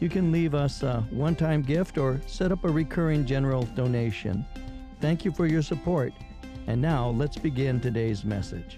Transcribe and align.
You 0.00 0.08
can 0.08 0.30
leave 0.30 0.54
us 0.54 0.84
a 0.84 1.00
one 1.10 1.34
time 1.34 1.60
gift 1.60 1.98
or 1.98 2.20
set 2.26 2.52
up 2.52 2.62
a 2.64 2.68
recurring 2.68 3.26
general 3.26 3.64
donation. 3.74 4.46
Thank 5.00 5.24
you 5.24 5.32
for 5.32 5.46
your 5.46 5.62
support. 5.62 6.12
And 6.68 6.80
now 6.80 7.08
let's 7.08 7.36
begin 7.36 7.80
today's 7.80 8.24
message. 8.24 8.76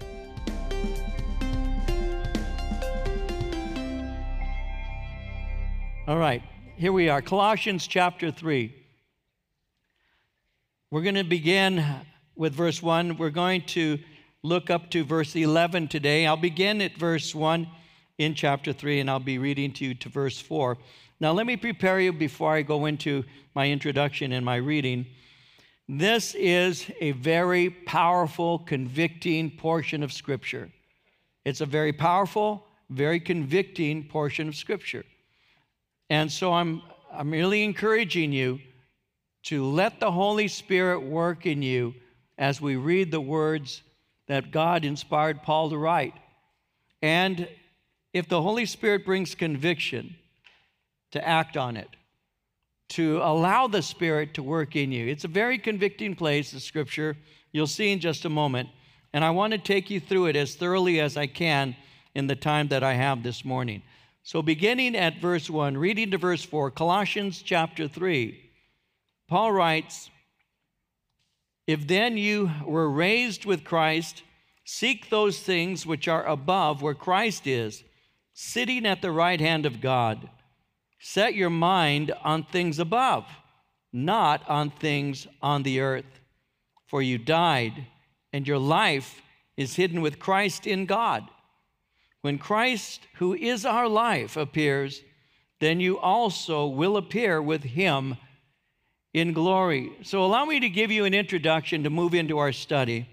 All 6.07 6.17
right, 6.17 6.41
here 6.75 6.91
we 6.91 7.07
are, 7.09 7.21
Colossians 7.21 7.85
chapter 7.85 8.31
3. 8.31 8.73
We're 10.89 11.03
going 11.03 11.15
to 11.15 11.23
begin 11.23 11.85
with 12.35 12.53
verse 12.53 12.81
1. 12.81 13.17
We're 13.17 13.29
going 13.29 13.61
to 13.67 13.99
look 14.41 14.71
up 14.71 14.89
to 14.91 15.03
verse 15.03 15.35
11 15.35 15.87
today. 15.87 16.25
I'll 16.25 16.35
begin 16.35 16.81
at 16.81 16.97
verse 16.97 17.35
1 17.35 17.67
in 18.17 18.33
chapter 18.33 18.73
3, 18.73 18.99
and 18.99 19.09
I'll 19.09 19.19
be 19.19 19.37
reading 19.37 19.71
to 19.73 19.85
you 19.85 19.93
to 19.93 20.09
verse 20.09 20.41
4. 20.41 20.77
Now, 21.21 21.33
let 21.33 21.45
me 21.45 21.55
prepare 21.55 21.99
you 21.99 22.11
before 22.11 22.51
I 22.51 22.63
go 22.63 22.87
into 22.87 23.23
my 23.53 23.69
introduction 23.69 24.31
and 24.31 24.43
my 24.43 24.55
reading. 24.55 25.05
This 25.87 26.33
is 26.33 26.89
a 26.99 27.11
very 27.11 27.69
powerful, 27.69 28.57
convicting 28.57 29.51
portion 29.51 30.01
of 30.01 30.11
Scripture. 30.11 30.71
It's 31.45 31.61
a 31.61 31.67
very 31.67 31.93
powerful, 31.93 32.65
very 32.89 33.19
convicting 33.19 34.05
portion 34.05 34.47
of 34.47 34.55
Scripture. 34.55 35.05
And 36.09 36.31
so 36.31 36.53
I'm, 36.53 36.81
I'm 37.13 37.29
really 37.29 37.63
encouraging 37.63 38.33
you 38.33 38.59
to 39.43 39.63
let 39.63 39.99
the 39.99 40.11
Holy 40.11 40.47
Spirit 40.47 41.01
work 41.01 41.45
in 41.45 41.61
you 41.61 41.93
as 42.39 42.59
we 42.59 42.77
read 42.77 43.11
the 43.11 43.21
words 43.21 43.83
that 44.25 44.49
God 44.49 44.83
inspired 44.83 45.43
Paul 45.43 45.69
to 45.69 45.77
write. 45.77 46.15
And 47.03 47.47
if 48.11 48.27
the 48.27 48.41
Holy 48.41 48.65
Spirit 48.65 49.05
brings 49.05 49.35
conviction, 49.35 50.15
to 51.11 51.27
act 51.27 51.57
on 51.57 51.77
it, 51.77 51.89
to 52.89 53.17
allow 53.17 53.67
the 53.67 53.81
Spirit 53.81 54.33
to 54.35 54.43
work 54.43 54.75
in 54.75 54.91
you. 54.91 55.07
It's 55.07 55.23
a 55.23 55.29
very 55.29 55.57
convicting 55.57 56.15
place, 56.15 56.51
the 56.51 56.59
scripture. 56.59 57.17
You'll 57.51 57.67
see 57.67 57.91
in 57.91 57.99
just 57.99 58.25
a 58.25 58.29
moment. 58.29 58.69
And 59.13 59.23
I 59.23 59.31
want 59.31 59.51
to 59.51 59.59
take 59.59 59.89
you 59.89 59.99
through 59.99 60.27
it 60.27 60.35
as 60.35 60.55
thoroughly 60.55 60.99
as 60.99 61.17
I 61.17 61.27
can 61.27 61.75
in 62.15 62.27
the 62.27 62.35
time 62.35 62.69
that 62.69 62.83
I 62.83 62.93
have 62.93 63.23
this 63.23 63.43
morning. 63.43 63.81
So, 64.23 64.41
beginning 64.41 64.95
at 64.95 65.19
verse 65.19 65.49
1, 65.49 65.77
reading 65.77 66.11
to 66.11 66.17
verse 66.17 66.43
4, 66.43 66.71
Colossians 66.71 67.41
chapter 67.41 67.87
3, 67.87 68.39
Paul 69.27 69.51
writes, 69.51 70.09
If 71.65 71.87
then 71.87 72.17
you 72.17 72.51
were 72.65 72.89
raised 72.89 73.45
with 73.45 73.63
Christ, 73.63 74.23
seek 74.63 75.09
those 75.09 75.39
things 75.39 75.85
which 75.85 76.07
are 76.07 76.25
above 76.25 76.81
where 76.81 76.93
Christ 76.93 77.47
is, 77.47 77.83
sitting 78.33 78.85
at 78.85 79.01
the 79.01 79.11
right 79.11 79.41
hand 79.41 79.65
of 79.65 79.81
God. 79.81 80.29
Set 81.03 81.33
your 81.33 81.49
mind 81.49 82.13
on 82.23 82.43
things 82.43 82.77
above, 82.77 83.25
not 83.91 84.47
on 84.47 84.69
things 84.69 85.27
on 85.41 85.63
the 85.63 85.79
earth. 85.79 86.19
For 86.85 87.01
you 87.01 87.17
died, 87.17 87.87
and 88.31 88.47
your 88.47 88.59
life 88.59 89.21
is 89.57 89.75
hidden 89.75 90.01
with 90.01 90.19
Christ 90.19 90.67
in 90.67 90.85
God. 90.85 91.27
When 92.21 92.37
Christ, 92.37 93.07
who 93.15 93.33
is 93.33 93.65
our 93.65 93.87
life, 93.87 94.37
appears, 94.37 95.01
then 95.59 95.79
you 95.79 95.97
also 95.97 96.67
will 96.67 96.97
appear 96.97 97.41
with 97.41 97.63
him 97.63 98.17
in 99.11 99.33
glory. 99.33 99.91
So, 100.03 100.23
allow 100.23 100.45
me 100.45 100.59
to 100.59 100.69
give 100.69 100.91
you 100.91 101.05
an 101.05 101.15
introduction 101.15 101.83
to 101.83 101.89
move 101.89 102.13
into 102.13 102.37
our 102.37 102.51
study. 102.51 103.07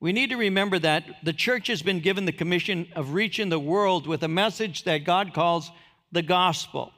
We 0.00 0.12
need 0.12 0.30
to 0.30 0.36
remember 0.36 0.78
that 0.80 1.04
the 1.22 1.32
church 1.32 1.68
has 1.68 1.82
been 1.82 2.00
given 2.00 2.24
the 2.24 2.32
commission 2.32 2.88
of 2.94 3.14
reaching 3.14 3.48
the 3.48 3.60
world 3.60 4.06
with 4.06 4.22
a 4.22 4.28
message 4.28 4.84
that 4.84 5.04
God 5.04 5.32
calls 5.32 5.70
the 6.14 6.22
gospel. 6.22 6.92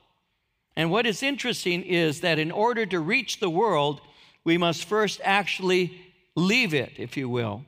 And 0.77 0.91
what 0.91 1.07
is 1.07 1.23
interesting 1.23 1.83
is 1.83 2.21
that 2.21 2.39
in 2.39 2.53
order 2.53 2.87
to 2.87 3.01
reach 3.01 3.41
the 3.41 3.51
world, 3.51 4.01
we 4.45 4.59
must 4.59 4.85
first 4.85 5.21
actually 5.25 6.01
leave 6.37 6.75
it, 6.75 6.93
if 6.99 7.17
you 7.17 7.29
will. 7.29 7.65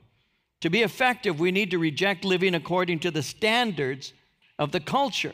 To 0.61 0.69
be 0.69 0.83
effective, 0.83 1.39
we 1.39 1.51
need 1.51 1.71
to 1.71 1.79
reject 1.79 2.23
living 2.23 2.55
according 2.55 2.99
to 2.99 3.11
the 3.11 3.23
standards 3.23 4.13
of 4.57 4.71
the 4.71 4.79
culture. 4.79 5.33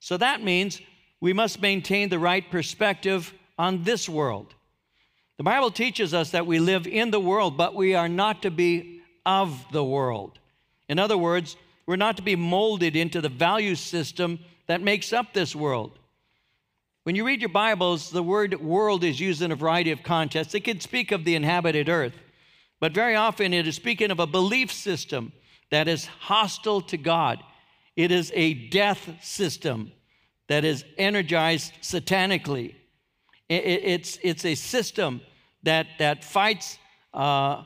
So 0.00 0.16
that 0.16 0.42
means 0.42 0.80
we 1.20 1.32
must 1.32 1.60
maintain 1.60 2.08
the 2.08 2.18
right 2.18 2.48
perspective 2.50 3.32
on 3.58 3.84
this 3.84 4.08
world. 4.08 4.54
The 5.36 5.44
Bible 5.44 5.70
teaches 5.70 6.14
us 6.14 6.30
that 6.30 6.46
we 6.46 6.58
live 6.58 6.86
in 6.86 7.10
the 7.10 7.20
world, 7.20 7.56
but 7.56 7.74
we 7.74 7.94
are 7.94 8.08
not 8.08 8.42
to 8.42 8.50
be 8.50 9.00
of 9.26 9.64
the 9.72 9.84
world. 9.84 10.38
In 10.88 10.98
other 10.98 11.18
words, 11.18 11.56
we're 11.86 11.96
not 11.96 12.16
to 12.16 12.22
be 12.22 12.36
molded 12.36 12.96
into 12.96 13.20
the 13.20 13.28
value 13.28 13.74
system 13.74 14.38
that 14.66 14.82
makes 14.82 15.12
up 15.12 15.32
this 15.32 15.54
world. 15.54 15.98
When 17.04 17.14
you 17.14 17.26
read 17.26 17.42
your 17.42 17.50
Bibles, 17.50 18.10
the 18.10 18.22
word 18.22 18.60
world 18.62 19.04
is 19.04 19.20
used 19.20 19.42
in 19.42 19.52
a 19.52 19.56
variety 19.56 19.90
of 19.90 20.02
contexts. 20.02 20.54
It 20.54 20.60
could 20.60 20.82
speak 20.82 21.12
of 21.12 21.24
the 21.24 21.34
inhabited 21.34 21.88
earth, 21.88 22.14
but 22.80 22.92
very 22.92 23.14
often 23.14 23.52
it 23.52 23.66
is 23.66 23.76
speaking 23.76 24.10
of 24.10 24.20
a 24.20 24.26
belief 24.26 24.72
system 24.72 25.32
that 25.70 25.86
is 25.86 26.06
hostile 26.06 26.80
to 26.80 26.96
God. 26.96 27.42
It 27.94 28.10
is 28.10 28.32
a 28.34 28.54
death 28.54 29.22
system 29.22 29.92
that 30.48 30.64
is 30.64 30.84
energized 30.96 31.72
satanically. 31.82 32.74
It's, 33.48 34.18
it's 34.22 34.44
a 34.44 34.54
system 34.54 35.20
that, 35.62 35.86
that 35.98 36.24
fights 36.24 36.78
uh, 37.12 37.64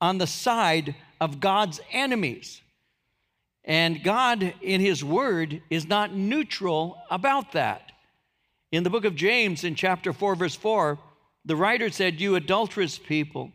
on 0.00 0.18
the 0.18 0.26
side 0.26 0.94
of 1.20 1.40
God's 1.40 1.80
enemies. 1.92 2.62
And 3.64 4.02
God, 4.02 4.54
in 4.60 4.80
His 4.80 5.04
Word, 5.04 5.62
is 5.70 5.86
not 5.86 6.14
neutral 6.14 7.00
about 7.10 7.52
that. 7.52 7.92
In 8.72 8.82
the 8.82 8.90
book 8.90 9.04
of 9.04 9.14
James, 9.14 9.64
in 9.64 9.74
chapter 9.74 10.12
4, 10.12 10.34
verse 10.34 10.56
4, 10.56 10.98
the 11.44 11.56
writer 11.56 11.90
said, 11.90 12.20
You 12.20 12.36
adulterous 12.36 12.98
people, 12.98 13.52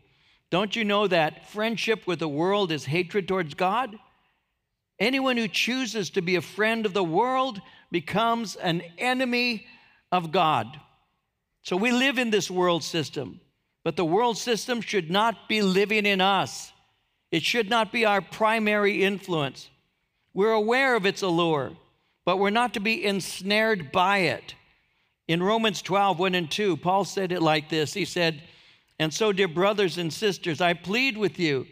don't 0.50 0.74
you 0.74 0.84
know 0.84 1.06
that 1.06 1.48
friendship 1.50 2.06
with 2.06 2.20
the 2.20 2.28
world 2.28 2.72
is 2.72 2.84
hatred 2.86 3.28
towards 3.28 3.54
God? 3.54 3.98
Anyone 4.98 5.36
who 5.36 5.48
chooses 5.48 6.10
to 6.10 6.22
be 6.22 6.36
a 6.36 6.40
friend 6.40 6.86
of 6.86 6.94
the 6.94 7.04
world 7.04 7.60
becomes 7.90 8.56
an 8.56 8.82
enemy 8.98 9.66
of 10.10 10.32
God. 10.32 10.66
So 11.62 11.76
we 11.76 11.92
live 11.92 12.18
in 12.18 12.30
this 12.30 12.50
world 12.50 12.82
system, 12.82 13.40
but 13.84 13.96
the 13.96 14.04
world 14.04 14.38
system 14.38 14.80
should 14.80 15.10
not 15.10 15.48
be 15.48 15.62
living 15.62 16.06
in 16.06 16.20
us. 16.20 16.72
It 17.30 17.42
should 17.42 17.68
not 17.68 17.92
be 17.92 18.04
our 18.04 18.22
primary 18.22 19.04
influence. 19.04 19.68
We're 20.38 20.52
aware 20.52 20.94
of 20.94 21.04
its 21.04 21.22
allure, 21.22 21.72
but 22.24 22.36
we're 22.36 22.50
not 22.50 22.74
to 22.74 22.80
be 22.80 23.04
ensnared 23.04 23.90
by 23.90 24.18
it. 24.18 24.54
In 25.26 25.42
Romans 25.42 25.82
12, 25.82 26.16
1 26.20 26.34
and 26.36 26.48
2, 26.48 26.76
Paul 26.76 27.04
said 27.04 27.32
it 27.32 27.42
like 27.42 27.68
this 27.68 27.92
He 27.92 28.04
said, 28.04 28.44
And 29.00 29.12
so, 29.12 29.32
dear 29.32 29.48
brothers 29.48 29.98
and 29.98 30.12
sisters, 30.12 30.60
I 30.60 30.74
plead 30.74 31.18
with 31.18 31.40
you 31.40 31.66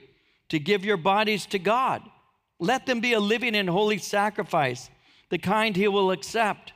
to 0.49 0.59
give 0.59 0.84
your 0.84 0.97
bodies 0.97 1.47
to 1.47 1.60
God. 1.60 2.03
Let 2.59 2.87
them 2.87 2.99
be 2.99 3.12
a 3.12 3.21
living 3.21 3.55
and 3.55 3.71
holy 3.71 3.99
sacrifice, 3.99 4.90
the 5.29 5.38
kind 5.38 5.76
He 5.76 5.87
will 5.87 6.11
accept. 6.11 6.73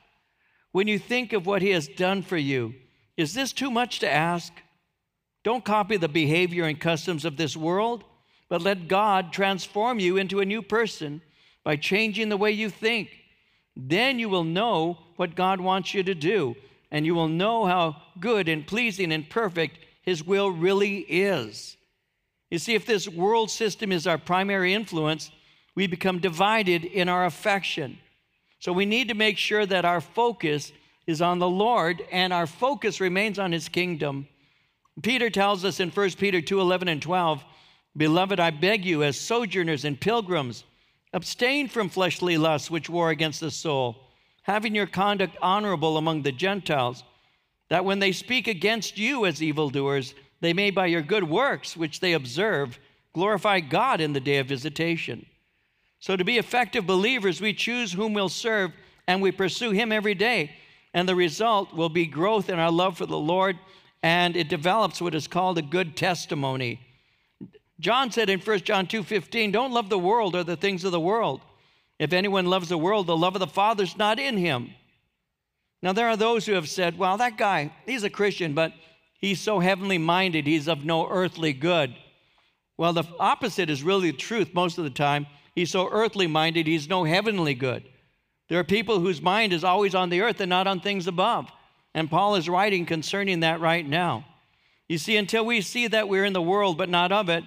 When 0.70 0.86
you 0.86 0.96
think 0.96 1.32
of 1.32 1.44
what 1.44 1.60
He 1.60 1.70
has 1.70 1.88
done 1.88 2.22
for 2.22 2.36
you, 2.36 2.72
is 3.16 3.34
this 3.34 3.52
too 3.52 3.68
much 3.68 3.98
to 3.98 4.08
ask? 4.08 4.52
Don't 5.42 5.64
copy 5.64 5.96
the 5.96 6.08
behavior 6.08 6.66
and 6.66 6.78
customs 6.78 7.24
of 7.24 7.36
this 7.36 7.56
world, 7.56 8.04
but 8.48 8.62
let 8.62 8.86
God 8.86 9.32
transform 9.32 9.98
you 9.98 10.18
into 10.18 10.38
a 10.38 10.44
new 10.44 10.62
person 10.62 11.20
by 11.64 11.76
changing 11.76 12.28
the 12.28 12.36
way 12.36 12.50
you 12.50 12.70
think. 12.70 13.10
Then 13.76 14.18
you 14.18 14.28
will 14.28 14.44
know 14.44 14.98
what 15.16 15.34
God 15.34 15.60
wants 15.60 15.94
you 15.94 16.02
to 16.02 16.14
do, 16.14 16.56
and 16.90 17.06
you 17.06 17.14
will 17.14 17.28
know 17.28 17.66
how 17.66 17.96
good 18.18 18.48
and 18.48 18.66
pleasing 18.66 19.12
and 19.12 19.28
perfect 19.28 19.78
His 20.02 20.24
will 20.24 20.50
really 20.50 20.98
is. 20.98 21.76
You 22.50 22.58
see, 22.58 22.74
if 22.74 22.84
this 22.84 23.08
world 23.08 23.50
system 23.50 23.92
is 23.92 24.06
our 24.06 24.18
primary 24.18 24.74
influence, 24.74 25.30
we 25.74 25.86
become 25.86 26.18
divided 26.18 26.84
in 26.84 27.08
our 27.08 27.24
affection. 27.24 27.98
So 28.58 28.72
we 28.72 28.86
need 28.86 29.08
to 29.08 29.14
make 29.14 29.38
sure 29.38 29.64
that 29.66 29.84
our 29.84 30.00
focus 30.00 30.72
is 31.06 31.22
on 31.22 31.38
the 31.38 31.48
Lord 31.48 32.02
and 32.10 32.32
our 32.32 32.46
focus 32.46 33.00
remains 33.00 33.38
on 33.38 33.52
His 33.52 33.68
kingdom. 33.68 34.26
Peter 35.02 35.30
tells 35.30 35.64
us 35.64 35.80
in 35.80 35.90
1 35.90 36.10
Peter 36.12 36.40
2 36.40 36.60
11 36.60 36.88
and 36.88 37.00
12, 37.00 37.44
Beloved, 37.96 38.38
I 38.38 38.50
beg 38.50 38.84
you, 38.84 39.02
as 39.02 39.18
sojourners 39.18 39.84
and 39.84 40.00
pilgrims, 40.00 40.64
Abstain 41.12 41.68
from 41.68 41.88
fleshly 41.88 42.38
lusts 42.38 42.70
which 42.70 42.88
war 42.88 43.10
against 43.10 43.40
the 43.40 43.50
soul. 43.50 44.06
having 44.44 44.74
your 44.74 44.86
conduct 44.86 45.36
honorable 45.42 45.96
among 45.98 46.22
the 46.22 46.32
Gentiles, 46.32 47.04
that 47.68 47.84
when 47.84 47.98
they 47.98 48.10
speak 48.10 48.48
against 48.48 48.98
you 48.98 49.26
as 49.26 49.42
evildoers, 49.42 50.14
they 50.40 50.52
may 50.52 50.70
by 50.70 50.86
your 50.86 51.02
good 51.02 51.24
works, 51.24 51.76
which 51.76 52.00
they 52.00 52.14
observe, 52.14 52.78
glorify 53.12 53.60
God 53.60 54.00
in 54.00 54.12
the 54.12 54.18
day 54.18 54.38
of 54.38 54.48
visitation. 54.48 55.26
So, 56.00 56.16
to 56.16 56.24
be 56.24 56.38
effective 56.38 56.86
believers, 56.86 57.40
we 57.40 57.52
choose 57.52 57.92
whom 57.92 58.14
we'll 58.14 58.30
serve 58.30 58.72
and 59.06 59.20
we 59.20 59.30
pursue 59.30 59.70
Him 59.70 59.92
every 59.92 60.14
day. 60.14 60.52
And 60.94 61.08
the 61.08 61.14
result 61.14 61.74
will 61.74 61.90
be 61.90 62.06
growth 62.06 62.48
in 62.48 62.58
our 62.58 62.72
love 62.72 62.96
for 62.96 63.06
the 63.06 63.18
Lord, 63.18 63.58
and 64.02 64.34
it 64.34 64.48
develops 64.48 65.00
what 65.00 65.14
is 65.14 65.28
called 65.28 65.58
a 65.58 65.62
good 65.62 65.96
testimony. 65.96 66.80
John 67.80 68.12
said 68.12 68.28
in 68.28 68.40
1 68.40 68.64
John 68.64 68.86
2:15, 68.86 69.50
"Don't 69.50 69.72
love 69.72 69.88
the 69.88 69.98
world 69.98 70.36
or 70.36 70.44
the 70.44 70.56
things 70.56 70.84
of 70.84 70.92
the 70.92 71.00
world. 71.00 71.40
If 71.98 72.12
anyone 72.12 72.46
loves 72.46 72.68
the 72.68 72.78
world, 72.78 73.06
the 73.06 73.16
love 73.16 73.34
of 73.34 73.40
the 73.40 73.46
Father's 73.46 73.96
not 73.96 74.18
in 74.18 74.36
him." 74.36 74.74
Now 75.82 75.92
there 75.92 76.08
are 76.08 76.16
those 76.16 76.46
who 76.46 76.52
have 76.52 76.68
said, 76.68 76.98
"Well, 76.98 77.16
that 77.16 77.38
guy, 77.38 77.72
he's 77.86 78.04
a 78.04 78.10
Christian, 78.10 78.52
but 78.52 78.74
he's 79.18 79.40
so 79.40 79.60
heavenly 79.60 79.98
minded, 79.98 80.46
he's 80.46 80.68
of 80.68 80.84
no 80.84 81.08
earthly 81.08 81.54
good." 81.54 81.94
Well, 82.76 82.92
the 82.92 83.04
opposite 83.18 83.70
is 83.70 83.82
really 83.82 84.10
the 84.10 84.16
truth 84.16 84.54
most 84.54 84.78
of 84.78 84.84
the 84.84 84.90
time. 84.90 85.26
He's 85.54 85.70
so 85.70 85.88
earthly 85.90 86.26
minded, 86.26 86.66
he's 86.66 86.88
no 86.88 87.04
heavenly 87.04 87.54
good. 87.54 87.88
There 88.48 88.58
are 88.58 88.64
people 88.64 89.00
whose 89.00 89.22
mind 89.22 89.52
is 89.52 89.64
always 89.64 89.94
on 89.94 90.10
the 90.10 90.20
earth 90.20 90.40
and 90.40 90.50
not 90.50 90.66
on 90.66 90.80
things 90.80 91.06
above. 91.06 91.50
And 91.94 92.10
Paul 92.10 92.34
is 92.36 92.48
writing 92.48 92.86
concerning 92.86 93.40
that 93.40 93.60
right 93.60 93.86
now. 93.86 94.24
You 94.88 94.98
see, 94.98 95.16
until 95.16 95.44
we 95.44 95.60
see 95.60 95.86
that 95.86 96.08
we're 96.08 96.24
in 96.24 96.32
the 96.32 96.42
world 96.42 96.76
but 96.76 96.88
not 96.88 97.12
of 97.12 97.28
it, 97.28 97.44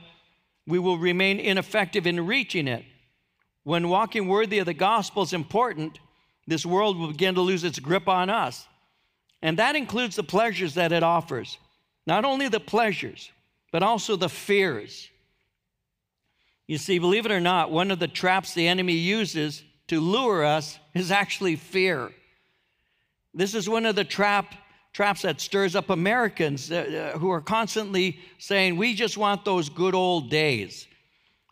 we 0.66 0.80
will 0.80 0.98
remain 0.98 1.40
ineffective 1.40 2.08
in 2.08 2.26
reaching 2.26 2.68
it. 2.68 2.86
When 3.64 3.90
walking 3.90 4.28
worthy 4.28 4.60
of 4.60 4.66
the 4.66 4.74
gospel 4.74 5.24
is 5.24 5.34
important, 5.34 6.00
this 6.48 6.66
world 6.66 6.98
will 6.98 7.08
begin 7.08 7.36
to 7.36 7.42
lose 7.42 7.64
its 7.64 7.80
grip 7.80 8.08
on 8.08 8.30
us. 8.30 8.68
And 9.42 9.60
that 9.60 9.76
includes 9.76 10.16
the 10.16 10.24
pleasures 10.24 10.76
that 10.76 10.92
it 10.92 11.04
offers. 11.04 11.58
Not 12.06 12.26
only 12.26 12.48
the 12.48 12.60
pleasures, 12.60 13.32
but 13.72 13.84
also 13.84 14.16
the 14.16 14.30
fears. 14.30 15.10
You 16.68 16.78
see, 16.78 17.00
believe 17.00 17.26
it 17.26 17.32
or 17.32 17.40
not, 17.40 17.72
one 17.72 17.92
of 17.92 18.00
the 18.00 18.08
traps 18.08 18.54
the 18.54 18.68
enemy 18.68 18.94
uses 18.94 19.64
to 19.88 20.00
lure 20.00 20.46
us 20.46 20.80
is 20.94 21.12
actually 21.12 21.56
fear. 21.56 22.12
This 23.34 23.54
is 23.54 23.68
one 23.68 23.86
of 23.86 23.96
the 23.96 24.04
trap 24.04 24.54
traps 24.94 25.24
that 25.24 25.42
stirs 25.42 25.76
up 25.76 25.90
Americans 25.90 26.72
uh, 26.72 27.12
uh, 27.16 27.18
who 27.18 27.32
are 27.32 27.42
constantly 27.42 28.20
saying, 28.38 28.78
We 28.78 28.94
just 28.94 29.18
want 29.18 29.44
those 29.44 29.68
good 29.68 29.96
old 29.96 30.30
days. 30.30 30.88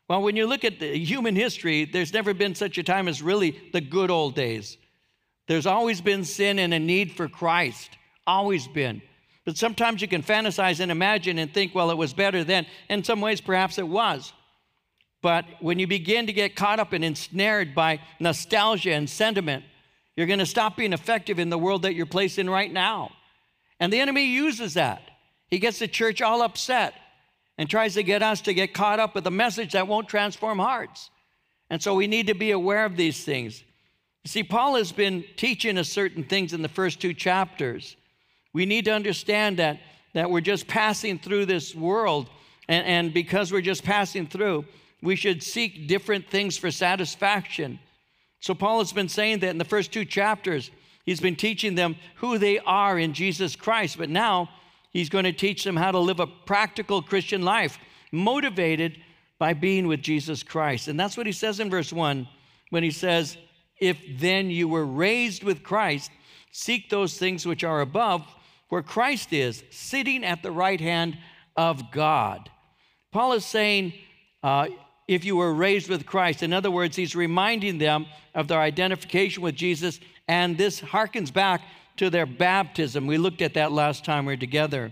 Well, 0.07 0.21
when 0.21 0.35
you 0.35 0.45
look 0.45 0.63
at 0.63 0.81
human 0.81 1.35
history, 1.35 1.85
there's 1.85 2.13
never 2.13 2.33
been 2.33 2.53
such 2.53 2.77
a 2.77 2.83
time 2.83 3.07
as 3.07 3.21
really 3.21 3.59
the 3.73 3.81
good 3.81 4.11
old 4.11 4.35
days. 4.35 4.77
There's 5.47 5.65
always 5.65 6.01
been 6.01 6.23
sin 6.23 6.59
and 6.59 6.73
a 6.73 6.79
need 6.79 7.13
for 7.13 7.27
Christ, 7.27 7.97
always 8.27 8.67
been. 8.67 9.01
But 9.45 9.57
sometimes 9.57 10.01
you 10.01 10.07
can 10.07 10.21
fantasize 10.21 10.79
and 10.79 10.91
imagine 10.91 11.39
and 11.39 11.51
think, 11.51 11.73
well, 11.73 11.89
it 11.89 11.97
was 11.97 12.13
better 12.13 12.43
then. 12.43 12.67
In 12.89 13.03
some 13.03 13.21
ways, 13.21 13.41
perhaps 13.41 13.77
it 13.77 13.88
was. 13.88 14.33
But 15.21 15.45
when 15.59 15.79
you 15.79 15.88
begin 15.88 16.27
to 16.27 16.33
get 16.33 16.55
caught 16.55 16.79
up 16.79 16.93
and 16.93 17.03
ensnared 17.03 17.73
by 17.73 18.01
nostalgia 18.19 18.93
and 18.93 19.09
sentiment, 19.09 19.63
you're 20.15 20.27
going 20.27 20.39
to 20.39 20.45
stop 20.45 20.77
being 20.77 20.93
effective 20.93 21.39
in 21.39 21.49
the 21.49 21.57
world 21.57 21.83
that 21.83 21.95
you're 21.95 22.05
placed 22.05 22.38
in 22.38 22.49
right 22.49 22.71
now. 22.71 23.11
And 23.81 23.92
the 23.92 24.00
enemy 24.00 24.25
uses 24.25 24.75
that. 24.75 25.01
He 25.48 25.57
gets 25.57 25.80
the 25.80 25.88
church 25.88 26.22
all 26.22 26.44
upset 26.44 26.94
and 27.57 27.68
tries 27.68 27.95
to 27.95 28.04
get 28.04 28.22
us 28.22 28.39
to 28.42 28.54
get 28.54 28.75
caught 28.75 29.00
up 29.00 29.16
with 29.16 29.25
a 29.25 29.31
message 29.31 29.74
that 29.74 29.88
won't 29.88 30.07
transform 30.07 30.60
hearts. 30.60 31.10
And 31.69 31.81
so 31.81 31.95
we 31.95 32.06
need 32.06 32.28
to 32.28 32.36
be 32.36 32.51
aware 32.51 32.86
of 32.86 32.95
these 32.95 33.24
things. 33.25 33.63
You 34.24 34.30
see, 34.30 34.44
Paul 34.44 34.75
has 34.75 34.92
been 34.92 35.25
teaching 35.36 35.80
us 35.80 35.89
certain 35.89 36.24
things 36.24 36.54
in 36.54 36.62
the 36.62 36.69
first 36.69 37.01
two 37.01 37.16
chapters. 37.16 37.98
We 38.54 38.68
need 38.68 38.86
to 38.86 38.92
understand 38.92 39.57
that, 39.57 39.80
that 40.13 40.30
we're 40.30 40.42
just 40.42 40.68
passing 40.68 41.18
through 41.18 41.48
this 41.48 41.74
world, 41.74 42.30
and, 42.68 42.86
and 42.86 43.13
because 43.13 43.51
we're 43.51 43.62
just 43.62 43.84
passing 43.84 44.27
through, 44.27 44.66
we 45.01 45.16
should 45.16 45.42
seek 45.42 45.88
different 45.88 46.30
things 46.30 46.56
for 46.56 46.69
satisfaction. 46.69 47.80
So, 48.42 48.54
Paul 48.54 48.80
has 48.80 48.94
been 48.94 49.10
saying 49.10 49.39
that 49.39 49.50
in 49.50 49.57
the 49.57 49.66
first 49.66 49.92
two 49.92 50.06
chapters. 50.06 50.69
He's 51.06 51.19
been 51.19 51.36
teaching 51.36 51.75
them 51.75 51.95
who 52.15 52.38
they 52.38 52.59
are 52.59 52.98
in 52.98 53.13
Jesus 53.13 53.56
Christ, 53.56 53.98
but 53.98 54.09
now 54.09 54.50
he's 54.92 55.09
going 55.09 55.25
to 55.25 55.33
teach 55.33 55.63
them 55.63 55.75
how 55.75 55.92
to 55.92 56.00
live 56.00 56.19
a 56.19 56.27
practical 56.27 57.01
Christian 57.01 57.42
life, 57.42 57.77
motivated 58.12 58.98
by 59.39 59.53
being 59.53 59.88
with 59.88 60.01
Jesus 60.01 60.44
Christ. 60.44 60.88
And 60.88 61.00
that's 61.00 61.18
what 61.18 61.25
he 61.25 61.31
says 61.31 61.59
in 61.59 61.69
verse 61.69 61.92
1 61.92 62.27
when 62.69 62.83
he 62.83 62.92
says, 62.92 63.38
If 63.80 63.98
then 64.19 64.50
you 64.50 64.68
were 64.68 64.86
raised 64.86 65.44
with 65.44 65.63
Christ, 65.63 66.12
seek 66.51 66.89
those 66.89 67.18
things 67.18 67.45
which 67.45 67.63
are 67.63 67.81
above, 67.81 68.25
where 68.69 68.83
Christ 68.83 69.33
is, 69.33 69.63
sitting 69.71 70.24
at 70.24 70.44
the 70.44 70.51
right 70.51 70.80
hand 70.80 71.18
of 71.56 71.92
God. 71.92 72.50
Paul 73.12 73.33
is 73.33 73.45
saying, 73.45 73.94
uh, 74.44 74.68
if 75.07 75.25
you 75.25 75.36
were 75.36 75.53
raised 75.53 75.89
with 75.89 76.06
Christ. 76.06 76.42
In 76.42 76.53
other 76.53 76.71
words, 76.71 76.95
he's 76.95 77.15
reminding 77.15 77.77
them 77.77 78.06
of 78.33 78.48
their 78.48 78.62
identification 78.62 79.44
with 79.44 79.56
Jesus 79.56 80.00
and 80.27 80.57
this 80.57 80.81
harkens 80.81 81.31
back 81.31 81.62
to 81.97 82.09
their 82.09 82.25
baptism. 82.25 83.07
We 83.07 83.18
looked 83.18 83.41
at 83.41 83.53
that 83.56 83.71
last 83.71 84.06
time 84.06 84.25
we 84.25 84.33
were 84.33 84.38
together, 84.38 84.91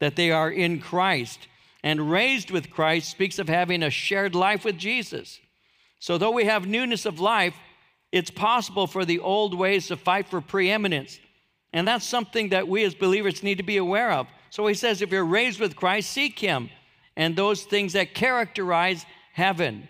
that 0.00 0.16
they 0.16 0.30
are 0.30 0.50
in 0.50 0.80
Christ. 0.80 1.48
And 1.82 2.10
raised 2.10 2.50
with 2.50 2.70
Christ 2.70 3.10
speaks 3.10 3.38
of 3.38 3.48
having 3.48 3.82
a 3.82 3.90
shared 3.90 4.34
life 4.34 4.64
with 4.64 4.76
Jesus. 4.76 5.38
So, 6.00 6.18
though 6.18 6.32
we 6.32 6.44
have 6.44 6.66
newness 6.66 7.06
of 7.06 7.20
life, 7.20 7.54
it's 8.10 8.30
possible 8.30 8.86
for 8.86 9.04
the 9.04 9.20
old 9.20 9.56
ways 9.56 9.86
to 9.88 9.96
fight 9.96 10.28
for 10.28 10.40
preeminence. 10.40 11.20
And 11.72 11.86
that's 11.86 12.06
something 12.06 12.48
that 12.50 12.66
we 12.66 12.84
as 12.84 12.94
believers 12.94 13.42
need 13.42 13.58
to 13.58 13.62
be 13.62 13.76
aware 13.76 14.10
of. 14.12 14.26
So 14.50 14.66
he 14.66 14.74
says, 14.74 15.02
if 15.02 15.10
you're 15.10 15.24
raised 15.24 15.60
with 15.60 15.76
Christ, 15.76 16.10
seek 16.10 16.38
him 16.38 16.70
and 17.16 17.34
those 17.34 17.64
things 17.64 17.94
that 17.94 18.14
characterize 18.14 19.04
heaven. 19.32 19.88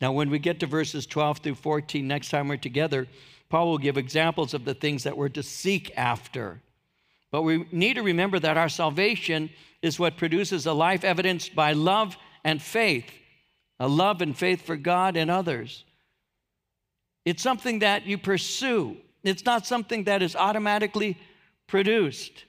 Now, 0.00 0.12
when 0.12 0.30
we 0.30 0.38
get 0.38 0.60
to 0.60 0.66
verses 0.66 1.06
12 1.06 1.38
through 1.38 1.54
14, 1.56 2.06
next 2.06 2.30
time 2.30 2.48
we're 2.48 2.56
together, 2.56 3.06
Paul 3.52 3.68
will 3.68 3.76
give 3.76 3.98
examples 3.98 4.54
of 4.54 4.64
the 4.64 4.72
things 4.72 5.02
that 5.02 5.14
we're 5.14 5.28
to 5.28 5.42
seek 5.42 5.92
after. 5.94 6.62
But 7.30 7.42
we 7.42 7.66
need 7.70 7.96
to 7.96 8.02
remember 8.02 8.38
that 8.38 8.56
our 8.56 8.70
salvation 8.70 9.50
is 9.82 9.98
what 9.98 10.16
produces 10.16 10.64
a 10.64 10.72
life 10.72 11.04
evidenced 11.04 11.54
by 11.54 11.74
love 11.74 12.16
and 12.44 12.62
faith, 12.62 13.04
a 13.78 13.86
love 13.86 14.22
and 14.22 14.34
faith 14.34 14.62
for 14.62 14.74
God 14.74 15.18
and 15.18 15.30
others. 15.30 15.84
It's 17.26 17.42
something 17.42 17.80
that 17.80 18.06
you 18.06 18.16
pursue, 18.16 18.96
it's 19.22 19.44
not 19.44 19.66
something 19.66 20.04
that 20.04 20.22
is 20.22 20.34
automatically 20.34 21.18
produced. 21.66 22.46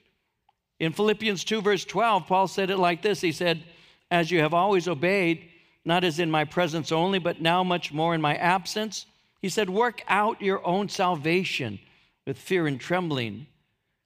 In 0.80 0.94
Philippians 0.94 1.44
2, 1.44 1.60
verse 1.60 1.84
12, 1.84 2.26
Paul 2.26 2.48
said 2.48 2.70
it 2.70 2.78
like 2.78 3.02
this 3.02 3.20
He 3.20 3.30
said, 3.30 3.62
As 4.10 4.30
you 4.30 4.40
have 4.40 4.54
always 4.54 4.88
obeyed, 4.88 5.50
not 5.84 6.02
as 6.02 6.18
in 6.18 6.30
my 6.30 6.44
presence 6.46 6.90
only, 6.90 7.18
but 7.18 7.42
now 7.42 7.62
much 7.62 7.92
more 7.92 8.14
in 8.14 8.22
my 8.22 8.36
absence, 8.36 9.04
he 9.44 9.50
said, 9.50 9.68
Work 9.68 10.02
out 10.08 10.40
your 10.40 10.66
own 10.66 10.88
salvation 10.88 11.78
with 12.26 12.38
fear 12.38 12.66
and 12.66 12.80
trembling. 12.80 13.46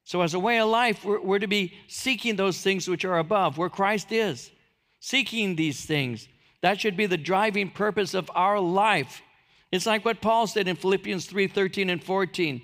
So, 0.02 0.22
as 0.22 0.34
a 0.34 0.40
way 0.40 0.58
of 0.58 0.68
life, 0.68 1.04
we're, 1.04 1.20
we're, 1.20 1.38
to 1.38 1.46
be 1.46 1.74
seeking 1.86 2.34
those 2.34 2.60
things 2.60 2.88
which 2.88 3.04
are 3.04 3.20
above, 3.20 3.56
where 3.56 3.68
Christ 3.68 4.10
is. 4.10 4.50
Seeking 4.98 5.54
these 5.54 5.84
things. 5.84 6.26
That 6.60 6.80
should 6.80 6.96
be 6.96 7.06
the 7.06 7.16
driving 7.16 7.70
purpose 7.70 8.14
of 8.14 8.28
our 8.34 8.58
life. 8.58 9.22
It's 9.70 9.86
like 9.86 10.04
what 10.04 10.20
Paul 10.20 10.48
said 10.48 10.66
in 10.66 10.74
Philippians 10.74 11.26
3 11.26 11.46
13 11.46 11.88
and 11.88 12.02
14. 12.02 12.60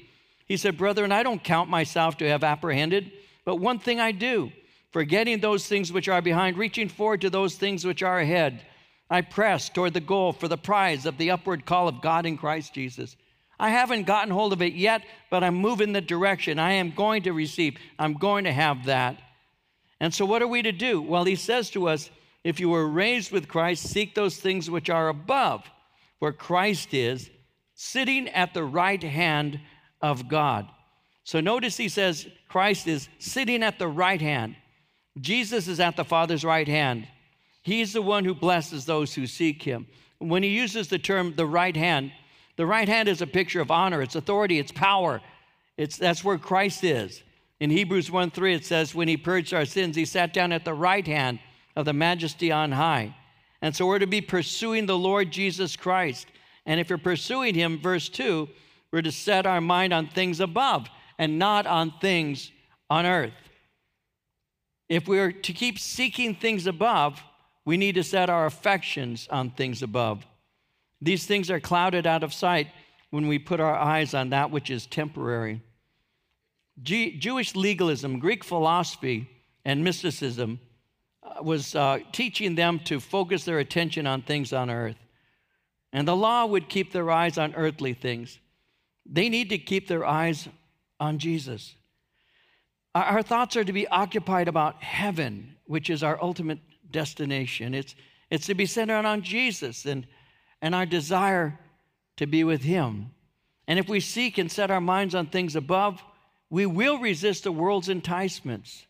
He 0.49 0.57
said, 0.57 0.77
Brethren, 0.77 1.13
I 1.13 1.23
don't 1.23 1.45
count 1.45 1.71
myself 1.71 2.17
to 2.17 2.29
have 2.29 2.43
apprehended, 2.43 3.13
but 3.45 3.61
one 3.61 3.79
thing 3.79 4.01
I 4.01 4.11
do, 4.11 4.51
forgetting 4.91 5.39
those 5.39 5.69
things 5.69 5.93
which 5.93 6.09
are 6.09 6.21
behind, 6.21 6.59
reaching 6.59 6.89
forward 6.89 7.21
to 7.21 7.31
those 7.31 7.55
things 7.55 7.85
which 7.85 8.03
are 8.03 8.19
ahead. 8.19 8.63
I 9.11 9.21
press 9.21 9.69
toward 9.69 9.95
the 9.95 10.01
goal 10.01 10.33
for 10.33 10.49
the 10.49 10.57
prize 10.57 11.07
of 11.07 11.19
the 11.19 11.31
upward 11.31 11.67
call 11.67 11.89
of 11.89 12.01
God 12.01 12.27
in 12.27 12.37
Christ 12.37 12.75
Jesus. 12.75 13.17
I 13.59 13.71
haven't 13.71 14.05
gotten 14.05 14.33
hold 14.33 14.53
of 14.53 14.63
it 14.63 14.75
yet, 14.75 15.03
but 15.31 15.45
I'm 15.45 15.55
moving 15.55 15.93
the 15.93 16.01
direction. 16.01 16.59
I 16.59 16.73
am 16.73 16.91
going 16.91 17.23
to 17.23 17.33
receive. 17.33 17.77
I'm 17.99 18.15
going 18.15 18.45
to 18.45 18.53
have 18.53 18.87
that. 18.87 19.21
And 20.01 20.13
so, 20.13 20.27
what 20.27 20.43
are 20.43 20.49
we 20.49 20.63
to 20.63 20.73
do? 20.73 21.01
Well, 21.01 21.25
he 21.25 21.37
says 21.37 21.71
to 21.71 21.89
us, 21.89 22.11
if 22.43 22.61
you 22.61 22.69
were 22.69 22.87
raised 22.87 23.31
with 23.31 23.49
Christ, 23.49 23.89
seek 23.89 24.15
those 24.15 24.37
things 24.37 24.69
which 24.69 24.91
are 24.91 25.09
above, 25.09 25.65
where 26.19 26.33
Christ 26.33 26.93
is, 26.93 27.31
sitting 27.75 28.29
at 28.29 28.55
the 28.55 28.65
right 28.65 29.03
hand 29.03 29.61
of 30.03 30.29
God. 30.29 30.69
So, 31.23 31.41
notice 31.41 31.77
he 31.77 31.89
says 31.89 32.27
Christ 32.49 32.87
is 32.87 33.09
sitting 33.19 33.63
at 33.63 33.79
the 33.79 33.89
right 33.89 34.21
hand. 34.21 34.57
Jesus 35.21 35.69
is 35.69 35.81
at 35.81 35.97
the 35.97 36.05
Father's 36.05 36.45
right 36.45 36.69
hand. 36.69 37.07
He's 37.65 37.95
the 37.95 38.03
one 38.03 38.25
who 38.25 38.35
blesses 38.35 38.85
those 38.85 39.15
who 39.15 39.27
seek 39.27 39.63
him. 39.63 39.87
When 40.19 40.43
he 40.43 40.51
uses 40.51 40.89
the 40.89 40.99
term 40.99 41.35
the 41.35 41.47
right 41.47 41.75
hand, 41.75 42.13
the 42.57 42.67
right 42.67 42.89
hand 42.89 43.09
is 43.09 43.21
a 43.21 43.27
picture 43.27 43.61
of 43.61 43.71
honor, 43.71 44.01
it's 44.03 44.15
authority, 44.15 44.59
it's 44.59 44.71
power. 44.71 45.21
It's, 45.77 45.97
that's 45.97 46.23
where 46.23 46.39
Christ 46.39 46.85
is. 46.85 47.23
In 47.59 47.71
Hebrews 47.71 48.11
1 48.11 48.31
3, 48.31 48.55
it 48.55 48.65
says, 48.65 48.95
When 48.95 49.09
he 49.09 49.17
purged 49.17 49.55
our 49.55 49.65
sins, 49.65 49.97
he 49.97 50.05
sat 50.05 50.33
down 50.33 50.53
at 50.53 50.65
the 50.65 50.75
right 50.75 51.07
hand 51.07 51.41
of 51.75 51.85
the 51.85 51.93
majesty 51.93 52.53
on 52.53 52.73
high. 52.73 53.17
And 53.61 53.75
so 53.75 53.87
we're 53.87 53.99
to 53.99 54.07
be 54.07 54.21
pursuing 54.21 54.87
the 54.87 54.99
Lord 54.99 55.31
Jesus 55.31 55.75
Christ. 55.75 56.27
And 56.67 56.79
if 56.79 56.89
you're 56.89 56.99
pursuing 56.99 57.55
him, 57.55 57.81
verse 57.81 58.09
2, 58.09 58.49
We're 58.93 59.03
to 59.03 59.11
set 59.11 59.47
our 59.47 59.61
mind 59.61 59.93
on 59.93 60.07
things 60.07 60.39
above 60.41 60.89
and 61.19 61.39
not 61.39 61.67
on 61.67 61.95
things 62.01 62.53
on 62.91 63.07
earth. 63.07 63.33
If 64.89 65.09
we're 65.09 65.33
to 65.33 65.53
keep 65.53 65.79
seeking 65.79 66.35
things 66.35 66.67
above, 66.67 67.21
we 67.65 67.77
need 67.77 67.95
to 67.95 68.05
set 68.05 68.29
our 68.31 68.47
affections 68.47 69.27
on 69.31 69.51
things 69.51 69.83
above. 69.83 70.27
These 71.01 71.27
things 71.27 71.51
are 71.51 71.61
clouded 71.61 72.07
out 72.07 72.23
of 72.23 72.33
sight 72.35 72.69
when 73.11 73.29
we 73.29 73.39
put 73.39 73.61
our 73.61 73.75
eyes 73.75 74.15
on 74.15 74.31
that 74.31 74.51
which 74.51 74.71
is 74.71 74.87
temporary. 74.87 75.63
G- 76.83 77.17
Jewish 77.17 77.55
legalism, 77.55 78.19
Greek 78.19 78.43
philosophy, 78.43 79.31
and 79.65 79.85
mysticism 79.85 80.61
uh, 81.23 81.43
was 81.43 81.75
uh, 81.75 82.01
teaching 82.13 82.55
them 82.55 82.81
to 82.81 83.01
focus 83.01 83.45
their 83.45 83.59
attention 83.59 84.07
on 84.07 84.23
things 84.23 84.53
on 84.53 84.71
earth. 84.71 84.97
And 85.93 86.09
the 86.09 86.17
law 86.17 86.45
would 86.45 86.69
keep 86.69 86.93
their 86.93 87.11
eyes 87.11 87.39
on 87.39 87.55
earthly 87.55 87.95
things. 87.95 88.39
They 89.07 89.29
need 89.29 89.51
to 89.51 89.59
keep 89.59 89.87
their 89.87 90.05
eyes 90.05 90.49
on 90.99 91.19
Jesus. 91.19 91.77
Our, 92.95 93.05
our 93.05 93.23
thoughts 93.23 93.57
are 93.57 93.65
to 93.65 93.73
be 93.73 93.87
occupied 93.89 94.49
about 94.49 94.83
heaven, 94.83 95.57
which 95.67 95.89
is 95.89 96.03
our 96.03 96.21
ultimate 96.21 96.59
destination. 96.91 97.75
It's, 97.75 97.95
it's 98.31 98.47
to 98.47 98.55
be 98.55 98.67
centered 98.67 99.05
on 99.05 99.23
Jesus 99.23 99.85
and, 99.85 100.07
and 100.63 100.75
our 100.75 100.87
desire 100.87 101.59
to 102.17 102.27
be 102.27 102.45
with 102.45 102.63
Him. 102.63 103.11
And 103.67 103.79
if 103.79 103.89
we 103.89 104.01
seek 104.01 104.39
and 104.39 104.51
set 104.51 104.71
our 104.71 104.81
minds 104.81 105.15
on 105.15 105.27
things 105.27 105.57
above, 105.57 106.03
we 106.51 106.67
will 106.67 106.99
resist 106.99 107.45
the 107.45 107.53
world's 107.53 107.89
enticements. 107.89 108.87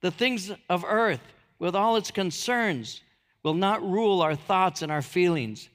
The 0.00 0.10
things 0.10 0.52
of 0.68 0.84
earth, 0.84 1.20
with 1.58 1.74
all 1.74 1.96
its 1.96 2.10
concerns, 2.10 3.02
will 3.42 3.54
not 3.54 3.82
rule 3.82 4.22
our 4.22 4.34
thoughts 4.34 4.82
and 4.82 4.92
our 4.92 5.02
feelings. 5.02 5.68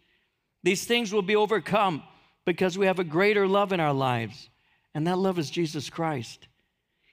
These 0.64 0.86
things 0.86 1.14
will 1.14 1.22
be 1.22 1.36
overcome 1.36 2.04
because 2.46 2.78
we 2.78 2.86
have 2.86 3.00
a 3.00 3.04
greater 3.04 3.48
love 3.48 3.74
in 3.74 3.80
our 3.80 3.94
lives, 3.94 4.50
and 4.94 5.06
that 5.08 5.18
love 5.18 5.40
is 5.40 5.50
Jesus 5.50 5.90
Christ. 5.90 6.48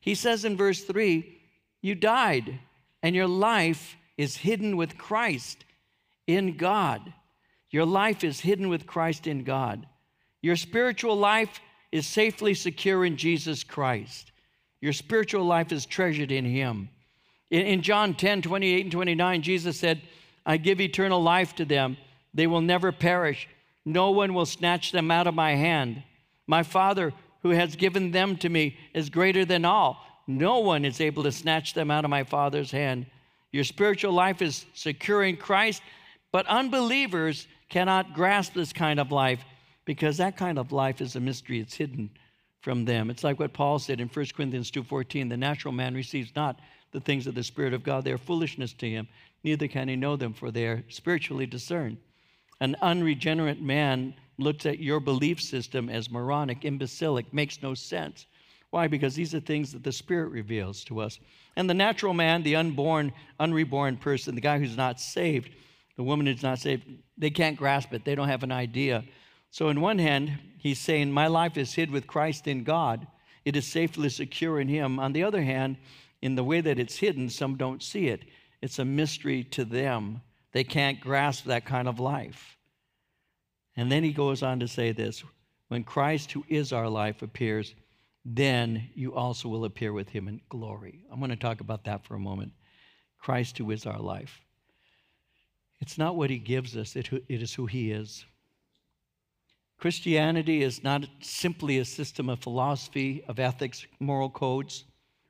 He 0.00 0.14
says 0.14 0.44
in 0.44 0.56
verse 0.56 0.84
3 0.84 1.40
You 1.80 1.94
died, 1.94 2.58
and 3.02 3.16
your 3.16 3.26
life 3.26 3.96
is 4.16 4.36
hidden 4.36 4.76
with 4.76 4.98
Christ 4.98 5.64
in 6.26 6.56
God. 6.56 7.12
Your 7.70 7.86
life 7.86 8.22
is 8.22 8.40
hidden 8.40 8.68
with 8.68 8.86
Christ 8.86 9.26
in 9.26 9.44
God. 9.44 9.86
Your 10.42 10.56
spiritual 10.56 11.16
life 11.16 11.60
is 11.90 12.06
safely 12.06 12.54
secure 12.54 13.04
in 13.04 13.16
Jesus 13.16 13.64
Christ. 13.64 14.32
Your 14.80 14.92
spiritual 14.92 15.44
life 15.44 15.72
is 15.72 15.86
treasured 15.86 16.32
in 16.32 16.44
Him. 16.44 16.88
In, 17.50 17.66
in 17.66 17.82
John 17.82 18.14
10 18.14 18.42
28 18.42 18.82
and 18.82 18.92
29, 18.92 19.42
Jesus 19.42 19.78
said, 19.78 20.02
I 20.44 20.56
give 20.56 20.80
eternal 20.80 21.22
life 21.22 21.54
to 21.56 21.64
them. 21.64 21.96
They 22.34 22.46
will 22.46 22.60
never 22.60 22.92
perish. 22.92 23.48
No 23.84 24.10
one 24.10 24.34
will 24.34 24.46
snatch 24.46 24.92
them 24.92 25.10
out 25.10 25.26
of 25.26 25.34
my 25.34 25.54
hand. 25.54 26.02
My 26.46 26.62
Father, 26.62 27.12
who 27.42 27.50
has 27.50 27.76
given 27.76 28.10
them 28.10 28.36
to 28.38 28.48
me, 28.48 28.76
is 28.94 29.10
greater 29.10 29.44
than 29.44 29.64
all. 29.64 30.04
No 30.26 30.58
one 30.58 30.84
is 30.84 31.00
able 31.00 31.22
to 31.24 31.32
snatch 31.32 31.74
them 31.74 31.90
out 31.90 32.04
of 32.04 32.10
my 32.10 32.24
Father's 32.24 32.70
hand. 32.70 33.06
Your 33.52 33.64
spiritual 33.64 34.12
life 34.12 34.40
is 34.42 34.64
secure 34.74 35.22
in 35.22 35.36
Christ, 35.36 35.82
but 36.32 36.46
unbelievers 36.46 37.46
cannot 37.68 38.14
grasp 38.14 38.54
this 38.54 38.72
kind 38.72 38.98
of 38.98 39.12
life 39.12 39.44
because 39.84 40.16
that 40.16 40.36
kind 40.36 40.58
of 40.58 40.72
life 40.72 41.00
is 41.00 41.16
a 41.16 41.20
mystery. 41.20 41.60
It's 41.60 41.74
hidden 41.74 42.10
from 42.60 42.84
them. 42.84 43.10
It's 43.10 43.24
like 43.24 43.38
what 43.38 43.52
Paul 43.52 43.78
said 43.78 44.00
in 44.00 44.08
1 44.08 44.26
Corinthians 44.34 44.70
2:14, 44.70 45.28
the 45.28 45.36
natural 45.36 45.72
man 45.72 45.94
receives 45.94 46.34
not 46.34 46.60
the 46.92 47.00
things 47.00 47.26
of 47.26 47.34
the 47.34 47.42
spirit 47.42 47.74
of 47.74 47.82
God. 47.82 48.04
They 48.04 48.12
are 48.12 48.18
foolishness 48.18 48.72
to 48.74 48.88
him, 48.88 49.08
neither 49.44 49.68
can 49.68 49.88
he 49.88 49.96
know 49.96 50.16
them 50.16 50.32
for 50.32 50.50
they 50.50 50.66
are 50.66 50.84
spiritually 50.88 51.46
discerned. 51.46 51.98
An 52.60 52.76
unregenerate 52.80 53.60
man 53.60 54.14
looks 54.38 54.66
at 54.66 54.78
your 54.78 55.00
belief 55.00 55.40
system 55.40 55.88
as 55.88 56.10
moronic, 56.10 56.64
imbecilic, 56.64 57.32
makes 57.34 57.60
no 57.62 57.74
sense. 57.74 58.26
Why? 58.72 58.88
Because 58.88 59.14
these 59.14 59.34
are 59.34 59.40
things 59.40 59.70
that 59.72 59.84
the 59.84 59.92
Spirit 59.92 60.30
reveals 60.30 60.82
to 60.84 61.00
us. 61.00 61.18
And 61.56 61.68
the 61.68 61.74
natural 61.74 62.14
man, 62.14 62.42
the 62.42 62.56
unborn, 62.56 63.12
unreborn 63.38 63.98
person, 63.98 64.34
the 64.34 64.40
guy 64.40 64.58
who's 64.58 64.78
not 64.78 64.98
saved, 64.98 65.50
the 65.96 66.02
woman 66.02 66.24
who's 66.24 66.42
not 66.42 66.58
saved, 66.58 66.84
they 67.18 67.28
can't 67.28 67.58
grasp 67.58 67.92
it. 67.92 68.06
They 68.06 68.14
don't 68.14 68.30
have 68.30 68.42
an 68.42 68.50
idea. 68.50 69.04
So, 69.50 69.68
in 69.68 69.82
one 69.82 69.98
hand, 69.98 70.38
he's 70.56 70.78
saying, 70.78 71.12
My 71.12 71.26
life 71.26 71.58
is 71.58 71.74
hid 71.74 71.90
with 71.90 72.06
Christ 72.06 72.48
in 72.48 72.64
God. 72.64 73.06
It 73.44 73.56
is 73.56 73.66
safely 73.66 74.08
secure 74.08 74.58
in 74.58 74.68
Him. 74.68 74.98
On 74.98 75.12
the 75.12 75.22
other 75.22 75.42
hand, 75.42 75.76
in 76.22 76.34
the 76.34 76.44
way 76.44 76.62
that 76.62 76.78
it's 76.78 76.96
hidden, 76.96 77.28
some 77.28 77.56
don't 77.56 77.82
see 77.82 78.08
it. 78.08 78.22
It's 78.62 78.78
a 78.78 78.86
mystery 78.86 79.44
to 79.50 79.66
them. 79.66 80.22
They 80.52 80.64
can't 80.64 80.98
grasp 80.98 81.44
that 81.44 81.66
kind 81.66 81.88
of 81.88 82.00
life. 82.00 82.56
And 83.76 83.92
then 83.92 84.02
he 84.02 84.14
goes 84.14 84.42
on 84.42 84.60
to 84.60 84.68
say 84.68 84.92
this 84.92 85.22
when 85.68 85.84
Christ, 85.84 86.32
who 86.32 86.46
is 86.48 86.72
our 86.72 86.88
life, 86.88 87.20
appears, 87.20 87.74
then 88.24 88.88
you 88.94 89.14
also 89.14 89.48
will 89.48 89.64
appear 89.64 89.92
with 89.92 90.08
him 90.08 90.28
in 90.28 90.40
glory. 90.48 91.04
I'm 91.10 91.18
going 91.18 91.30
to 91.30 91.36
talk 91.36 91.60
about 91.60 91.84
that 91.84 92.04
for 92.04 92.14
a 92.14 92.20
moment. 92.20 92.52
Christ, 93.18 93.58
who 93.58 93.70
is 93.70 93.86
our 93.86 94.00
life. 94.00 94.40
It's 95.80 95.98
not 95.98 96.16
what 96.16 96.30
he 96.30 96.38
gives 96.38 96.76
us, 96.76 96.94
it, 96.94 97.08
it 97.28 97.42
is 97.42 97.54
who 97.54 97.66
he 97.66 97.90
is. 97.90 98.24
Christianity 99.78 100.62
is 100.62 100.84
not 100.84 101.08
simply 101.20 101.78
a 101.78 101.84
system 101.84 102.28
of 102.28 102.38
philosophy, 102.38 103.24
of 103.26 103.40
ethics, 103.40 103.84
moral 103.98 104.30
codes, 104.30 104.84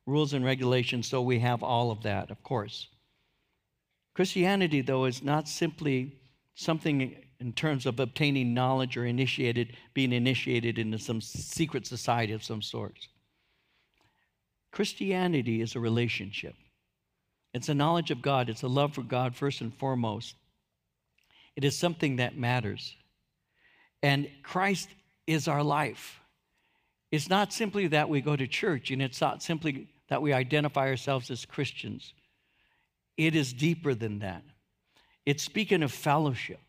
rules, 0.04 0.34
and 0.34 0.44
regulations, 0.44 1.06
so 1.06 1.22
we 1.22 1.38
have 1.38 1.62
all 1.62 1.90
of 1.90 2.02
that, 2.02 2.30
of 2.30 2.42
course. 2.42 2.88
Christianity, 4.14 4.82
though, 4.82 5.06
is 5.06 5.22
not 5.22 5.48
simply 5.48 6.18
something 6.54 7.16
in 7.42 7.52
terms 7.52 7.86
of 7.86 7.98
obtaining 7.98 8.54
knowledge 8.54 8.96
or 8.96 9.04
initiated, 9.04 9.76
being 9.94 10.12
initiated 10.12 10.78
into 10.78 10.98
some 10.98 11.20
secret 11.20 11.86
society 11.86 12.32
of 12.32 12.44
some 12.44 12.62
sort. 12.62 13.08
Christianity 14.70 15.60
is 15.60 15.74
a 15.74 15.80
relationship. 15.80 16.54
It's 17.52 17.68
a 17.68 17.74
knowledge 17.74 18.10
of 18.10 18.22
God. 18.22 18.48
It's 18.48 18.62
a 18.62 18.68
love 18.68 18.94
for 18.94 19.02
God 19.02 19.34
first 19.34 19.60
and 19.60 19.74
foremost. 19.74 20.36
It 21.56 21.64
is 21.64 21.76
something 21.76 22.16
that 22.16 22.38
matters. 22.38 22.94
And 24.02 24.28
Christ 24.42 24.88
is 25.26 25.48
our 25.48 25.62
life. 25.62 26.20
It's 27.10 27.28
not 27.28 27.52
simply 27.52 27.88
that 27.88 28.08
we 28.08 28.20
go 28.20 28.36
to 28.36 28.46
church 28.46 28.90
and 28.90 29.02
it's 29.02 29.20
not 29.20 29.42
simply 29.42 29.88
that 30.08 30.22
we 30.22 30.32
identify 30.32 30.88
ourselves 30.88 31.30
as 31.30 31.44
Christians. 31.44 32.14
It 33.16 33.34
is 33.34 33.52
deeper 33.52 33.94
than 33.94 34.20
that. 34.20 34.42
It's 35.26 35.42
speaking 35.42 35.82
of 35.82 35.92
fellowship. 35.92 36.60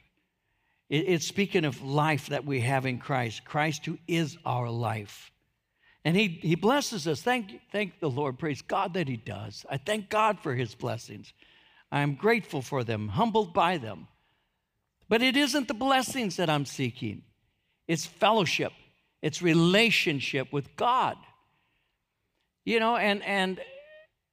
It's 0.95 1.25
speaking 1.25 1.65
of 1.65 1.81
life 1.81 2.27
that 2.27 2.45
we 2.45 2.61
have 2.61 2.85
in 2.85 2.99
Christ, 2.99 3.43
Christ 3.45 3.87
who 3.87 3.97
is 4.07 4.37
our 4.45 4.69
life. 4.69 5.31
And 6.05 6.15
he, 6.15 6.27
he 6.27 6.53
blesses 6.53 7.07
us. 7.07 7.19
Thank, 7.19 7.59
thank 7.71 7.99
the 7.99 8.11
Lord. 8.11 8.37
Praise 8.37 8.61
God 8.61 8.93
that 8.93 9.07
He 9.07 9.17
does. 9.17 9.65
I 9.67 9.77
thank 9.77 10.11
God 10.11 10.39
for 10.39 10.53
His 10.53 10.75
blessings. 10.75 11.33
I 11.91 12.01
am 12.01 12.13
grateful 12.13 12.61
for 12.61 12.83
them, 12.83 13.07
humbled 13.07 13.55
by 13.55 13.77
them. 13.77 14.07
But 15.09 15.23
it 15.23 15.35
isn't 15.35 15.67
the 15.67 15.73
blessings 15.73 16.35
that 16.35 16.47
I'm 16.47 16.65
seeking, 16.65 17.23
it's 17.87 18.05
fellowship, 18.05 18.71
it's 19.23 19.41
relationship 19.41 20.53
with 20.53 20.75
God. 20.75 21.17
You 22.65 22.79
know, 22.79 22.97
and, 22.97 23.23
and 23.23 23.59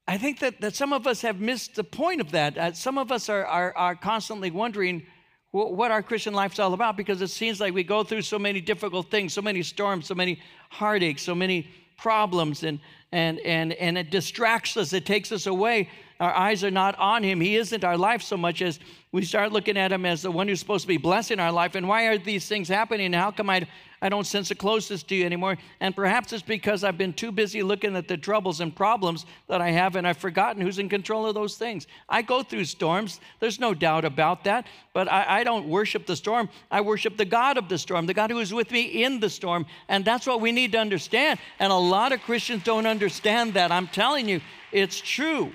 I 0.07 0.19
think 0.19 0.41
that, 0.41 0.61
that 0.61 0.77
some 0.77 0.93
of 0.93 1.07
us 1.07 1.23
have 1.23 1.41
missed 1.41 1.75
the 1.75 1.85
point 1.85 2.21
of 2.21 2.33
that. 2.33 2.59
Uh, 2.59 2.73
some 2.75 2.99
of 2.99 3.11
us 3.11 3.31
are, 3.31 3.47
are, 3.47 3.75
are 3.75 3.97
constantly 3.97 4.51
wondering, 4.51 5.07
what 5.53 5.91
our 5.91 6.03
Christian 6.03 6.33
life's 6.33 6.59
all 6.59 6.75
about 6.75 6.97
because 6.97 7.21
it 7.23 7.29
seems 7.29 7.61
like 7.61 7.75
we 7.75 7.83
go 7.83 8.05
through 8.05 8.23
so 8.23 8.39
many 8.39 8.61
difficult 8.61 9.11
things, 9.11 9.33
so 9.33 9.43
many 9.43 9.63
storms, 9.63 10.07
so 10.07 10.15
many 10.15 10.41
heartaches, 10.71 11.23
so 11.23 11.35
many 11.35 11.69
problems, 11.97 12.63
and, 12.63 12.79
and, 13.11 13.41
and, 13.41 13.73
and 13.75 13.99
it 13.99 14.11
distracts 14.11 14.77
us, 14.77 14.93
it 14.93 15.05
takes 15.05 15.33
us 15.33 15.47
away. 15.47 15.89
Our 16.21 16.33
eyes 16.33 16.63
are 16.63 16.71
not 16.71 16.97
on 16.99 17.23
Him. 17.23 17.41
He 17.41 17.57
isn't 17.57 17.83
our 17.83 17.97
life 17.97 18.23
so 18.23 18.37
much 18.37 18.63
as 18.63 18.79
we 19.11 19.25
start 19.25 19.51
looking 19.51 19.77
at 19.77 19.91
Him 19.91 20.07
as 20.07 20.23
the 20.23 20.31
one 20.31 20.47
who's 20.47 20.61
supposed 20.61 20.83
to 20.83 20.89
be 20.89 20.99
blessing 20.99 21.41
our 21.41 21.51
life. 21.51 21.75
And 21.75 21.89
why 21.89 22.05
are 22.05 22.19
these 22.19 22.47
things 22.47 22.69
happening? 22.69 23.13
How 23.13 23.31
come 23.31 23.51
I 23.51 23.67
I 24.03 24.09
don't 24.09 24.27
sense 24.27 24.51
a 24.51 24.55
closeness 24.55 25.03
to 25.05 25.15
you 25.15 25.27
anymore. 25.27 25.59
And 25.81 25.95
perhaps 25.95 26.33
it's 26.33 26.43
because 26.43 26.85
I've 26.85 26.97
been 26.97 27.13
too 27.13 27.31
busy 27.31 27.63
looking 27.63 27.97
at 27.97 28.09
the 28.09 28.17
troubles 28.17 28.61
and 28.61 28.75
problems 28.75 29.27
that 29.49 29.61
I 29.61 29.71
have, 29.71 29.97
and 29.97 30.07
I've 30.07 30.17
forgotten 30.17 30.63
who's 30.63 30.79
in 30.79 30.89
control 30.89 31.27
of 31.27 31.35
those 31.35 31.57
things. 31.57 31.87
I 32.09 32.23
go 32.23 32.43
through 32.43 32.65
storms, 32.65 33.21
there's 33.41 33.61
no 33.61 33.75
doubt 33.75 34.05
about 34.05 34.45
that, 34.45 34.67
but 34.95 35.11
I, 35.11 35.41
I 35.41 35.45
don't 35.45 35.69
worship 35.69 36.07
the 36.07 36.17
storm. 36.17 36.49
I 36.71 36.81
worship 36.81 37.17
the 37.17 37.25
God 37.25 37.59
of 37.59 37.69
the 37.69 37.77
storm, 37.79 38.07
the 38.07 38.15
God 38.15 38.31
who 38.31 38.39
is 38.39 38.55
with 38.55 38.71
me 38.71 39.05
in 39.05 39.21
the 39.21 39.29
storm. 39.29 39.67
And 39.89 40.05
that's 40.05 40.27
what 40.27 40.41
we 40.41 40.53
need 40.53 40.73
to 40.73 40.79
understand. 40.79 41.39
And 41.59 41.71
a 41.71 41.77
lot 41.77 42.13
of 42.13 42.23
Christians 42.23 42.65
don't 42.65 42.87
understand 42.87 43.55
that. 43.55 43.71
I'm 43.71 43.89
telling 43.89 44.29
you, 44.29 44.41
it's 44.73 45.01
true. 45.01 45.53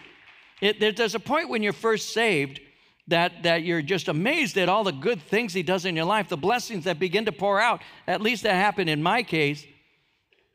It, 0.62 0.96
there's 0.96 1.16
a 1.16 1.20
point 1.20 1.50
when 1.50 1.64
you're 1.64 1.74
first 1.74 2.14
saved 2.14 2.62
that, 3.08 3.44
that 3.44 3.64
you're 3.64 3.82
just 3.82 4.08
amazed 4.08 4.58
at 4.58 4.70
all 4.70 4.84
the 4.84 4.92
good 4.92 5.22
things 5.22 5.54
He 5.54 5.64
does 5.64 5.86
in 5.86 5.96
your 5.96 6.06
life, 6.06 6.30
the 6.30 6.38
blessings 6.38 6.86
that 6.86 7.00
begin 7.00 7.26
to 7.26 7.32
pour 7.32 7.60
out. 7.60 7.82
At 8.08 8.22
least 8.22 8.44
that 8.44 8.56
happened 8.56 8.90
in 8.90 9.04
my 9.04 9.24
case. 9.24 9.66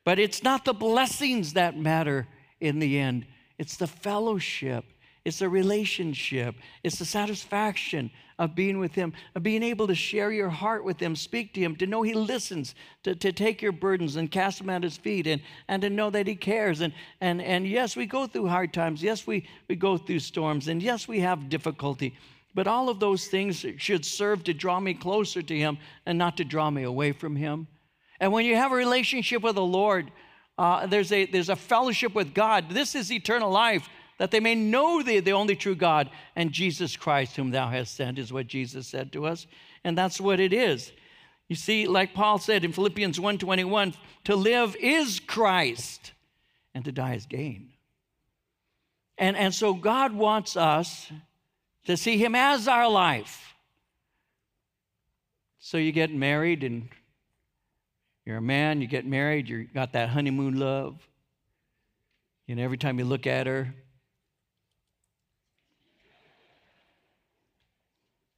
But 0.05 0.19
it's 0.19 0.43
not 0.43 0.65
the 0.65 0.73
blessings 0.73 1.53
that 1.53 1.77
matter 1.77 2.27
in 2.61 2.79
the 2.79 2.99
end, 2.99 3.27
it's 3.59 3.77
the 3.77 3.87
fellowship, 3.87 4.85
It's 5.25 5.43
a 5.43 5.49
relationship. 5.49 6.55
It's 6.83 6.99
the 6.99 7.05
satisfaction 7.05 8.11
of 8.39 8.55
being 8.55 8.79
with 8.79 8.95
Him, 8.95 9.13
of 9.35 9.43
being 9.43 9.63
able 9.63 9.87
to 9.87 9.95
share 9.95 10.33
your 10.33 10.49
heart 10.49 10.83
with 10.83 10.99
Him, 10.99 11.15
speak 11.15 11.53
to 11.55 11.61
Him, 11.61 11.77
to 11.77 11.87
know 11.87 12.01
He 12.01 12.15
listens, 12.15 12.75
to, 13.03 13.15
to 13.15 13.33
take 13.33 13.61
your 13.61 13.73
burdens 13.73 14.17
and 14.17 14.31
cast 14.31 14.59
them 14.59 14.71
at 14.71 14.83
His 14.83 14.97
feet, 14.97 15.27
and, 15.27 15.43
and 15.69 15.83
to 15.83 15.91
know 15.91 16.09
that 16.09 16.27
He 16.27 16.35
cares. 16.35 16.81
And, 16.81 16.95
and, 17.21 17.43
and 17.43 17.67
yes, 17.67 17.97
we 17.97 18.07
go 18.07 18.27
through 18.27 18.49
hard 18.49 18.73
times. 18.73 19.03
Yes, 19.03 19.27
we, 19.27 19.47
we 19.69 19.77
go 19.77 19.99
through 19.99 20.21
storms. 20.21 20.69
And 20.69 20.83
yes, 20.83 21.07
we 21.07 21.21
have 21.21 21.51
difficulty. 21.51 22.17
But 22.55 22.67
all 22.67 22.89
of 22.89 22.99
those 22.99 23.27
things 23.27 23.65
should 23.77 24.07
serve 24.07 24.43
to 24.45 24.55
draw 24.55 24.81
me 24.81 24.95
closer 24.95 25.43
to 25.43 25.57
Him 25.57 25.77
and 26.07 26.17
not 26.17 26.39
to 26.39 26.45
draw 26.45 26.71
me 26.71 26.85
away 26.85 27.13
from 27.13 27.37
Him. 27.37 27.69
And 28.21 28.33
when 28.33 28.47
you 28.47 28.57
have 28.57 28.73
a 28.73 28.77
relationship 28.77 29.43
with 29.43 29.57
the 29.57 29.63
Lord, 29.63 30.11
uh, 30.57 30.87
there's, 30.87 31.13
a, 31.13 31.27
there's 31.27 31.51
a 31.51 31.57
fellowship 31.57 32.15
with 32.15 32.33
God. 32.33 32.71
This 32.71 32.95
is 32.95 33.13
eternal 33.13 33.51
life 33.51 33.89
that 34.21 34.31
they 34.31 34.39
may 34.39 34.55
know 34.55 35.03
thee, 35.03 35.19
the 35.21 35.33
only 35.33 35.57
true 35.57 35.75
God, 35.75 36.11
and 36.37 36.53
Jesus 36.53 36.95
Christ, 36.95 37.37
whom 37.37 37.53
thou 37.53 37.71
hast 37.71 37.97
sent, 37.97 38.19
is 38.19 38.31
what 38.31 38.47
Jesus 38.47 38.87
said 38.87 39.13
to 39.13 39.25
us. 39.25 39.47
And 39.83 39.97
that's 39.97 40.21
what 40.21 40.41
it 40.41 40.53
is. 40.53 40.93
You 41.49 41.57
see, 41.57 41.87
like 41.87 42.13
Paul 42.13 42.39
said 42.39 42.63
in 42.63 42.73
Philippians 42.73 43.19
1:21, 43.19 43.95
to 44.25 44.37
live 44.37 44.77
is 44.79 45.21
Christ, 45.21 46.13
and 46.75 46.85
to 46.85 46.93
die 46.93 47.15
is 47.15 47.25
gain. 47.25 47.71
And, 49.17 49.39
and 49.39 49.55
so 49.55 49.73
God 49.73 50.13
wants 50.13 50.55
us 50.55 51.11
to 51.87 51.97
see 51.97 52.19
him 52.19 52.35
as 52.35 52.69
our 52.69 52.91
life. 52.91 53.55
So 55.61 55.79
you 55.79 55.93
get 55.93 56.13
married 56.13 56.63
and 56.63 56.91
you're 58.27 58.37
a 58.37 58.43
man, 58.43 58.83
you 58.83 58.87
get 58.87 59.07
married, 59.07 59.49
you 59.49 59.65
got 59.65 59.95
that 59.95 60.11
honeymoon 60.11 60.61
love. 60.61 61.09
Know, 62.47 62.63
every 62.63 62.79
time 62.79 62.99
you 62.99 63.07
look 63.07 63.27
at 63.27 63.47
her, 63.47 63.75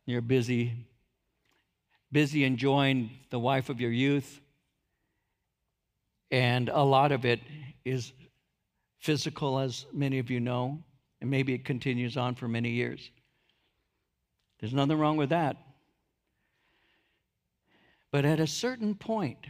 You're 0.05 0.21
busy, 0.21 0.73
busy 2.11 2.45
enjoying 2.45 3.11
the 3.31 3.39
wife 3.39 3.69
of 3.69 3.81
your 3.81 3.93
youth. 3.93 4.41
And 6.31 6.69
a 6.69 6.83
lot 6.83 7.13
of 7.13 7.25
it 7.25 7.41
is 7.85 8.13
physical, 8.99 9.59
as 9.59 9.87
many 9.93 10.19
of 10.19 10.31
you 10.31 10.41
know, 10.41 10.83
and 11.21 11.31
maybe 11.31 11.55
it 11.55 11.65
continues 11.65 12.17
on 12.17 12.35
for 12.35 12.49
many 12.49 12.71
years. 12.71 13.11
There's 14.61 14.73
nothing 14.73 14.99
wrong 14.99 15.17
with 15.17 15.31
that. 15.31 15.57
But 18.11 18.25
at 18.25 18.41
a 18.41 18.47
certain 18.47 18.95
point, 18.95 19.47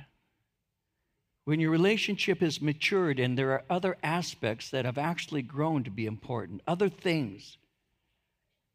when 1.44 1.61
your 1.61 1.71
relationship 1.71 2.40
has 2.40 2.62
matured 2.62 3.18
and 3.18 3.37
there 3.37 3.50
are 3.52 3.64
other 3.68 3.97
aspects 4.02 4.71
that 4.71 4.85
have 4.85 4.99
actually 4.99 5.42
grown 5.42 5.82
to 5.85 5.90
be 5.90 6.06
important, 6.06 6.62
other 6.66 6.88
things, 6.88 7.59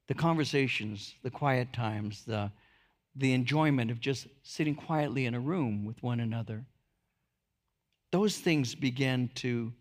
the 0.07 0.13
conversations, 0.13 1.15
the 1.23 1.29
quiet 1.29 1.73
times, 1.73 2.23
the, 2.25 2.51
the 3.15 3.33
enjoyment 3.33 3.91
of 3.91 3.99
just 3.99 4.27
sitting 4.43 4.75
quietly 4.75 5.25
in 5.25 5.35
a 5.35 5.39
room 5.39 5.85
with 5.85 6.01
one 6.01 6.19
another. 6.19 6.65
Those 8.11 8.37
things 8.37 8.73
begin 8.73 9.29
to 9.35 9.73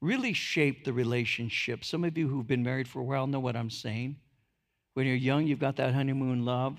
really 0.00 0.32
shape 0.32 0.84
the 0.84 0.92
relationship. 0.92 1.84
Some 1.84 2.04
of 2.04 2.16
you 2.16 2.28
who've 2.28 2.46
been 2.46 2.62
married 2.62 2.88
for 2.88 3.00
a 3.00 3.04
while 3.04 3.26
know 3.26 3.40
what 3.40 3.56
I'm 3.56 3.70
saying. 3.70 4.16
When 4.94 5.06
you're 5.06 5.16
young, 5.16 5.46
you've 5.46 5.58
got 5.58 5.76
that 5.76 5.94
honeymoon 5.94 6.44
love. 6.44 6.78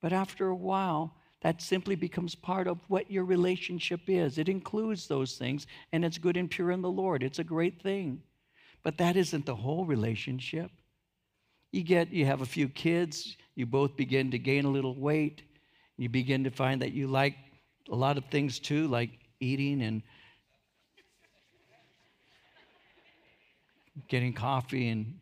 But 0.00 0.12
after 0.12 0.48
a 0.48 0.54
while, 0.54 1.14
that 1.42 1.62
simply 1.62 1.94
becomes 1.94 2.34
part 2.34 2.66
of 2.66 2.78
what 2.88 3.10
your 3.10 3.24
relationship 3.24 4.00
is. 4.08 4.38
It 4.38 4.48
includes 4.48 5.06
those 5.06 5.36
things, 5.36 5.66
and 5.92 6.04
it's 6.04 6.18
good 6.18 6.36
and 6.36 6.50
pure 6.50 6.70
in 6.70 6.82
the 6.82 6.90
Lord. 6.90 7.22
It's 7.22 7.38
a 7.38 7.44
great 7.44 7.80
thing. 7.80 8.22
But 8.82 8.98
that 8.98 9.16
isn't 9.16 9.46
the 9.46 9.54
whole 9.54 9.84
relationship. 9.84 10.70
You 11.76 11.82
get, 11.82 12.10
you 12.10 12.24
have 12.24 12.40
a 12.40 12.46
few 12.46 12.70
kids, 12.70 13.36
you 13.54 13.66
both 13.66 13.98
begin 13.98 14.30
to 14.30 14.38
gain 14.38 14.64
a 14.64 14.70
little 14.70 14.94
weight. 14.94 15.42
You 15.98 16.08
begin 16.08 16.42
to 16.44 16.50
find 16.50 16.80
that 16.80 16.92
you 16.92 17.06
like 17.06 17.36
a 17.92 17.94
lot 17.94 18.16
of 18.16 18.24
things 18.30 18.58
too, 18.58 18.88
like 18.88 19.10
eating 19.40 19.82
and 19.82 20.02
getting 24.08 24.32
coffee 24.32 24.88
and, 24.88 25.18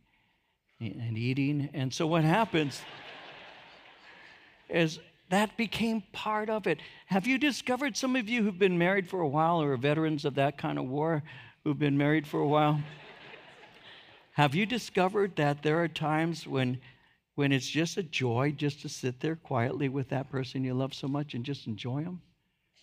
and 0.79 1.19
eating. 1.19 1.71
And 1.75 1.93
so 1.93 2.07
what 2.07 2.23
happens 2.23 2.81
is 4.69 5.01
that 5.31 5.57
became 5.57 6.05
part 6.13 6.49
of 6.49 6.69
it. 6.69 6.79
Have 7.07 7.27
you 7.27 7.37
discovered 7.37 7.97
some 7.97 8.15
of 8.15 8.29
you 8.29 8.45
who've 8.45 8.57
been 8.57 8.79
married 8.79 9.09
for 9.09 9.23
a 9.23 9.29
while 9.29 9.61
or 9.61 9.73
are 9.73 9.77
veterans 9.77 10.25
of 10.25 10.37
that 10.37 10.57
kind 10.57 10.79
of 10.79 10.85
war 10.85 11.25
who've 11.65 11.81
been 11.81 11.99
married 11.99 12.29
for 12.29 12.39
a 12.39 12.47
while? 12.47 12.81
Have 14.35 14.57
you 14.57 14.67
discovered 14.67 15.37
that 15.37 15.63
there 15.63 15.81
are 15.81 15.87
times 15.87 16.45
when, 16.45 16.81
when 17.37 17.53
it's 17.53 17.69
just 17.69 17.99
a 17.99 18.03
joy 18.03 18.53
just 18.57 18.83
to 18.83 18.89
sit 18.89 19.21
there 19.21 19.37
quietly 19.37 19.89
with 19.89 20.09
that 20.09 20.29
person 20.29 20.65
you 20.65 20.75
love 20.75 20.93
so 20.93 21.07
much 21.07 21.35
and 21.35 21.45
just 21.45 21.69
enjoy 21.69 22.03
them? 22.03 22.21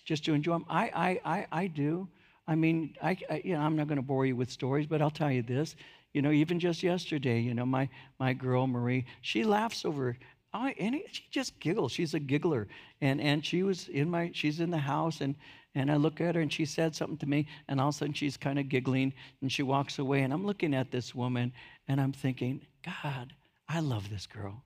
Just 0.06 0.24
to 0.26 0.34
enjoy 0.34 0.54
them? 0.54 0.66
I, 0.70 1.20
I, 1.26 1.38
I, 1.38 1.48
I 1.52 1.68
do. 1.68 2.08
I 2.48 2.56
mean, 2.56 2.96
I, 3.04 3.18
I, 3.30 3.42
you 3.44 3.54
know, 3.54 3.60
I'm 3.60 3.76
not 3.76 3.88
going 3.88 3.98
to 3.98 4.02
bore 4.02 4.26
you 4.26 4.38
with 4.38 4.50
stories, 4.50 4.88
but 4.88 5.02
I'll 5.02 5.12
tell 5.12 5.30
you 5.30 5.42
this. 5.42 5.76
You 6.14 6.22
know, 6.22 6.32
even 6.32 6.58
just 6.58 6.84
yesterday, 6.84 7.42
you 7.42 7.54
know, 7.54 7.66
my, 7.66 7.90
my 8.18 8.32
girl, 8.32 8.66
Marie, 8.66 9.06
she 9.22 9.44
laughs 9.44 9.84
over 9.84 10.18
I, 10.54 10.72
any, 10.78 11.04
she 11.12 11.24
just 11.32 11.60
giggles. 11.60 11.92
She's 11.92 12.14
a 12.14 12.20
giggler. 12.20 12.70
And, 13.02 13.20
and 13.20 13.46
she 13.46 13.64
was 13.64 13.90
in 13.90 14.10
my, 14.10 14.32
she's 14.34 14.62
in 14.62 14.72
the 14.72 14.78
house 14.78 15.20
and, 15.20 15.36
and 15.74 15.90
I 15.90 15.96
look 15.96 16.20
at 16.20 16.36
her 16.36 16.42
and 16.42 16.52
she 16.52 16.66
said 16.66 16.96
something 16.96 17.18
to 17.20 17.26
me, 17.26 17.48
and 17.68 17.80
all 17.80 17.90
of 17.90 17.96
a 17.96 17.98
sudden 17.98 18.14
she's 18.14 18.36
kind 18.36 18.60
of 18.60 18.68
giggling 18.68 19.14
and 19.42 19.52
she 19.52 19.64
walks 19.64 20.00
away. 20.00 20.22
And 20.22 20.34
I'm 20.34 20.46
looking 20.46 20.74
at 20.74 20.92
this 20.92 21.16
woman 21.16 21.54
and 21.88 22.02
I'm 22.02 22.12
thinking, 22.12 22.62
God, 22.84 23.34
I 23.70 23.80
love 23.80 24.10
this 24.10 24.28
girl. 24.28 24.64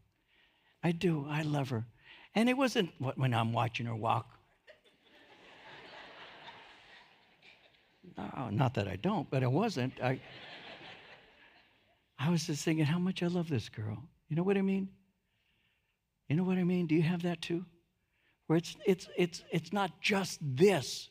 I 0.84 0.92
do. 0.92 1.26
I 1.30 1.44
love 1.44 1.70
her. 1.70 1.86
And 2.34 2.50
it 2.50 2.58
wasn't 2.58 2.90
when 3.16 3.34
I'm 3.34 3.54
watching 3.54 3.86
her 3.86 3.96
walk. 3.96 4.28
No, 8.18 8.50
not 8.52 8.76
that 8.76 8.88
I 8.88 8.98
don't, 8.98 9.30
but 9.32 9.42
it 9.42 9.52
wasn't. 9.52 9.92
I, 10.02 10.22
I 12.20 12.30
was 12.30 12.46
just 12.46 12.64
thinking 12.64 12.86
how 12.86 13.00
much 13.00 13.24
I 13.24 13.28
love 13.28 13.50
this 13.50 13.68
girl. 13.68 13.98
You 14.30 14.36
know 14.36 14.44
what 14.44 14.58
I 14.58 14.62
mean? 14.62 14.90
You 16.30 16.36
know 16.36 16.44
what 16.44 16.58
I 16.58 16.64
mean? 16.64 16.88
Do 16.88 16.96
you 16.96 17.02
have 17.02 17.24
that 17.24 17.42
too? 17.42 17.66
Where 18.48 18.58
it's, 18.58 18.76
it's, 18.86 19.08
it's, 19.18 19.44
it's 19.52 19.74
not 19.74 20.02
just 20.02 20.40
this, 20.42 21.10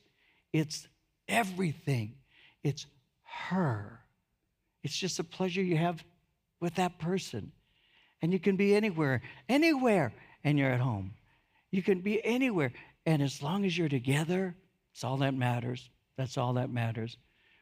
it's 0.52 0.86
everything. 1.28 2.14
It's 2.62 2.86
her. 3.22 4.00
It's 4.82 4.96
just 4.96 5.18
a 5.18 5.24
pleasure 5.24 5.62
you 5.62 5.76
have 5.76 6.04
with 6.60 6.76
that 6.76 6.98
person. 6.98 7.52
And 8.22 8.32
you 8.32 8.38
can 8.38 8.56
be 8.56 8.74
anywhere, 8.74 9.22
anywhere, 9.48 10.14
and 10.44 10.58
you're 10.58 10.70
at 10.70 10.80
home. 10.80 11.14
You 11.70 11.82
can 11.82 12.00
be 12.00 12.24
anywhere. 12.24 12.72
And 13.04 13.20
as 13.20 13.42
long 13.42 13.64
as 13.64 13.76
you're 13.76 13.88
together, 13.88 14.54
it's 14.92 15.04
all 15.04 15.16
that 15.18 15.34
matters. 15.34 15.90
That's 16.16 16.38
all 16.38 16.54
that 16.54 16.70
matters. 16.70 17.16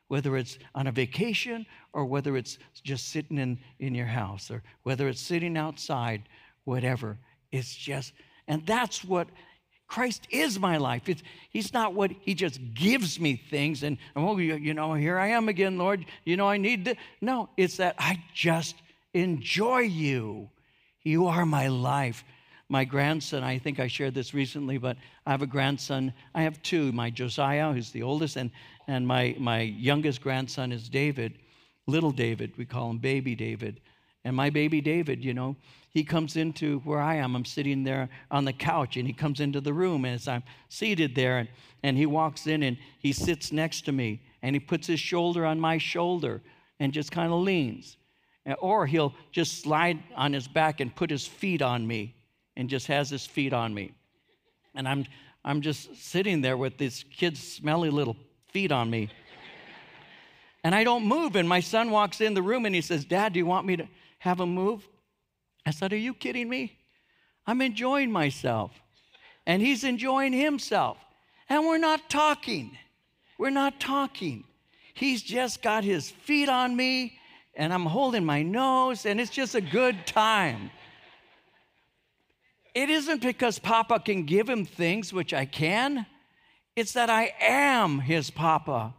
Whether 0.09 0.37
it's 0.37 0.59
on 0.75 0.87
a 0.87 0.93
vacation 0.93 1.65
or 1.93 2.05
whether 2.05 2.37
it's 2.37 2.59
just 2.85 3.09
sitting 3.09 3.39
in, 3.39 3.59
in 3.79 3.95
your 3.95 4.07
house 4.07 4.51
or 4.51 4.63
whether 4.83 5.09
it's 5.09 5.21
sitting 5.21 5.57
outside, 5.57 6.25
whatever. 6.65 7.19
It's 7.51 7.75
just, 7.75 8.13
and 8.47 8.67
that's 8.67 9.03
what 9.05 9.29
Christ 9.93 10.27
is 10.31 10.59
my 10.59 10.79
life. 10.79 11.07
It's, 11.07 11.23
he's 11.51 11.75
not 11.75 11.93
what 11.93 12.13
he 12.23 12.33
just 12.33 12.59
gives 12.73 13.21
me 13.21 13.37
things 13.37 13.83
and, 13.83 13.99
oh, 14.17 14.39
you, 14.39 14.55
you 14.57 14.73
know, 14.73 14.95
here 14.95 15.19
I 15.19 15.29
am 15.29 15.51
again, 15.51 15.77
Lord. 15.77 16.07
You 16.25 16.39
know, 16.39 16.49
I 16.49 16.57
need 16.57 16.87
this. 16.87 16.97
No, 17.21 17.51
it's 17.59 17.77
that 17.77 17.97
I 17.99 18.25
just 18.33 18.75
enjoy 19.13 19.81
you. 19.81 20.49
You 21.03 21.27
are 21.27 21.45
my 21.45 21.69
life. 21.69 22.25
My 22.71 22.87
grandson, 22.87 23.45
I 23.45 23.59
think 23.59 23.81
I 23.81 23.87
shared 23.87 24.15
this 24.15 24.33
recently, 24.33 24.79
but 24.79 24.97
I 25.27 25.31
have 25.31 25.43
a 25.43 25.47
grandson. 25.47 26.15
I 26.35 26.45
have 26.45 26.63
two 26.63 26.91
my 26.93 27.11
Josiah, 27.11 27.71
who's 27.71 27.91
the 27.91 28.03
oldest, 28.03 28.37
and, 28.37 28.51
and 28.89 29.07
my, 29.07 29.37
my 29.39 29.61
youngest 29.61 30.23
grandson 30.23 30.73
is 30.73 30.89
David, 30.89 31.35
little 31.87 32.13
David. 32.13 32.55
We 32.57 32.65
call 32.65 32.89
him 32.89 32.97
baby 32.97 33.35
David. 33.35 33.79
And 34.25 34.35
my 34.35 34.49
baby 34.49 34.81
David, 34.81 35.23
you 35.23 35.35
know, 35.35 35.55
he 35.93 36.05
comes 36.05 36.37
into 36.37 36.81
where 36.81 37.01
I 37.01 37.17
am. 37.17 37.37
I'm 37.37 37.45
sitting 37.45 37.85
there 37.85 38.09
on 38.31 38.47
the 38.47 38.53
couch, 38.53 38.97
and 38.97 39.07
he 39.07 39.13
comes 39.13 39.41
into 39.41 39.61
the 39.61 39.75
room 39.75 40.07
as 40.07 40.27
I'm 40.27 40.43
seated 40.71 41.15
there, 41.15 41.39
and, 41.39 41.49
and 41.83 41.99
he 41.99 42.07
walks 42.07 42.47
in 42.47 42.63
and 42.63 42.79
he 42.99 43.13
sits 43.13 43.53
next 43.53 43.83
to 43.83 43.93
me, 43.93 44.23
and 44.41 44.57
he 44.57 44.61
puts 44.61 44.87
his 44.87 44.99
shoulder 44.99 45.45
on 45.45 45.61
my 45.61 45.77
shoulder 45.77 46.41
and 46.81 46.95
just 46.95 47.13
kind 47.13 47.31
of 47.31 47.41
leans. 47.41 47.99
Or 48.59 48.87
he'll 48.87 49.15
just 49.33 49.63
slide 49.63 50.03
on 50.17 50.33
his 50.33 50.49
back 50.49 50.81
and 50.81 50.95
put 50.95 51.11
his 51.11 51.27
feet 51.27 51.61
on 51.61 51.87
me 51.87 52.17
and 52.57 52.71
just 52.71 52.87
has 52.87 53.11
his 53.11 53.27
feet 53.27 53.53
on 53.53 53.73
me. 53.73 53.93
And 54.75 54.89
I'm, 54.89 55.05
I'm 55.45 55.61
just 55.61 55.95
sitting 55.95 56.41
there 56.41 56.57
with 56.57 56.79
this 56.79 57.05
kid's 57.05 57.41
smelly 57.41 57.91
little 57.91 58.17
feet 58.49 58.73
on 58.73 58.91
me. 58.91 59.11
and 60.65 60.75
I 60.75 60.85
don't 60.85 61.05
move. 61.05 61.37
And 61.37 61.49
my 61.49 61.61
son 61.61 61.91
walks 61.91 62.21
in 62.21 62.33
the 62.35 62.43
room 62.43 62.65
and 62.65 62.75
he 62.75 62.81
says, 62.81 63.05
Dad, 63.05 63.35
do 63.35 63.39
you 63.39 63.47
want 63.47 63.67
me 63.67 63.77
to 63.77 63.89
have 64.19 64.41
him 64.41 64.55
move? 64.55 64.89
I 65.65 65.71
said, 65.71 65.93
Are 65.93 65.97
you 65.97 66.15
kidding 66.15 66.49
me? 66.49 66.79
I'm 67.47 67.61
enjoying 67.61 68.11
myself. 68.11 68.73
And 69.47 69.61
he's 69.61 69.85
enjoying 69.85 70.33
himself. 70.33 70.99
And 71.49 71.65
we're 71.65 71.79
not 71.79 72.09
talking. 72.09 72.79
We're 73.39 73.51
not 73.51 73.81
talking. 73.81 74.45
He's 74.95 75.23
just 75.23 75.63
got 75.63 75.85
his 75.85 76.11
feet 76.11 76.49
on 76.49 76.77
me 76.77 77.19
and 77.55 77.73
I'm 77.73 77.87
holding 77.87 78.25
my 78.25 78.43
nose, 78.43 79.05
and 79.05 79.21
it's 79.21 79.31
just 79.31 79.55
a 79.55 79.61
good 79.61 80.07
time. 80.07 80.71
It 82.75 82.89
isn't 82.89 83.21
because 83.21 83.59
Papa 83.59 84.01
can 84.01 84.25
give 84.25 84.49
him 84.49 84.65
things, 84.65 85.13
which 85.13 85.35
I 85.35 85.45
can. 85.45 86.07
It's 86.75 86.95
that 86.95 87.11
I 87.11 87.35
am 87.41 88.01
his 88.01 88.31
Papa. 88.31 88.95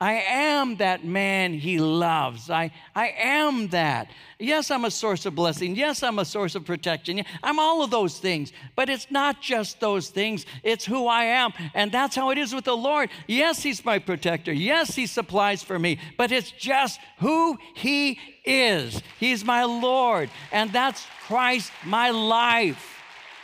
I 0.00 0.12
am 0.12 0.76
that 0.76 1.04
man 1.04 1.52
he 1.52 1.78
loves. 1.78 2.50
I, 2.50 2.70
I 2.94 3.08
am 3.18 3.66
that. 3.68 4.08
Yes, 4.38 4.70
I'm 4.70 4.84
a 4.84 4.92
source 4.92 5.26
of 5.26 5.34
blessing. 5.34 5.74
Yes, 5.74 6.04
I'm 6.04 6.20
a 6.20 6.24
source 6.24 6.54
of 6.54 6.64
protection. 6.64 7.24
I'm 7.42 7.58
all 7.58 7.82
of 7.82 7.90
those 7.90 8.20
things. 8.20 8.52
But 8.76 8.88
it's 8.88 9.10
not 9.10 9.42
just 9.42 9.80
those 9.80 10.08
things, 10.08 10.46
it's 10.62 10.84
who 10.84 11.08
I 11.08 11.24
am. 11.24 11.52
And 11.74 11.90
that's 11.90 12.14
how 12.14 12.30
it 12.30 12.38
is 12.38 12.54
with 12.54 12.64
the 12.64 12.76
Lord. 12.76 13.10
Yes, 13.26 13.60
he's 13.60 13.84
my 13.84 13.98
protector. 13.98 14.52
Yes, 14.52 14.94
he 14.94 15.06
supplies 15.06 15.64
for 15.64 15.80
me. 15.80 15.98
But 16.16 16.30
it's 16.30 16.52
just 16.52 17.00
who 17.18 17.58
he 17.74 18.20
is. 18.44 19.02
He's 19.18 19.44
my 19.44 19.64
Lord. 19.64 20.30
And 20.52 20.72
that's 20.72 21.04
Christ, 21.26 21.72
my 21.84 22.10
life. 22.10 22.94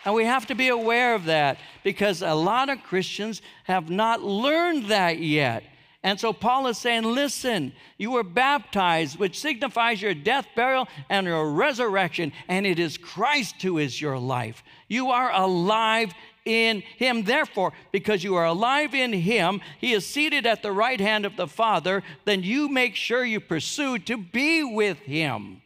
And 0.04 0.14
we 0.14 0.24
have 0.24 0.46
to 0.46 0.54
be 0.54 0.68
aware 0.68 1.16
of 1.16 1.24
that 1.24 1.58
because 1.82 2.22
a 2.22 2.34
lot 2.34 2.68
of 2.68 2.80
Christians 2.84 3.42
have 3.64 3.90
not 3.90 4.22
learned 4.22 4.86
that 4.86 5.18
yet. 5.18 5.64
And 6.04 6.20
so 6.20 6.34
Paul 6.34 6.66
is 6.66 6.76
saying, 6.76 7.04
listen, 7.04 7.72
you 7.96 8.10
were 8.10 8.22
baptized, 8.22 9.18
which 9.18 9.40
signifies 9.40 10.02
your 10.02 10.12
death, 10.12 10.46
burial, 10.54 10.86
and 11.08 11.26
your 11.26 11.50
resurrection, 11.50 12.30
and 12.46 12.66
it 12.66 12.78
is 12.78 12.98
Christ 12.98 13.62
who 13.62 13.78
is 13.78 14.02
your 14.02 14.18
life. 14.18 14.62
You 14.86 15.10
are 15.10 15.32
alive 15.32 16.12
in 16.44 16.82
him. 16.98 17.22
Therefore, 17.22 17.72
because 17.90 18.22
you 18.22 18.34
are 18.34 18.44
alive 18.44 18.94
in 18.94 19.14
him, 19.14 19.62
he 19.80 19.94
is 19.94 20.04
seated 20.06 20.44
at 20.44 20.62
the 20.62 20.72
right 20.72 21.00
hand 21.00 21.24
of 21.24 21.36
the 21.36 21.48
Father, 21.48 22.02
then 22.26 22.42
you 22.42 22.68
make 22.68 22.96
sure 22.96 23.24
you 23.24 23.40
pursue 23.40 23.98
to 24.00 24.18
be 24.18 24.62
with 24.62 24.98
him 24.98 25.62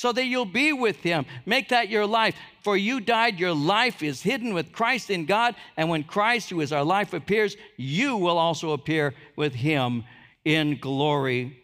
so 0.00 0.12
that 0.12 0.24
you'll 0.24 0.46
be 0.46 0.72
with 0.72 0.96
him. 1.02 1.26
Make 1.44 1.68
that 1.68 1.90
your 1.90 2.06
life. 2.06 2.34
For 2.62 2.74
you 2.74 3.00
died, 3.00 3.38
your 3.38 3.52
life 3.52 4.02
is 4.02 4.22
hidden 4.22 4.54
with 4.54 4.72
Christ 4.72 5.10
in 5.10 5.26
God, 5.26 5.54
and 5.76 5.90
when 5.90 6.04
Christ, 6.04 6.48
who 6.48 6.62
is 6.62 6.72
our 6.72 6.84
life, 6.84 7.12
appears, 7.12 7.54
you 7.76 8.16
will 8.16 8.38
also 8.38 8.70
appear 8.70 9.12
with 9.36 9.52
him 9.52 10.04
in 10.42 10.78
glory. 10.78 11.60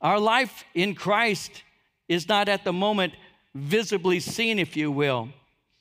Our 0.00 0.18
life 0.18 0.64
in 0.72 0.94
Christ 0.94 1.64
is 2.08 2.30
not 2.30 2.48
at 2.48 2.64
the 2.64 2.72
moment 2.72 3.12
visibly 3.54 4.20
seen, 4.20 4.58
if 4.58 4.74
you 4.74 4.90
will, 4.90 5.28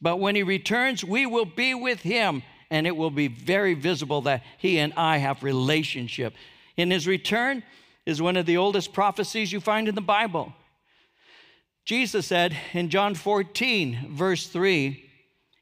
but 0.01 0.17
when 0.17 0.35
he 0.35 0.43
returns, 0.43 1.01
we 1.01 1.25
will 1.25 1.45
be 1.45 1.73
with 1.73 2.01
him, 2.01 2.43
and 2.69 2.85
it 2.85 2.97
will 2.97 3.09
be 3.09 3.29
very 3.29 3.73
visible 3.73 4.19
that 4.23 4.43
he 4.57 4.79
and 4.79 4.91
I 4.97 5.19
have 5.19 5.43
relationship. 5.43 6.33
In 6.75 6.91
his 6.91 7.07
return 7.07 7.63
is 8.05 8.21
one 8.21 8.35
of 8.35 8.45
the 8.45 8.57
oldest 8.57 8.91
prophecies 8.91 9.53
you 9.53 9.61
find 9.61 9.87
in 9.87 9.95
the 9.95 10.01
Bible. 10.01 10.51
Jesus 11.87 12.27
said 12.27 12.53
in 12.73 12.89
John 12.89 13.15
14, 13.15 14.07
verse 14.09 14.47
3, 14.47 15.09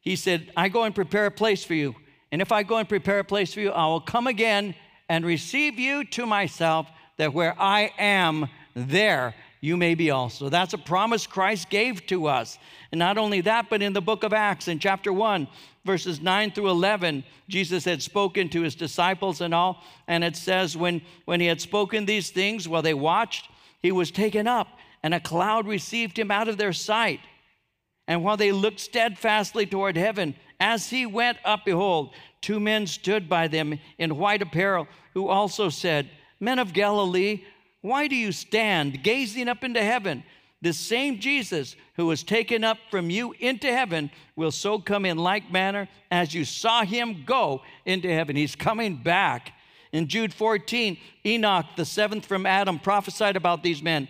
He 0.01 0.15
said, 0.15 0.51
I 0.57 0.69
go 0.69 0.81
and 0.81 0.95
prepare 0.95 1.27
a 1.27 1.31
place 1.31 1.63
for 1.63 1.75
you. 1.75 1.93
And 2.31 2.41
if 2.41 2.51
I 2.51 2.63
go 2.63 2.77
and 2.77 2.89
prepare 2.89 3.19
a 3.19 3.23
place 3.23 3.53
for 3.53 3.59
you, 3.59 3.69
I 3.69 3.85
will 3.85 4.01
come 4.01 4.25
again 4.25 4.73
and 5.07 5.23
receive 5.23 5.77
you 5.77 6.03
to 6.05 6.25
myself, 6.25 6.87
that 7.17 7.35
where 7.35 7.55
I 7.61 7.93
am, 7.99 8.49
there 8.73 9.35
you 9.61 9.77
may 9.77 9.93
be 9.93 10.09
also. 10.09 10.49
That's 10.49 10.73
a 10.73 10.79
promise 10.79 11.27
Christ 11.27 11.69
gave 11.69 12.07
to 12.07 12.25
us. 12.25 12.57
And 12.91 12.97
not 12.97 13.19
only 13.19 13.41
that, 13.41 13.69
but 13.69 13.83
in 13.83 13.93
the 13.93 14.01
book 14.01 14.23
of 14.23 14.33
Acts, 14.33 14.67
in 14.67 14.79
chapter 14.79 15.13
1, 15.13 15.47
verses 15.85 16.21
9 16.21 16.49
through 16.53 16.71
11, 16.71 17.23
Jesus 17.49 17.85
had 17.85 18.01
spoken 18.01 18.49
to 18.49 18.63
his 18.63 18.73
disciples 18.73 19.41
and 19.41 19.53
all. 19.53 19.83
And 20.07 20.23
it 20.23 20.35
says, 20.35 20.75
when, 20.75 21.03
when 21.25 21.39
he 21.39 21.45
had 21.45 21.61
spoken 21.61 22.07
these 22.07 22.31
things, 22.31 22.67
while 22.67 22.81
they 22.81 22.95
watched, 22.95 23.47
he 23.83 23.91
was 23.91 24.09
taken 24.09 24.47
up 24.47 24.69
and 25.05 25.13
a 25.13 25.19
cloud 25.19 25.67
received 25.67 26.17
him 26.17 26.31
out 26.31 26.47
of 26.47 26.57
their 26.57 26.73
sight. 26.73 27.19
And 28.07 28.23
while 28.23 28.37
they 28.37 28.51
looked 28.51 28.79
steadfastly 28.79 29.67
toward 29.67 29.97
heaven, 29.97 30.33
as 30.59 30.89
he 30.89 31.05
went 31.05 31.37
up, 31.45 31.63
behold, 31.63 32.09
two 32.41 32.59
men 32.59 32.87
stood 32.87 33.29
by 33.29 33.47
them 33.47 33.77
in 33.99 34.17
white 34.17 34.41
apparel, 34.41 34.87
who 35.13 35.27
also 35.27 35.69
said, 35.69 36.09
Men 36.39 36.57
of 36.57 36.73
Galilee, 36.73 37.43
why 37.81 38.07
do 38.07 38.15
you 38.15 38.31
stand 38.31 39.03
gazing 39.03 39.47
up 39.47 39.63
into 39.63 39.83
heaven? 39.83 40.23
This 40.59 40.79
same 40.79 41.19
Jesus 41.19 41.75
who 41.97 42.07
was 42.07 42.23
taken 42.23 42.63
up 42.63 42.79
from 42.89 43.11
you 43.11 43.35
into 43.39 43.67
heaven 43.67 44.09
will 44.35 44.49
so 44.49 44.79
come 44.79 45.05
in 45.05 45.19
like 45.19 45.51
manner 45.51 45.87
as 46.09 46.33
you 46.33 46.45
saw 46.45 46.83
him 46.83 47.25
go 47.27 47.61
into 47.85 48.11
heaven. 48.11 48.35
He's 48.35 48.55
coming 48.55 48.95
back. 48.95 49.53
In 49.91 50.07
Jude 50.07 50.33
14, 50.33 50.97
Enoch, 51.27 51.67
the 51.77 51.85
seventh 51.85 52.25
from 52.25 52.47
Adam, 52.47 52.79
prophesied 52.79 53.35
about 53.35 53.61
these 53.61 53.83
men. 53.83 54.07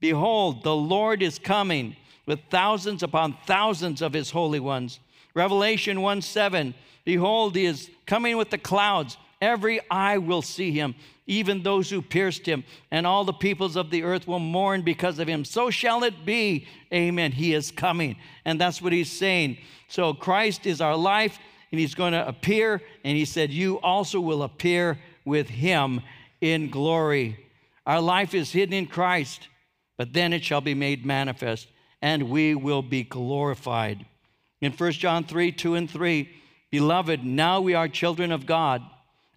Behold, 0.00 0.62
the 0.62 0.74
Lord 0.74 1.22
is 1.22 1.38
coming 1.38 1.96
with 2.26 2.40
thousands 2.50 3.02
upon 3.02 3.36
thousands 3.46 4.02
of 4.02 4.12
his 4.12 4.30
holy 4.30 4.60
ones. 4.60 5.00
Revelation 5.34 6.00
1 6.00 6.22
7, 6.22 6.74
behold, 7.04 7.56
he 7.56 7.66
is 7.66 7.90
coming 8.06 8.36
with 8.36 8.50
the 8.50 8.58
clouds. 8.58 9.16
Every 9.40 9.80
eye 9.90 10.18
will 10.18 10.42
see 10.42 10.70
him, 10.70 10.94
even 11.26 11.62
those 11.62 11.90
who 11.90 12.00
pierced 12.00 12.46
him, 12.46 12.64
and 12.90 13.06
all 13.06 13.24
the 13.24 13.32
peoples 13.32 13.76
of 13.76 13.90
the 13.90 14.02
earth 14.02 14.26
will 14.26 14.38
mourn 14.38 14.82
because 14.82 15.18
of 15.18 15.28
him. 15.28 15.44
So 15.44 15.70
shall 15.70 16.04
it 16.04 16.24
be. 16.24 16.66
Amen. 16.92 17.32
He 17.32 17.52
is 17.52 17.70
coming. 17.70 18.16
And 18.44 18.60
that's 18.60 18.80
what 18.80 18.92
he's 18.92 19.10
saying. 19.10 19.58
So 19.88 20.14
Christ 20.14 20.66
is 20.66 20.80
our 20.80 20.96
life, 20.96 21.38
and 21.70 21.80
he's 21.80 21.94
going 21.94 22.12
to 22.12 22.26
appear. 22.26 22.80
And 23.04 23.16
he 23.16 23.24
said, 23.24 23.50
You 23.50 23.80
also 23.80 24.20
will 24.20 24.44
appear 24.44 24.98
with 25.24 25.48
him 25.48 26.00
in 26.40 26.70
glory. 26.70 27.38
Our 27.86 28.00
life 28.00 28.34
is 28.34 28.52
hidden 28.52 28.72
in 28.72 28.86
Christ 28.86 29.48
but 29.96 30.12
then 30.12 30.32
it 30.32 30.44
shall 30.44 30.60
be 30.60 30.74
made 30.74 31.04
manifest, 31.04 31.68
and 32.02 32.30
we 32.30 32.54
will 32.54 32.82
be 32.82 33.02
glorified. 33.02 34.04
In 34.60 34.72
1 34.72 34.92
John 34.92 35.24
3 35.24 35.52
2 35.52 35.74
and 35.74 35.90
3, 35.90 36.28
Beloved, 36.70 37.24
now 37.24 37.60
we 37.60 37.74
are 37.74 37.86
children 37.86 38.32
of 38.32 38.46
God, 38.46 38.82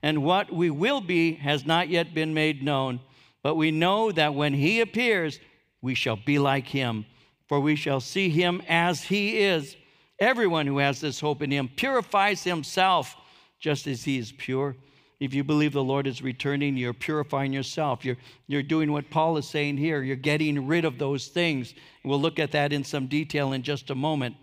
and 0.02 0.24
what 0.24 0.52
we 0.52 0.70
will 0.70 1.02
be 1.02 1.34
has 1.34 1.66
not 1.66 1.90
yet 1.90 2.14
been 2.14 2.34
made 2.34 2.64
known. 2.64 3.00
But 3.44 3.56
we 3.56 3.72
know 3.72 4.12
that 4.12 4.34
when 4.34 4.54
he 4.54 4.82
appears, 4.82 5.40
we 5.82 5.94
shall 5.94 6.16
be 6.16 6.40
like 6.40 6.68
him, 6.68 7.06
for 7.48 7.60
we 7.60 7.76
shall 7.76 8.00
see 8.00 8.30
him 8.30 8.62
as 8.68 9.04
he 9.04 9.40
is. 9.40 9.76
Everyone 10.20 10.66
who 10.66 10.80
has 10.80 11.00
this 11.00 11.20
hope 11.20 11.42
in 11.42 11.52
him 11.52 11.70
purifies 11.70 12.44
himself 12.44 13.16
just 13.60 13.86
as 13.88 14.04
he 14.04 14.18
is 14.18 14.32
pure. 14.32 14.76
If 15.20 15.34
you 15.34 15.44
believe 15.44 15.74
the 15.74 15.84
Lord 15.84 16.06
is 16.06 16.22
returning, 16.22 16.78
you're 16.78 16.94
purifying 16.94 17.52
yourself. 17.52 18.06
You're, 18.06 18.18
you're 18.48 18.62
doing 18.62 18.92
what 18.92 19.10
Paul 19.10 19.38
is 19.38 19.48
saying 19.48 19.78
here. 19.78 20.04
You're 20.04 20.16
getting 20.16 20.68
rid 20.68 20.86
of 20.86 21.00
those 21.00 21.28
things. 21.28 21.74
We'll 22.04 22.22
look 22.22 22.38
at 22.38 22.52
that 22.52 22.72
in 22.72 22.84
some 22.84 23.08
detail 23.08 23.54
in 23.54 23.64
just 23.64 23.90
a 23.90 23.96
moment 23.96 24.36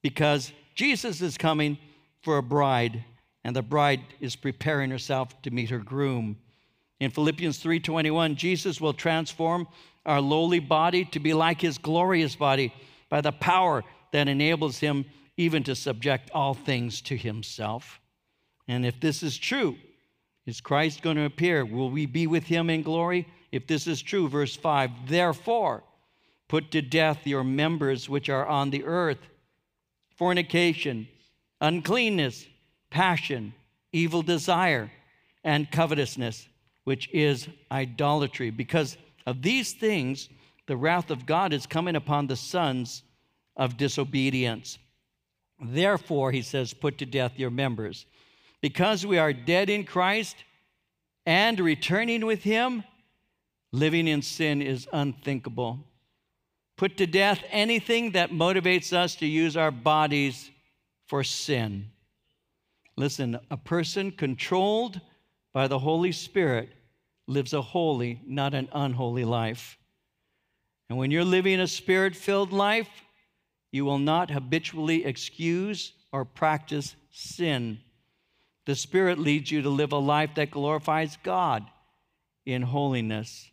because 0.00 0.52
Jesus 0.74 1.20
is 1.20 1.36
coming 1.36 1.76
for 2.22 2.38
a 2.38 2.42
bride, 2.42 3.04
and 3.42 3.54
the 3.54 3.62
bride 3.62 4.00
is 4.20 4.36
preparing 4.36 4.90
herself 4.90 5.40
to 5.42 5.50
meet 5.50 5.70
her 5.70 5.78
groom. 5.78 6.36
In 7.00 7.10
Philippians 7.10 7.58
3:21, 7.58 8.36
Jesus 8.36 8.80
will 8.80 8.92
transform 8.92 9.66
our 10.06 10.20
lowly 10.20 10.60
body 10.60 11.04
to 11.06 11.18
be 11.18 11.34
like 11.34 11.60
his 11.60 11.78
glorious 11.78 12.36
body 12.36 12.72
by 13.08 13.20
the 13.20 13.32
power 13.32 13.82
that 14.12 14.28
enables 14.28 14.78
him 14.78 15.04
even 15.36 15.64
to 15.64 15.74
subject 15.74 16.30
all 16.32 16.54
things 16.54 17.00
to 17.02 17.16
himself. 17.16 18.00
And 18.68 18.86
if 18.86 19.00
this 19.00 19.22
is 19.22 19.36
true, 19.36 19.76
is 20.46 20.60
Christ 20.60 21.02
going 21.02 21.16
to 21.16 21.24
appear? 21.24 21.64
Will 21.64 21.90
we 21.90 22.06
be 22.06 22.26
with 22.26 22.44
him 22.44 22.68
in 22.68 22.82
glory? 22.82 23.26
If 23.52 23.66
this 23.66 23.86
is 23.86 24.02
true, 24.02 24.28
verse 24.28 24.56
5 24.56 24.90
Therefore, 25.06 25.84
put 26.48 26.70
to 26.72 26.82
death 26.82 27.26
your 27.26 27.44
members 27.44 28.08
which 28.08 28.28
are 28.28 28.46
on 28.46 28.70
the 28.70 28.84
earth 28.84 29.18
fornication, 30.16 31.08
uncleanness, 31.60 32.46
passion, 32.90 33.54
evil 33.92 34.22
desire, 34.22 34.90
and 35.44 35.70
covetousness, 35.70 36.46
which 36.84 37.08
is 37.12 37.48
idolatry. 37.70 38.50
Because 38.50 38.96
of 39.26 39.42
these 39.42 39.72
things, 39.72 40.28
the 40.66 40.76
wrath 40.76 41.10
of 41.10 41.26
God 41.26 41.52
is 41.52 41.66
coming 41.66 41.96
upon 41.96 42.26
the 42.26 42.36
sons 42.36 43.02
of 43.56 43.76
disobedience. 43.76 44.78
Therefore, 45.60 46.32
he 46.32 46.42
says, 46.42 46.74
put 46.74 46.98
to 46.98 47.06
death 47.06 47.32
your 47.36 47.50
members 47.50 48.06
because 48.62 49.04
we 49.04 49.18
are 49.18 49.32
dead 49.34 49.68
in 49.68 49.84
Christ 49.84 50.36
and 51.26 51.60
returning 51.60 52.24
with 52.24 52.42
Him, 52.42 52.84
living 53.72 54.08
in 54.08 54.22
sin 54.22 54.62
is 54.62 54.88
unthinkable. 54.92 55.80
Put 56.78 56.96
to 56.96 57.06
death 57.06 57.42
anything 57.50 58.12
that 58.12 58.30
motivates 58.30 58.92
us 58.92 59.16
to 59.16 59.26
use 59.26 59.56
our 59.56 59.70
bodies 59.70 60.50
for 61.06 61.22
sin. 61.22 61.90
Listen, 62.96 63.38
a 63.50 63.56
person 63.56 64.10
controlled 64.10 65.00
by 65.52 65.68
the 65.68 65.78
Holy 65.78 66.12
Spirit 66.12 66.70
lives 67.26 67.52
a 67.52 67.62
holy, 67.62 68.20
not 68.26 68.54
an 68.54 68.68
unholy 68.72 69.24
life. 69.24 69.78
And 70.88 70.98
when 70.98 71.10
you're 71.10 71.24
living 71.24 71.60
a 71.60 71.66
spirit 71.66 72.14
filled 72.14 72.52
life, 72.52 72.88
you 73.70 73.84
will 73.84 73.98
not 73.98 74.30
habitually 74.30 75.04
excuse 75.04 75.92
or 76.12 76.24
practice 76.24 76.94
sin. 77.10 77.78
The 78.64 78.76
Spirit 78.76 79.18
leads 79.18 79.50
you 79.50 79.62
to 79.62 79.68
live 79.68 79.92
a 79.92 79.98
life 79.98 80.34
that 80.36 80.50
glorifies 80.50 81.18
God 81.22 81.64
in 82.46 82.62
holiness. 82.62 83.50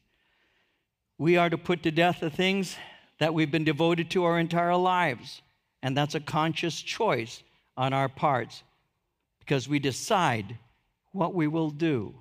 We 1.17 1.35
are 1.37 1.49
to 1.49 1.57
put 1.57 1.83
to 1.83 1.91
death 1.91 2.19
the 2.19 2.29
things 2.29 2.77
that 3.19 3.33
we've 3.33 3.51
been 3.51 3.63
devoted 3.63 4.09
to 4.11 4.23
our 4.23 4.39
entire 4.39 4.75
lives. 4.75 5.41
And 5.81 5.95
that's 5.95 6.15
a 6.15 6.19
conscious 6.19 6.81
choice 6.81 7.43
on 7.75 7.93
our 7.93 8.09
parts 8.09 8.63
because 9.39 9.67
we 9.67 9.79
decide 9.79 10.57
what 11.11 11.33
we 11.33 11.47
will 11.47 11.71
do. 11.71 12.13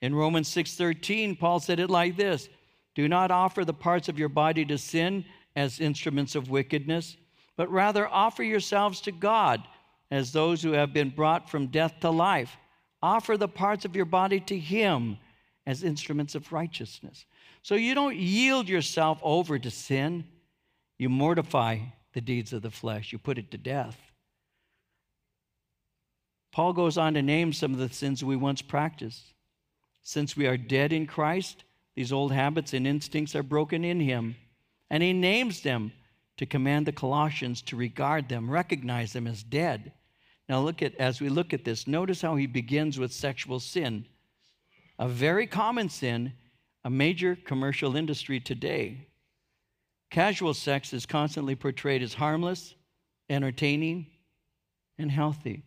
In 0.00 0.14
Romans 0.14 0.48
6:13, 0.48 1.36
Paul 1.36 1.58
said 1.58 1.80
it 1.80 1.90
like 1.90 2.16
this: 2.16 2.48
"Do 2.94 3.08
not 3.08 3.30
offer 3.30 3.64
the 3.64 3.74
parts 3.74 4.08
of 4.08 4.18
your 4.18 4.28
body 4.28 4.64
to 4.66 4.78
sin 4.78 5.24
as 5.56 5.80
instruments 5.80 6.34
of 6.34 6.50
wickedness, 6.50 7.16
but 7.56 7.70
rather 7.70 8.06
offer 8.06 8.42
yourselves 8.42 9.00
to 9.02 9.12
God 9.12 9.66
as 10.10 10.32
those 10.32 10.62
who 10.62 10.72
have 10.72 10.92
been 10.92 11.10
brought 11.10 11.50
from 11.50 11.66
death 11.66 12.00
to 12.00 12.10
life. 12.10 12.56
Offer 13.02 13.36
the 13.36 13.48
parts 13.48 13.84
of 13.84 13.96
your 13.96 14.04
body 14.04 14.40
to 14.40 14.58
him 14.58 15.18
as 15.66 15.82
instruments 15.82 16.34
of 16.34 16.52
righteousness." 16.52 17.26
So 17.62 17.74
you 17.74 17.94
don't 17.94 18.16
yield 18.16 18.68
yourself 18.68 19.18
over 19.22 19.58
to 19.58 19.70
sin. 19.70 20.24
You 20.98 21.08
mortify 21.08 21.80
the 22.12 22.20
deeds 22.20 22.52
of 22.52 22.62
the 22.62 22.70
flesh. 22.70 23.12
You 23.12 23.18
put 23.18 23.38
it 23.38 23.50
to 23.50 23.58
death. 23.58 24.12
Paul 26.52 26.72
goes 26.72 26.96
on 26.96 27.14
to 27.14 27.22
name 27.22 27.52
some 27.52 27.72
of 27.72 27.78
the 27.78 27.92
sins 27.92 28.24
we 28.24 28.36
once 28.36 28.62
practiced. 28.62 29.34
Since 30.02 30.36
we 30.36 30.46
are 30.46 30.56
dead 30.56 30.92
in 30.92 31.06
Christ, 31.06 31.64
these 31.94 32.12
old 32.12 32.32
habits 32.32 32.72
and 32.72 32.86
instincts 32.86 33.34
are 33.34 33.42
broken 33.42 33.84
in 33.84 34.00
him. 34.00 34.36
And 34.88 35.02
he 35.02 35.12
names 35.12 35.60
them 35.62 35.92
to 36.36 36.46
command 36.46 36.86
the 36.86 36.92
Colossians 36.92 37.62
to 37.62 37.76
regard 37.76 38.28
them, 38.28 38.50
recognize 38.50 39.12
them 39.12 39.26
as 39.26 39.42
dead. 39.42 39.92
Now 40.48 40.60
look 40.60 40.82
at 40.82 40.94
as 40.96 41.20
we 41.20 41.28
look 41.28 41.52
at 41.52 41.64
this, 41.64 41.86
notice 41.86 42.22
how 42.22 42.36
he 42.36 42.46
begins 42.46 42.98
with 42.98 43.12
sexual 43.12 43.58
sin. 43.58 44.06
A 44.98 45.08
very 45.08 45.46
common 45.46 45.88
sin, 45.88 46.32
a 46.84 46.90
major 46.90 47.36
commercial 47.36 47.96
industry 47.96 48.40
today. 48.40 49.08
Casual 50.10 50.54
sex 50.54 50.92
is 50.92 51.04
constantly 51.04 51.56
portrayed 51.56 52.02
as 52.02 52.14
harmless, 52.14 52.74
entertaining, 53.28 54.06
and 54.98 55.10
healthy. 55.10 55.62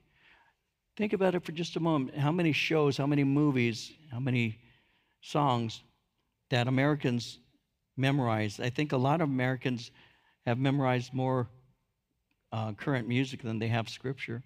Think 0.95 1.13
about 1.13 1.35
it 1.35 1.43
for 1.43 1.51
just 1.51 1.75
a 1.75 1.79
moment. 1.79 2.17
How 2.17 2.31
many 2.31 2.51
shows, 2.51 2.97
how 2.97 3.05
many 3.05 3.23
movies, 3.23 3.91
how 4.11 4.19
many 4.19 4.59
songs 5.21 5.81
that 6.49 6.67
Americans 6.67 7.39
memorize? 7.97 8.59
I 8.59 8.69
think 8.69 8.91
a 8.91 8.97
lot 8.97 9.21
of 9.21 9.29
Americans 9.29 9.91
have 10.49 10.57
memorized 10.59 11.13
more 11.13 11.47
uh, 12.51 12.73
current 12.73 13.07
music 13.07 13.41
than 13.43 13.59
they 13.59 13.67
have 13.67 13.87
scripture. 13.87 14.43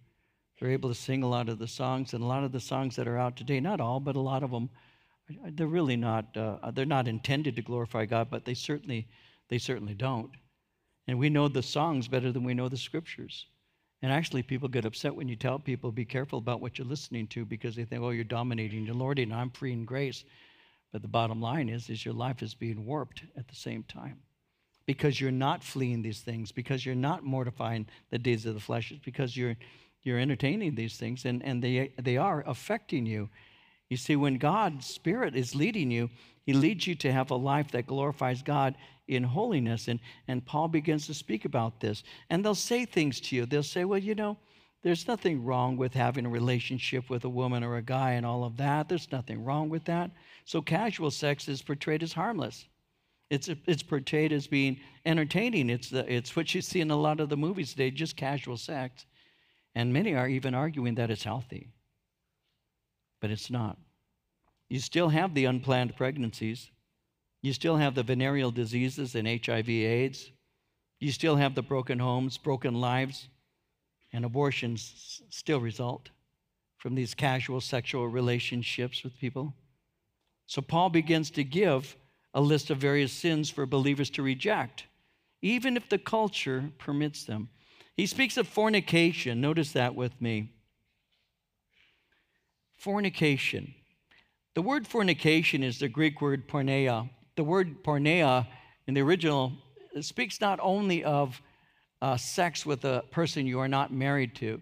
They're 0.60 0.72
able 0.72 0.90
to 0.90 0.96
sing 0.96 1.24
a 1.24 1.30
lot 1.30 1.50
of 1.50 1.60
the 1.60 1.68
songs, 1.68 2.14
and 2.14 2.24
a 2.24 2.28
lot 2.28 2.44
of 2.44 2.52
the 2.52 2.60
songs 2.60 2.96
that 2.96 3.08
are 3.08 3.18
out 3.18 3.36
today, 3.36 3.60
not 3.60 3.82
all, 3.82 4.00
but 4.00 4.16
a 4.16 4.22
lot 4.22 4.44
of 4.44 4.52
them, 4.52 4.70
they're 5.52 5.68
really 5.68 5.96
not, 5.96 6.36
uh, 6.38 6.72
they're 6.72 6.86
not 6.86 7.08
intended 7.08 7.56
to 7.56 7.62
glorify 7.62 8.06
God, 8.06 8.30
but 8.30 8.46
they 8.46 8.54
certainly, 8.54 9.08
they 9.50 9.58
certainly 9.58 9.94
don't. 9.94 10.32
And 11.08 11.18
we 11.18 11.30
know 11.30 11.48
the 11.48 11.64
songs 11.64 12.08
better 12.08 12.32
than 12.32 12.44
we 12.44 12.54
know 12.54 12.70
the 12.70 12.78
scriptures. 12.78 13.48
And 14.02 14.12
actually, 14.12 14.44
people 14.44 14.68
get 14.68 14.86
upset 14.86 15.16
when 15.16 15.30
you 15.30 15.38
tell 15.38 15.60
people, 15.60 15.92
be 15.92 16.06
careful 16.06 16.40
about 16.40 16.60
what 16.60 16.78
you're 16.78 16.88
listening 16.88 17.28
to 17.28 17.46
because 17.46 17.76
they 17.76 17.86
think, 17.86 18.02
oh, 18.02 18.10
you're 18.10 18.26
dominating, 18.26 18.86
you're 18.86 18.96
lording, 18.96 19.32
I'm 19.32 19.50
free 19.50 19.72
in 19.72 19.86
grace. 19.86 20.26
But 20.92 21.02
the 21.02 21.08
bottom 21.08 21.42
line 21.42 21.70
is, 21.70 21.90
is 21.90 22.06
your 22.06 22.14
life 22.14 22.44
is 22.44 22.54
being 22.54 22.86
warped 22.86 23.24
at 23.38 23.48
the 23.48 23.56
same 23.56 23.84
time. 23.84 24.20
Because 24.86 25.20
you're 25.20 25.32
not 25.32 25.64
fleeing 25.64 26.02
these 26.02 26.20
things, 26.20 26.52
because 26.52 26.86
you're 26.86 26.96
not 26.96 27.24
mortifying 27.24 27.88
the 28.10 28.18
deeds 28.20 28.46
of 28.46 28.54
the 28.54 28.60
flesh, 28.60 28.92
it's 28.92 29.04
because 29.04 29.38
you're, 29.38 29.56
you're 30.04 30.20
entertaining 30.20 30.76
these 30.76 30.98
things 30.98 31.26
and, 31.26 31.42
and 31.44 31.64
they, 31.64 31.94
they 32.02 32.18
are 32.18 32.44
affecting 32.46 33.06
you. 33.06 33.30
You 33.90 33.98
see, 33.98 34.16
when 34.16 34.38
God's 34.38 34.86
Spirit 34.86 35.36
is 35.36 35.56
leading 35.56 35.92
you, 35.92 36.10
He 36.46 36.54
leads 36.54 36.88
you 36.88 36.96
to 36.96 37.12
have 37.12 37.32
a 37.32 37.36
life 37.36 37.72
that 37.72 37.88
glorifies 37.88 38.42
God 38.42 38.76
in 39.08 39.24
holiness. 39.24 39.88
And, 39.88 40.00
and 40.28 40.46
Paul 40.46 40.68
begins 40.68 41.08
to 41.08 41.14
speak 41.14 41.46
about 41.46 41.80
this. 41.80 42.04
And 42.30 42.44
they'll 42.44 42.56
say 42.56 42.86
things 42.86 43.20
to 43.22 43.36
you. 43.36 43.46
They'll 43.46 43.64
say, 43.64 43.86
well, 43.86 44.00
you 44.00 44.16
know, 44.16 44.38
there's 44.84 45.08
nothing 45.08 45.46
wrong 45.46 45.78
with 45.78 45.94
having 45.94 46.26
a 46.26 46.30
relationship 46.30 47.10
with 47.10 47.24
a 47.24 47.30
woman 47.30 47.64
or 47.64 47.78
a 47.78 47.82
guy 47.82 48.12
and 48.12 48.26
all 48.26 48.44
of 48.44 48.58
that. 48.58 48.90
There's 48.90 49.12
nothing 49.12 49.44
wrong 49.44 49.70
with 49.70 49.86
that. 49.86 50.12
So 50.46 50.62
casual 50.62 51.12
sex 51.12 51.48
is 51.48 51.62
portrayed 51.62 52.04
as 52.04 52.14
harmless. 52.14 52.66
It's, 53.34 53.50
it's 53.66 53.82
portrayed 53.82 54.32
as 54.32 54.46
being 54.46 54.80
entertaining. 55.08 55.72
It's, 55.72 55.90
the, 55.90 56.12
it's 56.14 56.36
what 56.36 56.54
you 56.54 56.62
see 56.62 56.82
in 56.82 56.92
a 56.92 56.96
lot 56.96 57.20
of 57.20 57.30
the 57.30 57.36
movies 57.36 57.72
today, 57.72 57.90
just 57.90 58.16
casual 58.16 58.58
sex. 58.58 59.08
And 59.74 59.92
many 59.92 60.14
are 60.14 60.28
even 60.28 60.54
arguing 60.54 60.94
that 60.96 61.10
it's 61.10 61.24
healthy. 61.24 61.72
But 63.22 63.32
it's 63.32 63.50
not. 63.50 63.80
You 64.70 64.80
still 64.80 65.10
have 65.10 65.34
the 65.34 65.46
unplanned 65.46 65.96
pregnancies. 65.96 66.70
You 67.42 67.54
still 67.54 67.76
have 67.78 67.96
the 67.96 68.04
venereal 68.04 68.52
diseases 68.52 69.16
and 69.16 69.28
HIV 69.28 69.68
AIDS. 69.68 70.32
You 71.00 71.12
still 71.12 71.36
have 71.36 71.56
the 71.56 71.64
broken 71.64 71.98
homes, 71.98 72.38
broken 72.38 72.76
lives, 72.76 73.30
and 74.14 74.26
abortions 74.26 75.24
still 75.30 75.60
result 75.60 76.10
from 76.78 76.94
these 76.94 77.16
casual 77.16 77.62
sexual 77.62 78.08
relationships 78.08 79.04
with 79.04 79.18
people. 79.18 79.56
So 80.46 80.62
Paul 80.62 80.90
begins 80.90 81.32
to 81.32 81.44
give 81.44 81.98
a 82.34 82.42
list 82.42 82.70
of 82.70 82.78
various 82.78 83.12
sins 83.12 83.50
for 83.50 83.66
believers 83.66 84.10
to 84.12 84.24
reject, 84.24 84.86
even 85.42 85.78
if 85.78 85.88
the 85.90 85.98
culture 85.98 86.72
permits 86.78 87.26
them. 87.26 87.50
He 87.96 88.08
speaks 88.08 88.38
of 88.38 88.48
fornication. 88.48 89.40
Notice 89.40 89.74
that 89.74 89.96
with 89.96 90.20
me. 90.20 90.52
Fornication. 92.78 93.74
The 94.56 94.62
word 94.62 94.88
fornication 94.88 95.64
is 95.64 95.80
the 95.80 95.88
Greek 95.88 96.22
word 96.22 96.48
porneia, 96.48 97.10
the 97.36 97.44
word 97.44 97.84
porneia 97.84 98.48
in 98.88 98.94
the 98.94 99.02
original 99.02 99.54
speaks 100.02 100.42
not 100.42 100.60
only 100.62 101.04
of 101.04 101.42
uh, 102.02 102.18
sex 102.18 102.66
with 102.66 102.84
a 102.86 103.04
person 103.12 103.48
you 103.48 103.60
are 103.60 103.68
not 103.68 103.94
married 103.94 104.36
to, 104.36 104.62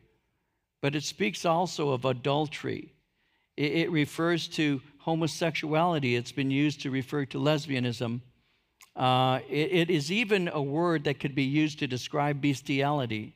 but 0.82 0.96
it 0.96 1.04
speaks 1.04 1.46
also 1.46 1.90
of 1.90 2.06
adultery. 2.06 2.94
It, 3.58 3.72
it 3.74 3.92
refers 3.92 4.48
to 4.50 4.82
homosexuality. 5.04 6.16
It's 6.16 6.32
been 6.32 6.52
used 6.52 6.82
to 6.82 6.92
refer 6.92 7.26
to 7.26 7.38
lesbianism. 7.38 8.22
Uh, 8.96 9.40
it, 9.50 9.72
it 9.72 9.90
is 9.90 10.12
even 10.12 10.50
a 10.52 10.62
word 10.62 11.04
that 11.06 11.20
could 11.20 11.36
be 11.36 11.44
used 11.44 11.80
to 11.80 11.88
describe 11.88 12.42
bestiality. 12.42 13.36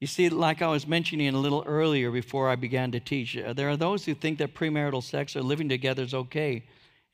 You 0.00 0.06
see, 0.06 0.28
like 0.28 0.62
I 0.62 0.68
was 0.68 0.86
mentioning 0.86 1.34
a 1.34 1.38
little 1.38 1.64
earlier 1.66 2.10
before 2.10 2.48
I 2.48 2.56
began 2.56 2.92
to 2.92 3.00
teach, 3.00 3.36
uh, 3.36 3.52
there 3.52 3.68
are 3.68 3.76
those 3.76 4.04
who 4.04 4.14
think 4.14 4.38
that 4.38 4.54
premarital 4.54 5.02
sex 5.02 5.34
or 5.34 5.42
living 5.42 5.68
together 5.68 6.02
is 6.02 6.14
okay 6.14 6.64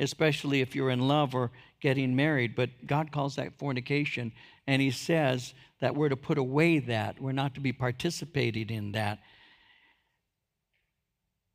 especially 0.00 0.60
if 0.60 0.74
you're 0.74 0.90
in 0.90 1.06
love 1.06 1.34
or 1.34 1.50
getting 1.80 2.16
married. 2.16 2.54
But 2.54 2.70
God 2.86 3.12
calls 3.12 3.36
that 3.36 3.58
fornication, 3.58 4.32
and 4.66 4.80
He 4.80 4.90
says 4.90 5.54
that 5.80 5.94
we're 5.94 6.08
to 6.08 6.16
put 6.16 6.38
away 6.38 6.78
that, 6.80 7.20
we're 7.20 7.32
not 7.32 7.54
to 7.54 7.60
be 7.60 7.72
participating 7.72 8.70
in 8.70 8.92
that. 8.92 9.20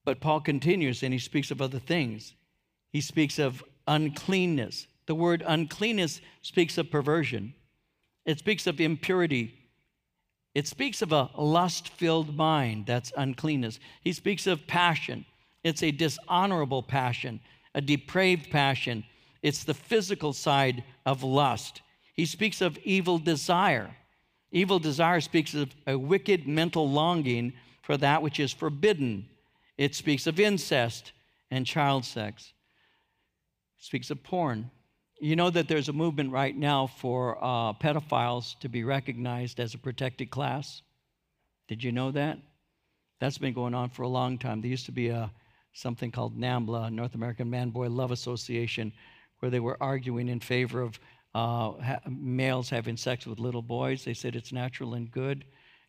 But 0.09 0.21
Paul 0.21 0.41
continues 0.41 1.03
and 1.03 1.13
he 1.13 1.19
speaks 1.19 1.51
of 1.51 1.61
other 1.61 1.77
things. 1.77 2.33
He 2.91 2.99
speaks 2.99 3.37
of 3.37 3.63
uncleanness. 3.87 4.87
The 5.05 5.13
word 5.13 5.43
uncleanness 5.45 6.19
speaks 6.41 6.79
of 6.79 6.89
perversion, 6.89 7.53
it 8.25 8.39
speaks 8.39 8.65
of 8.65 8.81
impurity. 8.81 9.53
It 10.55 10.65
speaks 10.65 11.03
of 11.03 11.11
a 11.11 11.29
lust 11.37 11.89
filled 11.89 12.35
mind, 12.35 12.87
that's 12.87 13.13
uncleanness. 13.15 13.79
He 14.01 14.11
speaks 14.11 14.47
of 14.47 14.65
passion, 14.65 15.25
it's 15.63 15.83
a 15.83 15.91
dishonorable 15.91 16.81
passion 16.81 17.39
a 17.75 17.81
depraved 17.81 18.49
passion. 18.49 19.03
It's 19.43 19.63
the 19.63 19.75
physical 19.75 20.33
side 20.33 20.83
of 21.05 21.21
lust. 21.21 21.83
He 22.15 22.25
speaks 22.25 22.61
of 22.61 22.79
evil 22.79 23.19
desire. 23.19 23.95
Evil 24.51 24.79
desire 24.79 25.21
speaks 25.21 25.53
of 25.53 25.69
a 25.85 25.95
wicked 25.95 26.47
mental 26.47 26.89
longing 26.89 27.53
for 27.83 27.95
that 27.97 28.23
which 28.23 28.39
is 28.39 28.51
forbidden. 28.51 29.29
It 29.79 29.95
speaks 29.95 30.27
of 30.27 30.41
incest 30.41 31.13
and 31.49 31.65
child 31.65 32.03
sex. 32.03 32.51
It 33.77 33.85
speaks 33.85 34.11
of 34.11 34.21
porn. 34.21 34.71
You 35.21 35.37
know 35.37 35.49
that 35.49 35.69
there's 35.69 35.87
a 35.87 35.93
movement 35.93 36.33
right 36.33 36.53
now 36.53 36.87
for 36.87 37.37
uh, 37.41 37.71
pedophiles 37.71 38.59
to 38.59 38.67
be 38.67 38.83
recognized 38.83 39.57
as 39.57 39.73
a 39.73 39.77
protected 39.77 40.31
class? 40.31 40.81
Did 41.69 41.81
you 41.81 41.93
know 41.93 42.11
that? 42.11 42.39
That's 43.21 43.37
been 43.37 43.53
going 43.53 43.73
on 43.73 43.89
for 43.89 44.01
a 44.01 44.09
long 44.09 44.37
time. 44.37 44.59
There 44.59 44.69
used 44.69 44.87
to 44.87 44.91
be 44.91 45.07
a 45.07 45.31
something 45.71 46.11
called 46.11 46.37
NAMBLA, 46.37 46.91
North 46.91 47.15
American 47.15 47.49
Man 47.49 47.69
Boy 47.69 47.87
Love 47.87 48.11
Association, 48.11 48.91
where 49.39 49.49
they 49.49 49.61
were 49.61 49.81
arguing 49.81 50.27
in 50.27 50.41
favor 50.41 50.81
of 50.81 50.99
uh, 51.33 51.71
ha- 51.81 51.99
males 52.05 52.69
having 52.69 52.97
sex 52.97 53.25
with 53.25 53.39
little 53.39 53.61
boys. 53.61 54.03
They 54.03 54.13
said 54.13 54.35
it's 54.35 54.51
natural 54.51 54.95
and 54.95 55.09
good, 55.09 55.45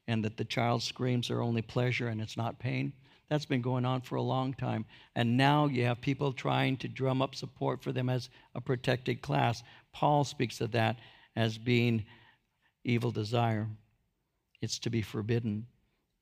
and 0.06 0.24
that 0.24 0.36
the 0.36 0.44
child's 0.44 0.84
screams 0.84 1.28
are 1.28 1.42
only 1.42 1.62
pleasure 1.62 2.06
and 2.06 2.20
it's 2.20 2.36
not 2.36 2.60
pain. 2.60 2.92
That's 3.30 3.46
been 3.46 3.62
going 3.62 3.86
on 3.86 4.00
for 4.00 4.16
a 4.16 4.22
long 4.22 4.52
time. 4.54 4.84
And 5.14 5.36
now 5.36 5.66
you 5.66 5.84
have 5.84 6.00
people 6.00 6.32
trying 6.32 6.76
to 6.78 6.88
drum 6.88 7.22
up 7.22 7.36
support 7.36 7.80
for 7.82 7.92
them 7.92 8.10
as 8.10 8.28
a 8.56 8.60
protected 8.60 9.22
class. 9.22 9.62
Paul 9.92 10.24
speaks 10.24 10.60
of 10.60 10.72
that 10.72 10.98
as 11.36 11.56
being 11.56 12.04
evil 12.84 13.12
desire, 13.12 13.68
it's 14.60 14.80
to 14.80 14.90
be 14.90 15.00
forbidden. 15.00 15.66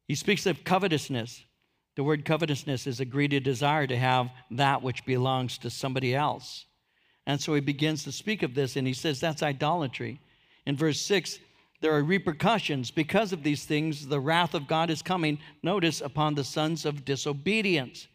He 0.07 0.15
speaks 0.15 0.45
of 0.45 0.65
covetousness. 0.65 1.45
The 1.97 2.05
word 2.05 2.27
covetousness 2.27 2.87
is 2.87 3.01
a 3.01 3.05
greedy 3.05 3.41
desire 3.41 3.87
to 3.87 3.97
have 3.97 4.31
that 4.51 4.83
which 4.83 5.07
belongs 5.07 5.59
to 5.59 5.71
somebody 5.71 6.15
else. 6.15 6.67
And 7.27 7.41
so 7.41 7.55
he 7.55 7.61
begins 7.61 8.05
to 8.05 8.13
speak 8.13 8.43
of 8.43 8.55
this 8.55 8.77
and 8.77 8.87
he 8.87 8.93
says 8.93 9.19
that's 9.19 9.43
idolatry. 9.43 10.21
In 10.67 10.77
verse 10.77 11.01
6, 11.01 11.39
there 11.81 11.95
are 11.95 12.03
repercussions. 12.03 12.91
Because 12.91 13.33
of 13.33 13.43
these 13.43 13.65
things, 13.65 14.09
the 14.09 14.21
wrath 14.21 14.55
of 14.55 14.67
God 14.67 14.91
is 14.91 15.03
coming, 15.03 15.39
notice, 15.63 16.01
upon 16.01 16.35
the 16.35 16.45
sons 16.45 16.85
of 16.85 17.05
disobedience. 17.05 18.09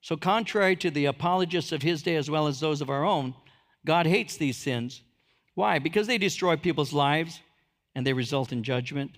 So, 0.00 0.16
contrary 0.16 0.76
to 0.76 0.90
the 0.90 1.06
apologists 1.06 1.72
of 1.72 1.82
his 1.82 2.02
day 2.02 2.16
as 2.16 2.30
well 2.30 2.46
as 2.46 2.60
those 2.60 2.80
of 2.80 2.90
our 2.90 3.04
own, 3.04 3.34
God 3.84 4.06
hates 4.06 4.36
these 4.36 4.56
sins. 4.56 5.02
Why? 5.54 5.78
Because 5.78 6.06
they 6.06 6.18
destroy 6.18 6.56
people's 6.56 6.92
lives 6.92 7.40
and 7.94 8.06
they 8.06 8.12
result 8.12 8.52
in 8.52 8.62
judgment. 8.62 9.12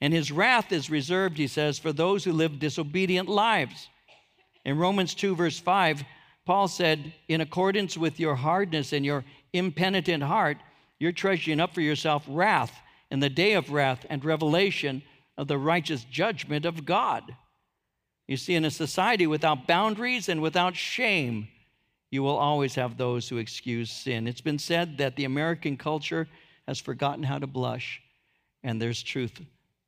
And 0.00 0.12
his 0.12 0.30
wrath 0.30 0.72
is 0.72 0.90
reserved, 0.90 1.38
he 1.38 1.46
says, 1.46 1.78
for 1.78 1.92
those 1.92 2.24
who 2.24 2.32
live 2.32 2.58
disobedient 2.58 3.28
lives. 3.28 3.88
In 4.64 4.78
Romans 4.78 5.14
2, 5.14 5.36
verse 5.36 5.58
5, 5.58 6.02
Paul 6.44 6.68
said, 6.68 7.14
In 7.28 7.40
accordance 7.40 7.96
with 7.96 8.20
your 8.20 8.34
hardness 8.34 8.92
and 8.92 9.06
your 9.06 9.24
impenitent 9.52 10.22
heart, 10.22 10.58
you're 10.98 11.12
treasuring 11.12 11.60
up 11.60 11.72
for 11.72 11.80
yourself 11.80 12.24
wrath 12.28 12.72
in 13.10 13.20
the 13.20 13.30
day 13.30 13.54
of 13.54 13.70
wrath 13.70 14.04
and 14.10 14.24
revelation 14.24 15.02
of 15.36 15.48
the 15.48 15.58
righteous 15.58 16.04
judgment 16.04 16.64
of 16.64 16.84
God. 16.84 17.36
You 18.26 18.36
see, 18.36 18.54
in 18.54 18.64
a 18.64 18.70
society 18.70 19.26
without 19.26 19.66
boundaries 19.66 20.28
and 20.28 20.42
without 20.42 20.74
shame, 20.74 21.48
you 22.10 22.22
will 22.22 22.36
always 22.36 22.74
have 22.74 22.96
those 22.96 23.28
who 23.28 23.36
excuse 23.36 23.90
sin. 23.90 24.26
It's 24.26 24.40
been 24.40 24.58
said 24.58 24.98
that 24.98 25.16
the 25.16 25.24
American 25.24 25.76
culture 25.76 26.28
has 26.66 26.80
forgotten 26.80 27.22
how 27.22 27.38
to 27.38 27.46
blush, 27.46 28.00
and 28.62 28.80
there's 28.80 29.02
truth 29.02 29.40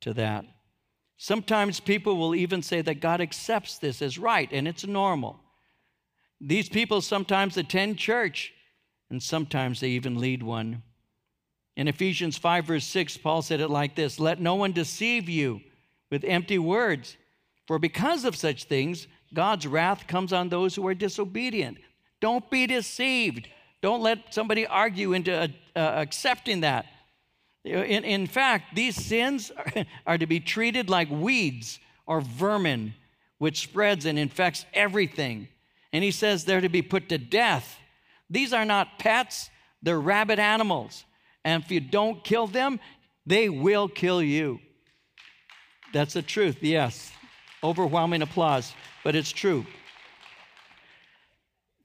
to 0.02 0.14
that. 0.14 0.44
Sometimes 1.16 1.80
people 1.80 2.16
will 2.16 2.34
even 2.34 2.62
say 2.62 2.80
that 2.82 3.00
God 3.00 3.20
accepts 3.20 3.78
this 3.78 4.00
as 4.02 4.18
right 4.18 4.48
and 4.52 4.68
it's 4.68 4.86
normal. 4.86 5.40
These 6.40 6.68
people 6.68 7.00
sometimes 7.00 7.56
attend 7.56 7.98
church, 7.98 8.52
and 9.10 9.20
sometimes 9.20 9.80
they 9.80 9.88
even 9.88 10.18
lead 10.18 10.42
one. 10.42 10.84
In 11.78 11.86
Ephesians 11.86 12.36
5, 12.36 12.64
verse 12.64 12.84
6, 12.86 13.18
Paul 13.18 13.40
said 13.40 13.60
it 13.60 13.68
like 13.68 13.94
this 13.94 14.18
Let 14.18 14.40
no 14.40 14.56
one 14.56 14.72
deceive 14.72 15.28
you 15.28 15.60
with 16.10 16.24
empty 16.24 16.58
words, 16.58 17.16
for 17.68 17.78
because 17.78 18.24
of 18.24 18.34
such 18.34 18.64
things, 18.64 19.06
God's 19.32 19.64
wrath 19.64 20.08
comes 20.08 20.32
on 20.32 20.48
those 20.48 20.74
who 20.74 20.86
are 20.88 20.94
disobedient. 20.94 21.78
Don't 22.20 22.50
be 22.50 22.66
deceived. 22.66 23.46
Don't 23.80 24.02
let 24.02 24.34
somebody 24.34 24.66
argue 24.66 25.12
into 25.12 25.32
uh, 25.32 25.48
accepting 25.76 26.62
that. 26.62 26.86
In, 27.64 28.02
in 28.02 28.26
fact, 28.26 28.74
these 28.74 28.96
sins 28.96 29.52
are, 29.56 29.84
are 30.06 30.18
to 30.18 30.26
be 30.26 30.40
treated 30.40 30.90
like 30.90 31.08
weeds 31.08 31.78
or 32.06 32.20
vermin, 32.20 32.94
which 33.38 33.60
spreads 33.60 34.04
and 34.04 34.18
infects 34.18 34.66
everything. 34.74 35.46
And 35.92 36.02
he 36.02 36.10
says 36.10 36.44
they're 36.44 36.60
to 36.60 36.68
be 36.68 36.82
put 36.82 37.08
to 37.10 37.18
death. 37.18 37.78
These 38.28 38.52
are 38.52 38.64
not 38.64 38.98
pets, 38.98 39.48
they're 39.80 40.00
rabid 40.00 40.40
animals. 40.40 41.04
And 41.48 41.64
if 41.64 41.70
you 41.70 41.80
don't 41.80 42.22
kill 42.22 42.46
them, 42.46 42.78
they 43.24 43.48
will 43.48 43.88
kill 43.88 44.22
you. 44.22 44.60
That's 45.94 46.12
the 46.12 46.20
truth, 46.20 46.58
yes. 46.60 47.10
Overwhelming 47.64 48.20
applause, 48.20 48.74
but 49.02 49.16
it's 49.16 49.32
true. 49.32 49.64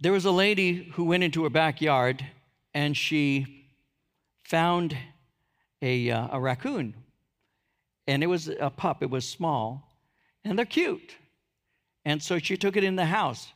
There 0.01 0.11
was 0.11 0.25
a 0.25 0.31
lady 0.31 0.91
who 0.95 1.05
went 1.05 1.23
into 1.23 1.43
her 1.43 1.49
backyard 1.49 2.25
and 2.73 2.97
she 2.97 3.69
found 4.43 4.97
a, 5.81 6.11
uh, 6.11 6.27
a 6.33 6.41
raccoon. 6.41 6.93
And 8.05 8.21
it 8.21 8.27
was 8.27 8.49
a 8.49 8.69
pup, 8.69 9.01
it 9.01 9.09
was 9.09 9.25
small, 9.25 9.87
and 10.43 10.59
they're 10.59 10.65
cute. 10.65 11.15
And 12.03 12.21
so 12.21 12.37
she 12.37 12.57
took 12.57 12.75
it 12.75 12.83
in 12.83 12.97
the 12.97 13.05
house 13.05 13.47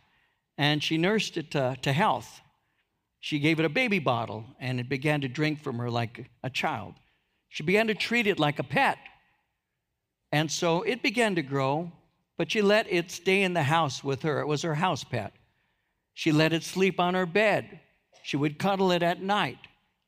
and 0.58 0.82
she 0.82 0.98
nursed 0.98 1.36
it 1.36 1.52
to, 1.52 1.76
to 1.82 1.92
health. 1.92 2.40
She 3.20 3.40
gave 3.40 3.60
it 3.60 3.66
a 3.66 3.70
baby 3.70 4.00
bottle 4.00 4.46
and 4.60 4.80
it 4.80 4.90
began 4.90 5.22
to 5.22 5.28
drink 5.28 5.62
from 5.62 5.78
her 5.80 5.90
like 5.90 6.30
a 6.44 6.50
child. 6.50 6.96
She 7.50 7.64
began 7.64 7.88
to 7.88 7.96
treat 7.96 8.28
it 8.28 8.40
like 8.40 8.60
a 8.60 8.64
pet. 8.64 8.98
And 10.32 10.52
so 10.52 10.82
it 10.84 11.02
began 11.02 11.36
to 11.36 11.42
grow, 11.42 11.92
but 12.38 12.52
she 12.52 12.62
let 12.62 12.92
it 12.92 13.12
stay 13.12 13.44
in 13.44 13.54
the 13.54 13.64
house 13.64 14.04
with 14.04 14.22
her. 14.24 14.40
It 14.42 14.48
was 14.48 14.62
her 14.62 14.76
house 14.76 15.04
pet. 15.04 15.34
She 16.14 16.32
let 16.32 16.54
it 16.54 16.64
sleep 16.64 17.00
on 17.00 17.14
her 17.14 17.26
bed. 17.26 17.80
She 18.24 18.38
would 18.38 18.60
cuddle 18.60 18.92
it 18.92 19.04
at 19.04 19.22
night, 19.22 19.60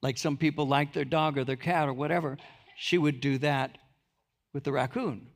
like 0.01 0.17
some 0.17 0.37
people 0.37 0.67
like 0.67 0.93
their 0.93 1.05
dog 1.05 1.37
or 1.37 1.43
their 1.43 1.55
cat 1.55 1.87
or 1.87 1.93
whatever. 1.93 2.37
She 2.77 2.97
would 2.97 3.21
do 3.21 3.37
that 3.39 3.77
with 4.53 4.63
the 4.63 4.71
raccoon. 4.71 5.27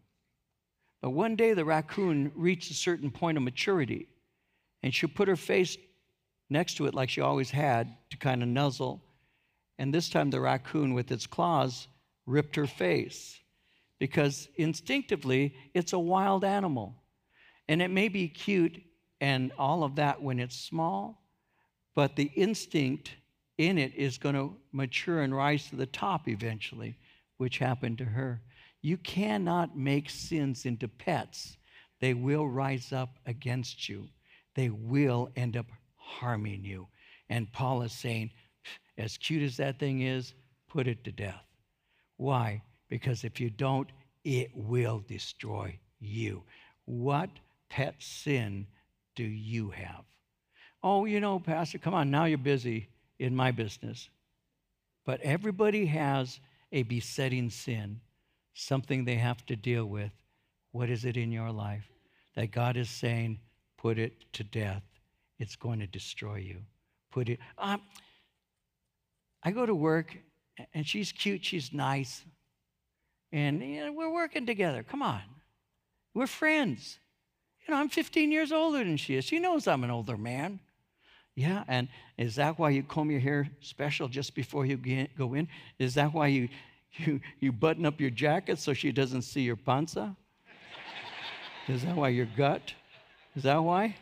But 1.01 1.11
one 1.11 1.35
day 1.35 1.53
the 1.53 1.65
raccoon 1.65 2.31
reached 2.35 2.71
a 2.71 2.75
certain 2.75 3.11
point 3.11 3.37
of 3.37 3.43
maturity 3.43 4.07
and 4.81 4.93
she 4.93 5.07
put 5.07 5.27
her 5.27 5.35
face 5.35 5.77
next 6.49 6.75
to 6.75 6.85
it 6.85 6.93
like 6.93 7.09
she 7.09 7.21
always 7.21 7.51
had 7.51 7.95
to 8.09 8.17
kind 8.17 8.41
of 8.41 8.49
nuzzle. 8.49 9.03
And 9.77 9.93
this 9.93 10.09
time 10.09 10.29
the 10.29 10.41
raccoon, 10.41 10.93
with 10.93 11.11
its 11.11 11.27
claws, 11.27 11.87
ripped 12.25 12.55
her 12.55 12.67
face 12.67 13.39
because 13.99 14.47
instinctively 14.55 15.55
it's 15.73 15.93
a 15.93 15.99
wild 15.99 16.43
animal. 16.43 16.95
And 17.67 17.81
it 17.81 17.89
may 17.89 18.07
be 18.07 18.27
cute 18.27 18.81
and 19.21 19.51
all 19.57 19.83
of 19.83 19.95
that 19.95 20.21
when 20.21 20.39
it's 20.39 20.59
small, 20.59 21.23
but 21.95 22.15
the 22.15 22.31
instinct 22.35 23.11
in 23.57 23.77
it 23.77 23.93
is 23.95 24.17
going 24.17 24.35
to 24.35 24.55
mature 24.71 25.21
and 25.21 25.35
rise 25.35 25.69
to 25.69 25.75
the 25.75 25.85
top 25.85 26.27
eventually, 26.27 26.97
which 27.37 27.59
happened 27.59 27.97
to 27.99 28.05
her. 28.05 28.41
You 28.81 28.97
cannot 28.97 29.77
make 29.77 30.09
sins 30.09 30.65
into 30.65 30.87
pets, 30.87 31.55
they 32.01 32.13
will 32.13 32.47
rise 32.47 32.91
up 32.91 33.17
against 33.25 33.87
you 33.87 34.09
they 34.55 34.69
will 34.69 35.29
end 35.35 35.57
up 35.57 35.67
harming 36.03 36.63
you. 36.63 36.87
And 37.29 37.51
Paul 37.51 37.81
is 37.83 37.91
saying, 37.91 38.31
as 38.97 39.17
cute 39.17 39.43
as 39.43 39.57
that 39.57 39.79
thing 39.79 40.01
is, 40.01 40.33
put 40.69 40.87
it 40.87 41.03
to 41.03 41.11
death. 41.11 41.43
Why? 42.17 42.61
Because 42.89 43.23
if 43.23 43.39
you 43.39 43.49
don't, 43.49 43.89
it 44.23 44.51
will 44.53 45.03
destroy 45.07 45.77
you. 45.99 46.43
What 46.85 47.29
pet 47.69 47.95
sin 47.99 48.67
do 49.15 49.23
you 49.23 49.69
have? 49.71 50.05
Oh, 50.83 51.05
you 51.05 51.19
know, 51.19 51.39
Pastor, 51.39 51.77
come 51.77 51.93
on, 51.93 52.11
now 52.11 52.25
you're 52.25 52.37
busy 52.37 52.89
in 53.19 53.35
my 53.35 53.51
business. 53.51 54.09
But 55.05 55.21
everybody 55.21 55.85
has 55.87 56.39
a 56.71 56.83
besetting 56.83 57.49
sin, 57.49 57.99
something 58.53 59.05
they 59.05 59.15
have 59.15 59.45
to 59.47 59.55
deal 59.55 59.85
with. 59.85 60.11
What 60.71 60.89
is 60.89 61.05
it 61.05 61.17
in 61.17 61.31
your 61.31 61.51
life 61.51 61.89
that 62.35 62.51
God 62.51 62.77
is 62.77 62.89
saying, 62.89 63.39
put 63.77 63.97
it 63.97 64.13
to 64.33 64.43
death. 64.43 64.83
It's 65.39 65.55
going 65.55 65.79
to 65.79 65.87
destroy 65.87 66.37
you. 66.37 66.57
Put 67.11 67.29
it. 67.29 67.39
Um, 67.57 67.81
I 69.43 69.51
go 69.51 69.65
to 69.65 69.75
work, 69.75 70.17
and 70.73 70.87
she's 70.87 71.11
cute, 71.11 71.43
she's 71.43 71.73
nice, 71.73 72.23
and 73.31 73.61
you 73.61 73.85
know, 73.85 73.91
we're 73.91 74.13
working 74.13 74.45
together. 74.45 74.83
Come 74.83 75.01
on, 75.01 75.21
we're 76.13 76.27
friends. 76.27 76.99
You 77.67 77.73
know, 77.73 77.79
I'm 77.79 77.89
15 77.89 78.31
years 78.31 78.51
older 78.51 78.79
than 78.79 78.97
she 78.97 79.15
is. 79.15 79.25
She 79.25 79.39
knows 79.39 79.67
I'm 79.67 79.83
an 79.83 79.91
older 79.91 80.17
man. 80.17 80.59
Yeah, 81.35 81.63
and 81.67 81.87
is 82.17 82.35
that 82.35 82.59
why 82.59 82.69
you 82.69 82.83
comb 82.83 83.09
your 83.09 83.19
hair 83.19 83.49
special 83.59 84.07
just 84.07 84.35
before 84.35 84.65
you 84.65 84.77
get, 84.77 85.17
go 85.17 85.33
in? 85.33 85.47
Is 85.79 85.95
that 85.95 86.13
why 86.13 86.27
you, 86.27 86.49
you, 86.97 87.21
you 87.39 87.51
button 87.51 87.85
up 87.85 87.99
your 87.99 88.11
jacket 88.11 88.59
so 88.59 88.73
she 88.73 88.91
doesn't 88.91 89.23
see 89.23 89.41
your 89.41 89.55
panza? 89.55 90.15
Is 91.67 91.83
that 91.85 91.95
why 91.95 92.09
your 92.09 92.27
gut? 92.37 92.73
Is 93.35 93.43
that 93.43 93.63
why? 93.63 93.95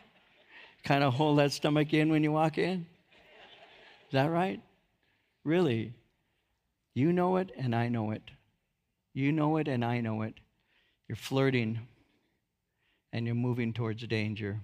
Kind 0.84 1.04
of 1.04 1.14
hold 1.14 1.40
that 1.40 1.52
stomach 1.52 1.94
in 1.94 2.10
when 2.10 2.24
you 2.24 2.32
walk 2.32 2.58
in? 2.58 2.86
Is 4.08 4.14
that 4.14 4.32
right? 4.32 4.62
Really? 5.44 5.94
You 6.94 7.14
know 7.14 7.38
it 7.38 7.52
and 7.58 7.76
I 7.76 7.88
know 7.88 8.12
it. 8.12 8.24
You 9.14 9.32
know 9.32 9.58
it 9.58 9.68
and 9.68 9.86
I 9.86 10.02
know 10.02 10.24
it. 10.24 10.36
You're 11.08 11.16
flirting 11.16 11.80
and 13.14 13.26
you're 13.26 13.36
moving 13.36 13.74
towards 13.74 14.06
danger. 14.08 14.60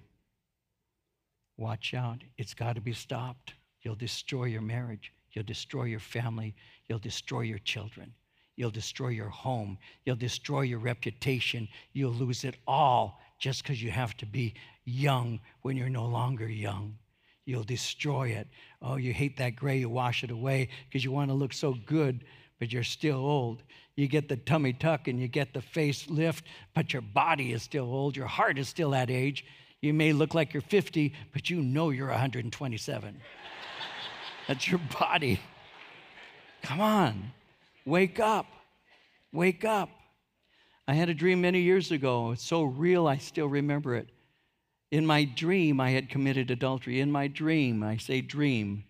Watch 1.56 1.94
out. 1.94 2.18
It's 2.36 2.54
got 2.54 2.74
to 2.74 2.80
be 2.80 2.92
stopped. 2.92 3.54
You'll 3.82 3.94
destroy 3.94 4.44
your 4.44 4.62
marriage. 4.62 5.12
You'll 5.32 5.44
destroy 5.44 5.84
your 5.84 6.00
family. 6.00 6.54
You'll 6.88 6.98
destroy 6.98 7.42
your 7.42 7.58
children. 7.58 8.12
You'll 8.56 8.70
destroy 8.70 9.08
your 9.08 9.28
home. 9.28 9.78
You'll 10.04 10.16
destroy 10.16 10.62
your 10.62 10.80
reputation. 10.80 11.68
You'll 11.92 12.12
lose 12.12 12.44
it 12.44 12.56
all 12.66 13.20
just 13.38 13.62
because 13.62 13.82
you 13.82 13.90
have 13.90 14.16
to 14.18 14.26
be 14.26 14.54
young 14.84 15.40
when 15.62 15.76
you're 15.76 15.88
no 15.88 16.06
longer 16.06 16.48
young. 16.48 16.96
You'll 17.44 17.64
destroy 17.64 18.28
it. 18.28 18.48
Oh, 18.82 18.96
you 18.96 19.12
hate 19.12 19.38
that 19.38 19.56
gray, 19.56 19.78
you 19.78 19.88
wash 19.88 20.22
it 20.22 20.30
away 20.30 20.68
because 20.88 21.04
you 21.04 21.12
want 21.12 21.30
to 21.30 21.34
look 21.34 21.52
so 21.52 21.74
good, 21.86 22.24
but 22.58 22.72
you're 22.72 22.82
still 22.82 23.18
old. 23.18 23.62
You 23.96 24.06
get 24.06 24.28
the 24.28 24.36
tummy 24.36 24.72
tuck 24.72 25.08
and 25.08 25.18
you 25.18 25.28
get 25.28 25.54
the 25.54 25.62
face 25.62 26.08
lift, 26.08 26.44
but 26.74 26.92
your 26.92 27.02
body 27.02 27.52
is 27.52 27.62
still 27.62 27.86
old. 27.86 28.16
Your 28.16 28.26
heart 28.26 28.58
is 28.58 28.68
still 28.68 28.90
that 28.90 29.10
age. 29.10 29.44
You 29.80 29.94
may 29.94 30.12
look 30.12 30.34
like 30.34 30.52
you're 30.52 30.60
50, 30.60 31.14
but 31.32 31.48
you 31.48 31.62
know 31.62 31.90
you're 31.90 32.08
127. 32.08 33.20
That's 34.48 34.68
your 34.68 34.80
body. 34.98 35.40
Come 36.62 36.80
on, 36.80 37.32
wake 37.84 38.20
up. 38.20 38.46
Wake 39.32 39.64
up. 39.64 39.90
I 40.88 40.94
had 40.94 41.10
a 41.10 41.14
dream 41.14 41.42
many 41.42 41.60
years 41.60 41.92
ago. 41.92 42.30
It's 42.32 42.42
so 42.42 42.64
real, 42.64 43.06
I 43.06 43.18
still 43.18 43.46
remember 43.46 43.94
it. 43.94 44.08
In 44.90 45.04
my 45.04 45.24
dream, 45.24 45.80
I 45.80 45.90
had 45.90 46.08
committed 46.08 46.50
adultery. 46.50 47.00
In 47.00 47.12
my 47.12 47.28
dream, 47.28 47.82
I 47.82 47.98
say 47.98 48.22
dream. 48.22 48.84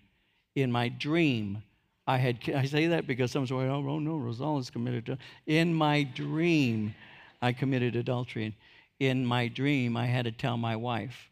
In 0.55 0.71
my 0.71 0.91
dream, 0.91 1.65
I 2.07 2.19
had, 2.19 2.39
I 2.55 2.67
say 2.67 2.87
that 2.87 3.09
because 3.09 3.33
someone's 3.33 3.51
going, 3.51 3.69
oh, 3.69 3.99
no, 3.99 4.13
Rosales 4.13 4.71
committed 4.71 5.07
to. 5.07 5.19
In 5.47 5.75
my 5.75 6.05
dream, 6.05 6.95
I 7.43 7.53
committed 7.53 7.97
adultery. 7.97 8.55
In 9.01 9.27
my 9.27 9.49
dream, 9.49 9.97
I 9.97 10.07
had 10.07 10.25
to 10.27 10.33
tell 10.33 10.57
my 10.57 10.77
wife. 10.77 11.31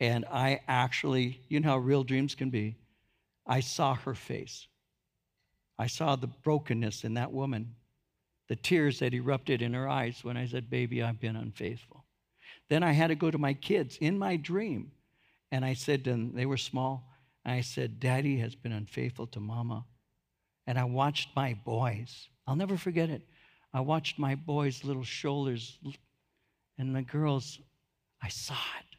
And 0.00 0.24
I 0.32 0.60
actually, 0.68 1.38
you 1.48 1.60
know 1.60 1.68
how 1.68 1.78
real 1.78 2.02
dreams 2.02 2.34
can 2.34 2.48
be. 2.48 2.76
I 3.46 3.60
saw 3.60 3.94
her 3.94 4.14
face. 4.14 4.66
I 5.78 5.86
saw 5.86 6.16
the 6.16 6.28
brokenness 6.28 7.04
in 7.04 7.14
that 7.14 7.30
woman, 7.30 7.74
the 8.52 8.56
tears 8.56 8.98
that 8.98 9.14
erupted 9.14 9.62
in 9.62 9.72
her 9.72 9.88
eyes 9.88 10.22
when 10.22 10.36
I 10.36 10.44
said, 10.44 10.68
Baby, 10.68 11.02
I've 11.02 11.18
been 11.18 11.36
unfaithful. 11.36 12.04
Then 12.68 12.82
I 12.82 12.92
had 12.92 13.06
to 13.06 13.14
go 13.14 13.30
to 13.30 13.38
my 13.38 13.54
kids 13.54 13.96
in 13.98 14.18
my 14.18 14.36
dream. 14.36 14.92
And 15.50 15.64
I 15.64 15.72
said 15.72 16.04
to 16.04 16.10
them, 16.10 16.32
they 16.34 16.44
were 16.44 16.58
small. 16.58 17.08
And 17.46 17.54
I 17.54 17.62
said, 17.62 17.98
Daddy 17.98 18.36
has 18.40 18.54
been 18.54 18.72
unfaithful 18.72 19.26
to 19.28 19.40
mama. 19.40 19.86
And 20.66 20.78
I 20.78 20.84
watched 20.84 21.30
my 21.34 21.54
boys. 21.64 22.28
I'll 22.46 22.54
never 22.54 22.76
forget 22.76 23.08
it. 23.08 23.22
I 23.72 23.80
watched 23.80 24.18
my 24.18 24.34
boys' 24.34 24.84
little 24.84 25.02
shoulders 25.02 25.78
and 26.76 26.94
the 26.94 27.00
girls. 27.00 27.58
I 28.22 28.28
saw 28.28 28.52
it. 28.52 28.98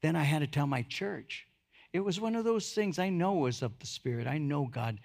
Then 0.00 0.16
I 0.16 0.22
had 0.22 0.38
to 0.38 0.46
tell 0.46 0.66
my 0.66 0.86
church. 0.88 1.46
It 1.92 2.00
was 2.00 2.18
one 2.18 2.34
of 2.34 2.44
those 2.46 2.72
things 2.72 2.98
I 2.98 3.10
know 3.10 3.34
was 3.34 3.60
of 3.60 3.78
the 3.78 3.86
Spirit. 3.86 4.26
I 4.26 4.38
know 4.38 4.64
God 4.64 5.00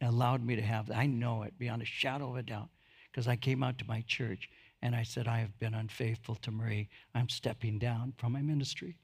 allowed 0.00 0.42
me 0.42 0.56
to 0.56 0.62
have 0.62 0.86
that. 0.86 0.96
I 0.96 1.04
know 1.04 1.42
it 1.42 1.58
beyond 1.58 1.82
a 1.82 1.84
shadow 1.84 2.30
of 2.30 2.36
a 2.36 2.42
doubt 2.42 2.70
because 3.10 3.28
I 3.28 3.36
came 3.36 3.62
out 3.62 3.78
to 3.78 3.86
my 3.86 4.02
church 4.06 4.48
and 4.82 4.94
I 4.94 5.02
said, 5.02 5.26
I 5.26 5.38
have 5.38 5.58
been 5.58 5.74
unfaithful 5.74 6.36
to 6.36 6.50
Marie. 6.50 6.88
I'm 7.14 7.28
stepping 7.28 7.78
down 7.78 8.12
from 8.16 8.32
my 8.32 8.42
ministry. 8.42 8.96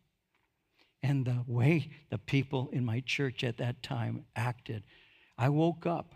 And 1.02 1.24
the 1.24 1.42
way 1.46 1.90
the 2.10 2.18
people 2.18 2.70
in 2.72 2.84
my 2.84 3.00
church 3.00 3.44
at 3.44 3.58
that 3.58 3.82
time 3.82 4.24
acted, 4.36 4.82
I 5.36 5.48
woke 5.48 5.86
up 5.86 6.14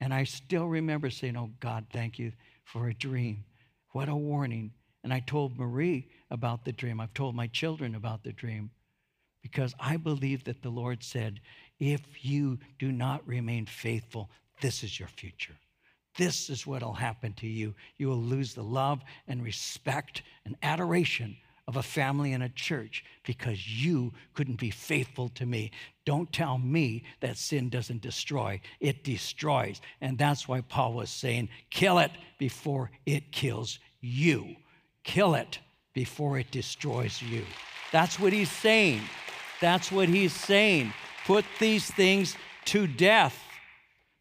and 0.00 0.12
I 0.12 0.24
still 0.24 0.66
remember 0.66 1.10
saying, 1.10 1.36
Oh 1.36 1.50
God, 1.60 1.86
thank 1.92 2.18
you 2.18 2.32
for 2.64 2.88
a 2.88 2.94
dream. 2.94 3.44
What 3.92 4.08
a 4.08 4.16
warning. 4.16 4.72
And 5.04 5.12
I 5.12 5.20
told 5.20 5.56
Marie 5.56 6.08
about 6.30 6.64
the 6.64 6.72
dream. 6.72 7.00
I've 7.00 7.14
told 7.14 7.34
my 7.34 7.46
children 7.46 7.94
about 7.94 8.24
the 8.24 8.32
dream 8.32 8.70
because 9.42 9.74
I 9.78 9.96
believe 9.96 10.44
that 10.44 10.62
the 10.62 10.70
Lord 10.70 11.04
said, 11.04 11.40
if 11.78 12.24
you 12.24 12.58
do 12.80 12.90
not 12.90 13.26
remain 13.28 13.66
faithful, 13.66 14.28
this 14.60 14.82
is 14.82 14.98
your 14.98 15.08
future. 15.08 15.54
This 16.16 16.48
is 16.48 16.66
what 16.66 16.82
will 16.82 16.92
happen 16.92 17.32
to 17.34 17.46
you. 17.46 17.74
You 17.98 18.08
will 18.08 18.16
lose 18.16 18.54
the 18.54 18.62
love 18.62 19.02
and 19.28 19.42
respect 19.42 20.22
and 20.44 20.56
adoration 20.62 21.36
of 21.68 21.76
a 21.76 21.82
family 21.82 22.32
and 22.32 22.42
a 22.42 22.48
church 22.50 23.04
because 23.24 23.82
you 23.82 24.12
couldn't 24.34 24.58
be 24.58 24.70
faithful 24.70 25.28
to 25.30 25.44
me. 25.44 25.72
Don't 26.04 26.32
tell 26.32 26.58
me 26.58 27.02
that 27.20 27.36
sin 27.36 27.68
doesn't 27.68 28.02
destroy, 28.02 28.60
it 28.80 29.02
destroys. 29.02 29.80
And 30.00 30.16
that's 30.16 30.46
why 30.46 30.60
Paul 30.60 30.94
was 30.94 31.10
saying, 31.10 31.48
kill 31.70 31.98
it 31.98 32.12
before 32.38 32.90
it 33.04 33.32
kills 33.32 33.78
you. 34.00 34.56
Kill 35.02 35.34
it 35.34 35.58
before 35.92 36.38
it 36.38 36.50
destroys 36.50 37.20
you. 37.20 37.44
That's 37.90 38.20
what 38.20 38.32
he's 38.32 38.50
saying. 38.50 39.02
That's 39.60 39.90
what 39.90 40.08
he's 40.08 40.32
saying. 40.32 40.92
Put 41.26 41.44
these 41.58 41.90
things 41.90 42.36
to 42.66 42.86
death. 42.86 43.42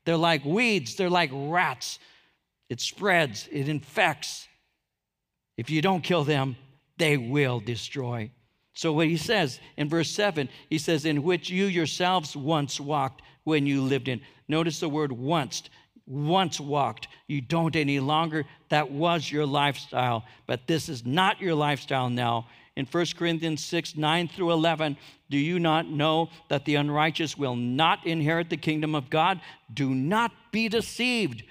They're 0.05 0.17
like 0.17 0.45
weeds, 0.45 0.95
they're 0.95 1.09
like 1.09 1.31
rats. 1.33 1.99
It 2.69 2.79
spreads, 2.79 3.47
it 3.51 3.67
infects. 3.67 4.47
If 5.57 5.69
you 5.69 5.81
don't 5.81 6.01
kill 6.01 6.23
them, 6.23 6.55
they 6.97 7.17
will 7.17 7.59
destroy. 7.59 8.31
So, 8.73 8.91
what 8.91 9.07
he 9.07 9.17
says 9.17 9.59
in 9.77 9.89
verse 9.89 10.11
7, 10.11 10.49
he 10.69 10.77
says, 10.77 11.05
In 11.05 11.23
which 11.23 11.49
you 11.49 11.65
yourselves 11.65 12.35
once 12.35 12.79
walked 12.79 13.21
when 13.43 13.65
you 13.65 13.81
lived 13.81 14.07
in. 14.07 14.21
Notice 14.47 14.79
the 14.79 14.89
word 14.89 15.11
once. 15.11 15.63
Once 16.07 16.59
walked. 16.59 17.07
You 17.27 17.41
don't 17.41 17.75
any 17.75 17.99
longer. 17.99 18.45
That 18.69 18.91
was 18.91 19.31
your 19.31 19.45
lifestyle. 19.45 20.25
But 20.45 20.67
this 20.67 20.89
is 20.89 21.05
not 21.05 21.41
your 21.41 21.55
lifestyle 21.55 22.09
now 22.09 22.47
in 22.75 22.85
1 22.85 23.05
Corinthians 23.17 23.63
6 23.63 23.95
9 23.95 24.27
through 24.27 24.51
11. 24.51 24.97
Do 25.29 25.37
you 25.37 25.59
not 25.59 25.87
know 25.87 26.29
that 26.49 26.65
the 26.65 26.75
unrighteous 26.75 27.37
will 27.37 27.55
not 27.55 28.05
inherit 28.05 28.49
the 28.49 28.57
kingdom 28.57 28.95
of 28.95 29.09
God? 29.09 29.41
Do 29.73 29.89
not 29.89 30.31
be 30.51 30.67
deceived. 30.67 31.43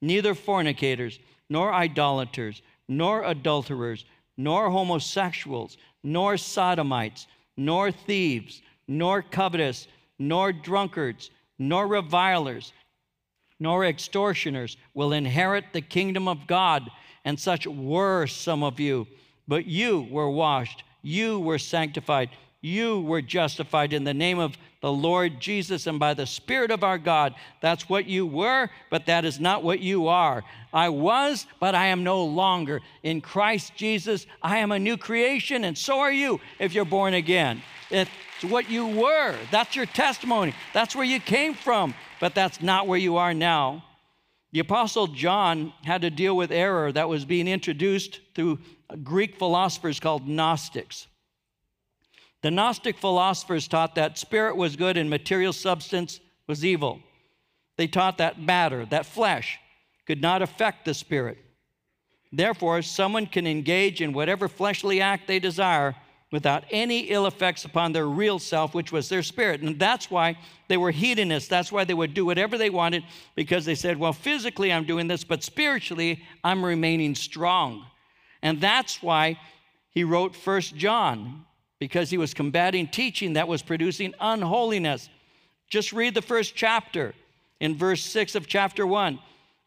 Neither 0.00 0.34
fornicators, 0.34 1.18
nor 1.48 1.72
idolaters, 1.72 2.62
nor 2.88 3.24
adulterers, 3.24 4.04
nor 4.36 4.70
homosexuals, 4.70 5.76
nor 6.02 6.36
sodomites, 6.36 7.26
nor 7.56 7.92
thieves, 7.92 8.62
nor 8.88 9.22
covetous, 9.22 9.86
nor 10.18 10.52
drunkards, 10.52 11.30
nor 11.58 11.86
revilers, 11.86 12.72
nor 13.60 13.84
extortioners 13.84 14.76
will 14.94 15.12
inherit 15.12 15.66
the 15.72 15.80
kingdom 15.80 16.26
of 16.26 16.46
God. 16.46 16.90
And 17.24 17.38
such 17.38 17.66
were 17.66 18.26
some 18.26 18.64
of 18.64 18.80
you. 18.80 19.06
But 19.48 19.66
you 19.66 20.06
were 20.10 20.30
washed, 20.30 20.84
you 21.02 21.40
were 21.40 21.58
sanctified, 21.58 22.30
you 22.60 23.00
were 23.00 23.20
justified 23.20 23.92
in 23.92 24.04
the 24.04 24.14
name 24.14 24.38
of 24.38 24.56
the 24.82 24.92
Lord 24.92 25.40
Jesus 25.40 25.86
and 25.86 25.98
by 25.98 26.14
the 26.14 26.26
Spirit 26.26 26.70
of 26.70 26.84
our 26.84 26.98
God. 26.98 27.34
That's 27.60 27.88
what 27.88 28.06
you 28.06 28.24
were, 28.24 28.70
but 28.88 29.06
that 29.06 29.24
is 29.24 29.40
not 29.40 29.64
what 29.64 29.80
you 29.80 30.06
are. 30.08 30.44
I 30.72 30.88
was, 30.88 31.46
but 31.60 31.74
I 31.74 31.86
am 31.86 32.04
no 32.04 32.24
longer. 32.24 32.80
In 33.02 33.20
Christ 33.20 33.74
Jesus, 33.76 34.26
I 34.42 34.58
am 34.58 34.72
a 34.72 34.78
new 34.78 34.96
creation, 34.96 35.64
and 35.64 35.76
so 35.76 36.00
are 36.00 36.12
you 36.12 36.40
if 36.60 36.72
you're 36.72 36.84
born 36.84 37.14
again. 37.14 37.62
It's 37.90 38.10
what 38.42 38.70
you 38.70 38.86
were. 38.86 39.36
That's 39.50 39.76
your 39.76 39.86
testimony. 39.86 40.54
That's 40.72 40.96
where 40.96 41.04
you 41.04 41.20
came 41.20 41.54
from, 41.54 41.94
but 42.20 42.34
that's 42.34 42.60
not 42.60 42.86
where 42.86 42.98
you 42.98 43.16
are 43.16 43.34
now. 43.34 43.84
The 44.52 44.60
Apostle 44.60 45.06
John 45.06 45.72
had 45.84 46.02
to 46.02 46.10
deal 46.10 46.36
with 46.36 46.52
error 46.52 46.92
that 46.92 47.08
was 47.08 47.24
being 47.24 47.48
introduced 47.48 48.20
through 48.34 48.58
Greek 48.96 49.36
philosophers 49.38 50.00
called 50.00 50.28
Gnostics. 50.28 51.06
The 52.42 52.50
Gnostic 52.50 52.98
philosophers 52.98 53.68
taught 53.68 53.94
that 53.94 54.18
spirit 54.18 54.56
was 54.56 54.76
good 54.76 54.96
and 54.96 55.08
material 55.08 55.52
substance 55.52 56.20
was 56.46 56.64
evil. 56.64 57.00
They 57.76 57.86
taught 57.86 58.18
that 58.18 58.40
matter, 58.40 58.84
that 58.86 59.06
flesh, 59.06 59.58
could 60.06 60.20
not 60.20 60.42
affect 60.42 60.84
the 60.84 60.94
spirit. 60.94 61.38
Therefore, 62.32 62.82
someone 62.82 63.26
can 63.26 63.46
engage 63.46 64.00
in 64.00 64.12
whatever 64.12 64.48
fleshly 64.48 65.00
act 65.00 65.28
they 65.28 65.38
desire 65.38 65.94
without 66.32 66.64
any 66.70 67.00
ill 67.10 67.26
effects 67.26 67.64
upon 67.64 67.92
their 67.92 68.08
real 68.08 68.38
self, 68.38 68.74
which 68.74 68.90
was 68.90 69.08
their 69.08 69.22
spirit. 69.22 69.60
And 69.60 69.78
that's 69.78 70.10
why 70.10 70.38
they 70.66 70.78
were 70.78 70.90
hedonists. 70.90 71.48
That's 71.48 71.70
why 71.70 71.84
they 71.84 71.94
would 71.94 72.14
do 72.14 72.24
whatever 72.24 72.56
they 72.56 72.70
wanted 72.70 73.04
because 73.36 73.66
they 73.66 73.74
said, 73.74 73.98
well, 73.98 74.14
physically 74.14 74.72
I'm 74.72 74.84
doing 74.84 75.06
this, 75.06 75.24
but 75.24 75.42
spiritually 75.42 76.24
I'm 76.42 76.64
remaining 76.64 77.14
strong. 77.14 77.86
And 78.42 78.60
that's 78.60 79.02
why 79.02 79.38
he 79.90 80.04
wrote 80.04 80.34
First 80.34 80.74
John, 80.74 81.44
because 81.78 82.10
he 82.10 82.18
was 82.18 82.34
combating 82.34 82.88
teaching 82.88 83.34
that 83.34 83.48
was 83.48 83.62
producing 83.62 84.14
unholiness. 84.20 85.08
Just 85.68 85.92
read 85.92 86.14
the 86.14 86.22
first 86.22 86.54
chapter 86.54 87.14
in 87.60 87.76
verse 87.76 88.02
6 88.02 88.34
of 88.34 88.46
chapter 88.46 88.86
1. 88.86 89.18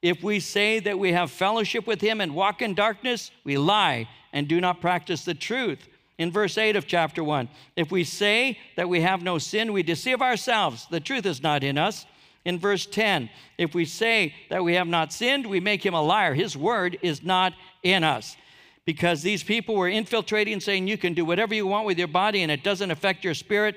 If 0.02 0.22
we 0.22 0.40
say 0.40 0.80
that 0.80 1.00
we 1.00 1.14
have 1.14 1.32
fellowship 1.32 1.88
with 1.88 2.02
him 2.02 2.22
and 2.22 2.36
walk 2.36 2.62
in 2.62 2.74
darkness, 2.74 3.32
we 3.44 3.58
lie 3.58 4.08
and 4.34 4.48
do 4.48 4.60
not 4.60 4.82
practice 4.82 5.24
the 5.26 5.34
truth. 5.34 5.88
In 6.18 6.32
verse 6.32 6.58
8 6.58 6.76
of 6.76 6.88
chapter 6.88 7.24
1, 7.24 7.50
if 7.76 7.92
we 7.92 8.04
say 8.04 8.58
that 8.78 8.88
we 8.88 9.02
have 9.02 9.22
no 9.22 9.38
sin, 9.38 9.74
we 9.74 9.84
deceive 9.84 10.22
ourselves. 10.22 10.88
The 10.90 11.00
truth 11.00 11.26
is 11.26 11.44
not 11.44 11.64
in 11.64 11.78
us. 11.78 12.06
In 12.46 12.60
verse 12.60 12.86
10, 12.86 13.30
if 13.58 13.74
we 13.74 13.86
say 13.86 14.34
that 14.50 14.64
we 14.64 14.76
have 14.76 14.88
not 14.88 15.12
sinned, 15.12 15.46
we 15.46 15.60
make 15.60 15.86
him 15.86 15.94
a 15.94 16.02
liar. 16.02 16.34
His 16.34 16.56
word 16.56 16.98
is 17.02 17.24
not 17.24 17.54
in 17.84 18.04
us 18.04 18.38
because 18.86 19.24
these 19.24 19.44
people 19.44 19.76
were 19.76 19.90
infiltrating, 19.90 20.60
saying 20.60 20.88
you 20.88 20.98
can 20.98 21.14
do 21.14 21.26
whatever 21.26 21.56
you 21.56 21.66
want 21.66 21.88
with 21.88 21.98
your 21.98 22.08
body 22.08 22.44
and 22.44 22.52
it 22.52 22.64
doesn't 22.64 22.92
affect 22.92 23.24
your 23.24 23.34
spirit. 23.34 23.76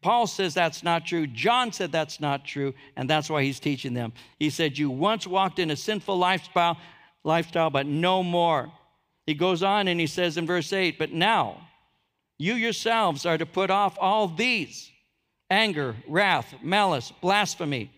Paul 0.00 0.26
says 0.26 0.54
that's 0.54 0.82
not 0.82 1.06
true. 1.06 1.26
John 1.26 1.72
said 1.72 1.90
that's 1.90 2.20
not 2.20 2.44
true, 2.44 2.74
and 2.96 3.10
that's 3.10 3.28
why 3.28 3.42
he's 3.42 3.58
teaching 3.58 3.94
them. 3.94 4.12
He 4.38 4.50
said, 4.50 4.78
You 4.78 4.90
once 4.90 5.26
walked 5.26 5.58
in 5.58 5.70
a 5.70 5.76
sinful 5.76 6.16
lifestyle, 6.16 6.78
lifestyle, 7.24 7.70
but 7.70 7.86
no 7.86 8.22
more. 8.22 8.70
He 9.26 9.34
goes 9.34 9.62
on 9.62 9.88
and 9.88 9.98
he 9.98 10.06
says 10.06 10.36
in 10.36 10.46
verse 10.46 10.72
8, 10.72 10.98
But 10.98 11.12
now 11.12 11.68
you 12.38 12.54
yourselves 12.54 13.26
are 13.26 13.38
to 13.38 13.46
put 13.46 13.70
off 13.70 13.96
all 13.98 14.28
these 14.28 14.90
anger, 15.50 15.96
wrath, 16.06 16.54
malice, 16.62 17.12
blasphemy, 17.20 17.90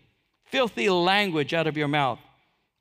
filthy 0.44 0.88
language 0.88 1.52
out 1.52 1.66
of 1.66 1.76
your 1.76 1.88
mouth. 1.88 2.20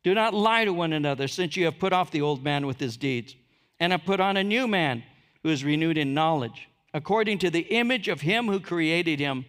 Do 0.03 0.13
not 0.13 0.35
lie 0.35 0.65
to 0.65 0.73
one 0.73 0.93
another, 0.93 1.27
since 1.27 1.57
you 1.57 1.65
have 1.65 1.79
put 1.79 1.93
off 1.93 2.11
the 2.11 2.21
old 2.21 2.43
man 2.43 2.67
with 2.67 2.79
his 2.79 2.95
deeds 2.95 3.35
and 3.79 3.91
have 3.91 4.05
put 4.05 4.19
on 4.19 4.37
a 4.37 4.43
new 4.43 4.67
man 4.67 5.03
who 5.43 5.49
is 5.49 5.63
renewed 5.63 5.97
in 5.97 6.13
knowledge, 6.13 6.67
according 6.93 7.37
to 7.39 7.49
the 7.49 7.61
image 7.61 8.07
of 8.07 8.21
him 8.21 8.47
who 8.47 8.59
created 8.59 9.19
him, 9.19 9.45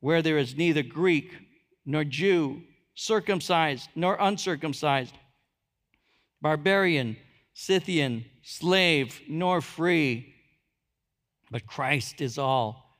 where 0.00 0.22
there 0.22 0.38
is 0.38 0.56
neither 0.56 0.82
Greek 0.82 1.36
nor 1.84 2.04
Jew, 2.04 2.62
circumcised 2.94 3.88
nor 3.94 4.16
uncircumcised, 4.18 5.14
barbarian, 6.40 7.16
Scythian, 7.54 8.24
slave 8.42 9.20
nor 9.28 9.60
free, 9.60 10.34
but 11.50 11.66
Christ 11.66 12.20
is 12.20 12.38
all 12.38 12.98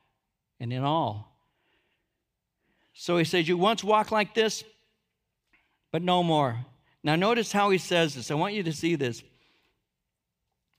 and 0.59 0.73
in 0.73 0.83
all. 0.83 1.31
So 2.93 3.17
he 3.17 3.25
says, 3.25 3.49
You 3.49 3.57
once 3.57 3.83
walked 3.83 4.13
like 4.13 4.35
this, 4.35 4.63
but 5.91 6.03
no 6.03 6.23
more. 6.23 6.59
Now, 7.03 7.17
notice 7.17 7.51
how 7.53 7.71
he 7.71 7.79
says 7.79 8.15
this. 8.15 8.31
I 8.31 8.35
want 8.35 8.55
you 8.55 8.63
to 8.65 8.73
see 8.73 8.95
this. 8.95 9.23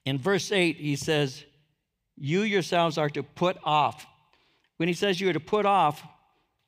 In 0.05 0.17
verse 0.17 0.51
8, 0.51 0.77
he 0.77 0.95
says, 0.95 1.43
You 2.17 2.41
yourselves 2.41 2.97
are 2.97 3.09
to 3.09 3.23
put 3.23 3.57
off. 3.63 4.05
When 4.77 4.87
he 4.87 4.93
says 4.93 5.21
you're 5.21 5.33
to 5.33 5.39
put 5.39 5.65
off, 5.65 6.03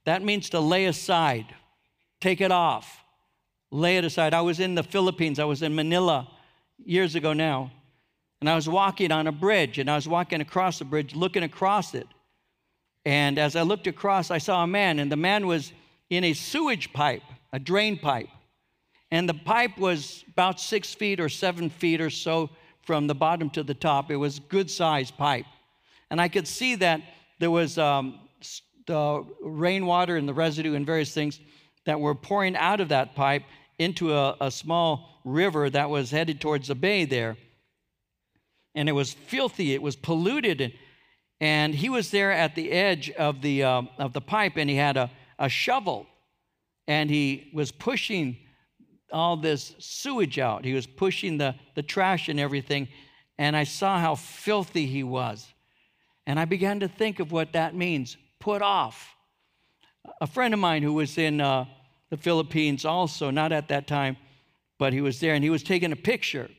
that 0.06 0.24
means 0.24 0.50
to 0.52 0.60
lay 0.60 0.86
aside, 0.86 1.48
take 2.22 2.42
it 2.42 2.52
off, 2.52 3.00
lay 3.72 3.98
it 3.98 4.06
aside. 4.06 4.34
I 4.34 4.42
was 4.42 4.60
in 4.60 4.76
the 4.76 4.84
Philippines, 4.84 5.40
I 5.40 5.46
was 5.46 5.62
in 5.62 5.74
Manila 5.74 6.30
years 6.78 7.16
ago 7.16 7.34
now, 7.34 7.72
and 8.42 8.50
I 8.50 8.56
was 8.56 8.68
walking 8.68 9.12
on 9.12 9.28
a 9.28 9.32
bridge, 9.32 9.80
and 9.80 9.90
I 9.90 9.96
was 9.96 10.08
walking 10.08 10.42
across 10.42 10.80
the 10.80 10.86
bridge, 10.86 11.16
looking 11.16 11.44
across 11.44 11.96
it. 11.96 12.08
And 13.06 13.40
as 13.40 13.56
I 13.56 13.64
looked 13.64 13.88
across, 13.88 14.32
I 14.32 14.38
saw 14.38 14.64
a 14.64 14.68
man, 14.68 15.00
and 15.00 15.12
the 15.12 15.18
man 15.18 15.48
was 15.48 15.72
in 16.10 16.24
a 16.24 16.34
sewage 16.34 16.94
pipe, 16.94 17.24
a 17.52 17.60
drain 17.60 17.98
pipe. 17.98 18.30
And 19.12 19.28
the 19.28 19.34
pipe 19.34 19.78
was 19.78 20.24
about 20.28 20.60
six 20.60 20.94
feet 20.94 21.20
or 21.20 21.30
seven 21.30 21.70
feet 21.70 22.02
or 22.02 22.10
so 22.10 22.50
from 22.84 23.08
the 23.08 23.16
bottom 23.16 23.50
to 23.52 23.64
the 23.64 23.74
top. 23.74 24.12
It 24.12 24.18
was 24.18 24.40
good 24.40 24.70
sized 24.70 25.18
pipe. 25.18 25.46
And 26.10 26.22
I 26.22 26.28
could 26.28 26.48
see 26.48 26.76
that 26.76 27.02
there 27.40 27.52
was 27.52 27.78
um, 27.78 28.20
the 28.86 29.26
rainwater 29.42 30.18
and 30.18 30.28
the 30.28 30.34
residue 30.34 30.76
and 30.76 30.86
various 30.86 31.14
things 31.14 31.40
that 31.86 32.00
were 32.00 32.16
pouring 32.16 32.56
out 32.56 32.80
of 32.80 32.90
that 32.90 33.16
pipe 33.16 33.44
into 33.80 34.14
a, 34.14 34.36
a 34.40 34.52
small 34.52 35.22
river 35.26 35.70
that 35.70 35.90
was 35.90 36.12
headed 36.12 36.40
towards 36.40 36.68
the 36.68 36.76
bay 36.76 37.06
there. 37.06 37.38
And 38.76 38.90
it 38.90 38.94
was 38.94 39.14
filthy, 39.14 39.74
it 39.74 39.82
was 39.82 39.96
polluted. 39.96 40.62
And, 40.62 40.74
and 41.44 41.76
he 41.76 41.90
was 41.90 42.10
there 42.10 42.32
at 42.32 42.56
the 42.56 42.72
edge 42.72 43.10
of 43.12 43.42
the, 43.42 43.64
uh, 43.64 43.82
of 43.98 44.14
the 44.14 44.22
pipe 44.22 44.54
and 44.56 44.70
he 44.70 44.78
had 44.78 44.96
a, 44.96 45.12
a 45.38 45.50
shovel 45.50 46.08
and 46.88 47.10
he 47.10 47.50
was 47.54 47.70
pushing 47.70 48.38
all 49.14 49.38
this 49.38 49.76
sewage 49.80 50.40
out. 50.40 50.66
He 50.66 50.74
was 50.74 50.88
pushing 50.88 51.38
the, 51.38 51.56
the 51.76 51.84
trash 51.84 52.30
and 52.30 52.40
everything. 52.40 52.88
And 53.38 53.56
I 53.56 53.64
saw 53.64 54.00
how 54.00 54.16
filthy 54.16 54.86
he 54.86 55.04
was. 55.04 55.48
And 56.26 56.40
I 56.40 56.46
began 56.46 56.80
to 56.82 56.88
think 56.88 57.20
of 57.20 57.32
what 57.32 57.54
that 57.54 57.76
means 57.76 58.18
put 58.40 58.62
off. 58.62 59.16
A 60.22 60.28
friend 60.28 60.54
of 60.54 60.60
mine 60.60 60.84
who 60.84 60.94
was 60.94 61.18
in 61.18 61.40
uh, 61.40 61.66
the 62.10 62.18
Philippines 62.18 62.86
also, 62.86 63.30
not 63.30 63.52
at 63.52 63.70
that 63.70 63.88
time, 63.88 64.18
but 64.78 64.94
he 64.94 65.02
was 65.02 65.20
there 65.20 65.34
and 65.34 65.44
he 65.44 65.50
was 65.50 65.64
taking 65.64 65.92
a 65.92 65.96
picture. 65.96 66.50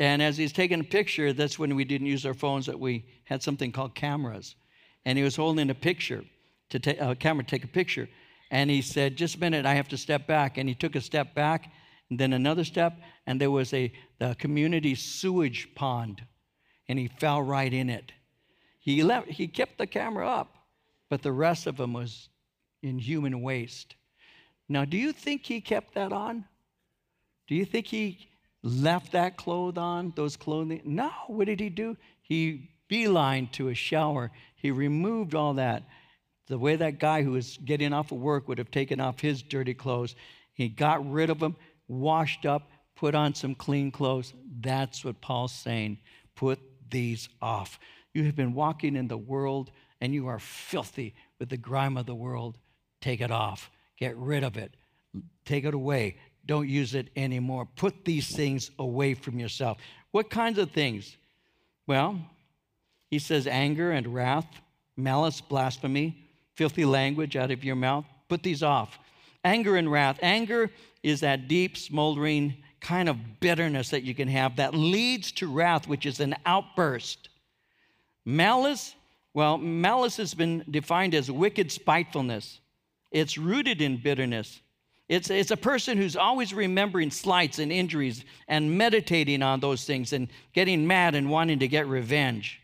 And 0.00 0.22
as 0.22 0.36
he's 0.36 0.52
taking 0.52 0.80
a 0.80 0.84
picture, 0.84 1.32
that's 1.32 1.58
when 1.58 1.76
we 1.76 1.84
didn't 1.84 2.06
use 2.06 2.24
our 2.26 2.34
phones, 2.34 2.66
that 2.66 2.80
we 2.80 3.04
had 3.24 3.42
something 3.42 3.72
called 3.72 3.94
cameras. 3.94 4.56
And 5.04 5.18
he 5.18 5.24
was 5.24 5.36
holding 5.36 5.70
a 5.70 5.74
picture, 5.74 6.24
to 6.70 6.78
take 6.78 7.00
a 7.00 7.14
camera 7.14 7.44
to 7.44 7.50
take 7.50 7.64
a 7.64 7.68
picture. 7.68 8.08
And 8.52 8.68
he 8.70 8.82
said, 8.82 9.16
Just 9.16 9.36
a 9.36 9.40
minute, 9.40 9.64
I 9.64 9.74
have 9.74 9.88
to 9.88 9.96
step 9.96 10.26
back. 10.26 10.58
And 10.58 10.68
he 10.68 10.74
took 10.74 10.94
a 10.94 11.00
step 11.00 11.34
back, 11.34 11.72
and 12.10 12.20
then 12.20 12.34
another 12.34 12.64
step, 12.64 13.00
and 13.26 13.40
there 13.40 13.50
was 13.50 13.72
a 13.72 13.90
the 14.18 14.36
community 14.38 14.94
sewage 14.94 15.74
pond. 15.74 16.22
And 16.86 16.98
he 16.98 17.08
fell 17.08 17.42
right 17.42 17.72
in 17.72 17.88
it. 17.88 18.12
He, 18.78 19.02
left, 19.02 19.28
he 19.28 19.48
kept 19.48 19.78
the 19.78 19.86
camera 19.86 20.28
up, 20.28 20.54
but 21.08 21.22
the 21.22 21.32
rest 21.32 21.66
of 21.66 21.80
him 21.80 21.94
was 21.94 22.28
in 22.82 22.98
human 22.98 23.40
waste. 23.40 23.94
Now, 24.68 24.84
do 24.84 24.98
you 24.98 25.12
think 25.12 25.46
he 25.46 25.60
kept 25.60 25.94
that 25.94 26.12
on? 26.12 26.44
Do 27.46 27.54
you 27.54 27.64
think 27.64 27.86
he 27.86 28.28
left 28.62 29.12
that 29.12 29.36
clothes 29.36 29.78
on, 29.78 30.12
those 30.14 30.36
clothing? 30.36 30.82
No, 30.84 31.10
what 31.28 31.46
did 31.46 31.60
he 31.60 31.70
do? 31.70 31.96
He 32.20 32.70
beeline 32.88 33.48
to 33.52 33.68
a 33.68 33.74
shower. 33.74 34.30
He 34.56 34.70
removed 34.70 35.34
all 35.34 35.54
that 35.54 35.84
the 36.52 36.58
way 36.58 36.76
that 36.76 36.98
guy 36.98 37.22
who 37.22 37.30
was 37.30 37.56
getting 37.64 37.94
off 37.94 38.12
of 38.12 38.18
work 38.18 38.46
would 38.46 38.58
have 38.58 38.70
taken 38.70 39.00
off 39.00 39.18
his 39.18 39.40
dirty 39.40 39.72
clothes. 39.72 40.14
He 40.52 40.68
got 40.68 41.10
rid 41.10 41.30
of 41.30 41.38
them, 41.38 41.56
washed 41.88 42.44
up, 42.44 42.70
put 42.94 43.14
on 43.14 43.34
some 43.34 43.54
clean 43.54 43.90
clothes. 43.90 44.34
That's 44.60 45.02
what 45.02 45.22
Paul's 45.22 45.54
saying. 45.54 45.96
Put 46.34 46.60
these 46.90 47.30
off. 47.40 47.80
You 48.12 48.24
have 48.24 48.36
been 48.36 48.52
walking 48.52 48.96
in 48.96 49.08
the 49.08 49.16
world 49.16 49.70
and 50.02 50.12
you 50.12 50.26
are 50.26 50.38
filthy 50.38 51.14
with 51.38 51.48
the 51.48 51.56
grime 51.56 51.96
of 51.96 52.04
the 52.04 52.14
world. 52.14 52.58
Take 53.00 53.22
it 53.22 53.30
off. 53.30 53.70
Get 53.96 54.14
rid 54.18 54.44
of 54.44 54.58
it. 54.58 54.74
Take 55.46 55.64
it 55.64 55.72
away. 55.72 56.18
Don't 56.44 56.68
use 56.68 56.94
it 56.94 57.08
anymore. 57.16 57.66
Put 57.76 58.04
these 58.04 58.36
things 58.36 58.70
away 58.78 59.14
from 59.14 59.38
yourself. 59.38 59.78
What 60.10 60.28
kinds 60.28 60.58
of 60.58 60.70
things? 60.72 61.16
Well, 61.86 62.20
he 63.08 63.18
says 63.18 63.46
anger 63.46 63.90
and 63.90 64.06
wrath, 64.06 64.60
malice, 64.98 65.40
blasphemy, 65.40 66.21
filthy 66.54 66.84
language 66.84 67.36
out 67.36 67.50
of 67.50 67.64
your 67.64 67.76
mouth. 67.76 68.04
Put 68.28 68.42
these 68.42 68.62
off. 68.62 68.98
Anger 69.44 69.76
and 69.76 69.90
wrath. 69.90 70.18
Anger 70.22 70.70
is 71.02 71.20
that 71.20 71.48
deep, 71.48 71.76
smoldering 71.76 72.54
kind 72.80 73.08
of 73.08 73.40
bitterness 73.40 73.90
that 73.90 74.02
you 74.02 74.14
can 74.14 74.28
have 74.28 74.56
that 74.56 74.74
leads 74.74 75.32
to 75.32 75.52
wrath, 75.52 75.86
which 75.86 76.06
is 76.06 76.20
an 76.20 76.34
outburst. 76.46 77.28
Malice, 78.24 78.94
well, 79.34 79.56
malice 79.58 80.16
has 80.16 80.34
been 80.34 80.64
defined 80.70 81.14
as 81.14 81.30
wicked 81.30 81.70
spitefulness. 81.72 82.60
It's 83.10 83.38
rooted 83.38 83.80
in 83.80 83.98
bitterness. 83.98 84.60
It's, 85.08 85.30
it's 85.30 85.50
a 85.50 85.56
person 85.56 85.98
who's 85.98 86.16
always 86.16 86.54
remembering 86.54 87.10
slights 87.10 87.58
and 87.58 87.70
injuries 87.70 88.24
and 88.48 88.78
meditating 88.78 89.42
on 89.42 89.60
those 89.60 89.84
things 89.84 90.12
and 90.12 90.28
getting 90.54 90.86
mad 90.86 91.14
and 91.14 91.30
wanting 91.30 91.58
to 91.58 91.68
get 91.68 91.86
revenge. 91.86 92.60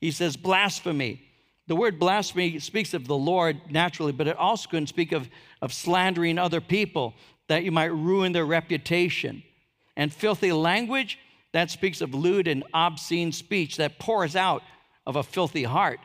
He 0.00 0.10
says 0.10 0.36
blasphemy. 0.36 1.22
The 1.68 1.76
word 1.76 1.98
blasphemy 1.98 2.58
speaks 2.60 2.94
of 2.94 3.06
the 3.06 3.16
Lord 3.16 3.60
naturally, 3.70 4.12
but 4.12 4.28
it 4.28 4.36
also 4.36 4.68
can 4.68 4.86
speak 4.86 5.12
of, 5.12 5.28
of 5.60 5.72
slandering 5.72 6.38
other 6.38 6.60
people, 6.60 7.14
that 7.48 7.64
you 7.64 7.72
might 7.72 7.92
ruin 7.92 8.32
their 8.32 8.46
reputation. 8.46 9.42
And 9.96 10.12
filthy 10.12 10.52
language, 10.52 11.18
that 11.52 11.70
speaks 11.70 12.00
of 12.00 12.14
lewd 12.14 12.48
and 12.48 12.64
obscene 12.74 13.32
speech 13.32 13.78
that 13.78 13.98
pours 13.98 14.36
out 14.36 14.62
of 15.06 15.16
a 15.16 15.22
filthy 15.22 15.62
heart. 15.62 16.00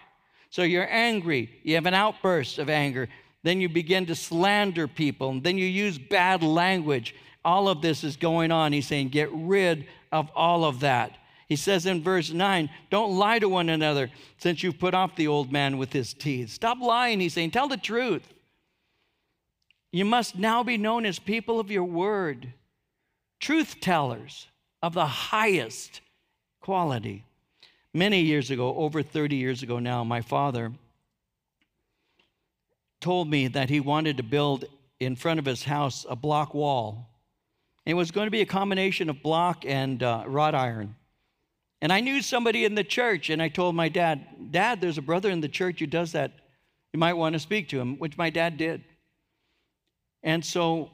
So 0.49 0.63
you're 0.63 0.89
angry, 0.89 1.49
you 1.63 1.75
have 1.75 1.85
an 1.85 1.93
outburst 1.93 2.57
of 2.57 2.69
anger, 2.69 3.09
then 3.43 3.59
you 3.59 3.69
begin 3.69 4.05
to 4.07 4.15
slander 4.15 4.87
people, 4.87 5.29
and 5.29 5.43
then 5.43 5.57
you 5.57 5.65
use 5.65 5.97
bad 5.97 6.43
language. 6.43 7.15
All 7.43 7.67
of 7.67 7.81
this 7.81 8.03
is 8.03 8.17
going 8.17 8.51
on. 8.51 8.71
He's 8.71 8.87
saying, 8.87 9.09
get 9.09 9.29
rid 9.31 9.87
of 10.11 10.29
all 10.35 10.63
of 10.63 10.81
that. 10.81 11.17
He 11.51 11.57
says 11.57 11.85
in 11.85 12.01
verse 12.01 12.31
9, 12.31 12.69
Don't 12.89 13.17
lie 13.17 13.37
to 13.37 13.49
one 13.49 13.67
another 13.67 14.09
since 14.37 14.63
you've 14.63 14.79
put 14.79 14.93
off 14.93 15.17
the 15.17 15.27
old 15.27 15.51
man 15.51 15.77
with 15.77 15.91
his 15.91 16.13
teeth. 16.13 16.49
Stop 16.49 16.79
lying, 16.79 17.19
he's 17.19 17.33
saying. 17.33 17.51
Tell 17.51 17.67
the 17.67 17.75
truth. 17.75 18.25
You 19.91 20.05
must 20.05 20.37
now 20.37 20.63
be 20.63 20.77
known 20.77 21.05
as 21.05 21.19
people 21.19 21.59
of 21.59 21.69
your 21.69 21.83
word, 21.83 22.53
truth 23.41 23.81
tellers 23.81 24.47
of 24.81 24.93
the 24.93 25.05
highest 25.05 25.99
quality. 26.61 27.25
Many 27.93 28.21
years 28.21 28.49
ago, 28.49 28.73
over 28.77 29.03
30 29.03 29.35
years 29.35 29.61
ago 29.61 29.77
now, 29.77 30.05
my 30.05 30.21
father 30.21 30.71
told 33.01 33.29
me 33.29 33.49
that 33.49 33.69
he 33.69 33.81
wanted 33.81 34.15
to 34.15 34.23
build 34.23 34.63
in 35.01 35.17
front 35.17 35.37
of 35.37 35.45
his 35.45 35.65
house 35.65 36.05
a 36.09 36.15
block 36.15 36.53
wall. 36.53 37.09
It 37.85 37.95
was 37.95 38.09
going 38.09 38.27
to 38.27 38.31
be 38.31 38.39
a 38.39 38.45
combination 38.45 39.09
of 39.09 39.21
block 39.21 39.65
and 39.65 40.01
uh, 40.01 40.23
wrought 40.25 40.55
iron. 40.55 40.95
And 41.81 41.91
I 41.91 41.99
knew 41.99 42.21
somebody 42.21 42.63
in 42.63 42.75
the 42.75 42.83
church, 42.83 43.29
and 43.29 43.41
I 43.41 43.49
told 43.49 43.75
my 43.75 43.89
dad, 43.89 44.51
Dad, 44.51 44.81
there's 44.81 44.99
a 44.99 45.01
brother 45.01 45.31
in 45.31 45.41
the 45.41 45.49
church 45.49 45.79
who 45.79 45.87
does 45.87 46.11
that. 46.11 46.31
You 46.93 46.99
might 46.99 47.13
want 47.13 47.33
to 47.33 47.39
speak 47.39 47.69
to 47.69 47.79
him, 47.79 47.97
which 47.97 48.17
my 48.17 48.29
dad 48.29 48.57
did. 48.57 48.83
And 50.21 50.45
so 50.45 50.91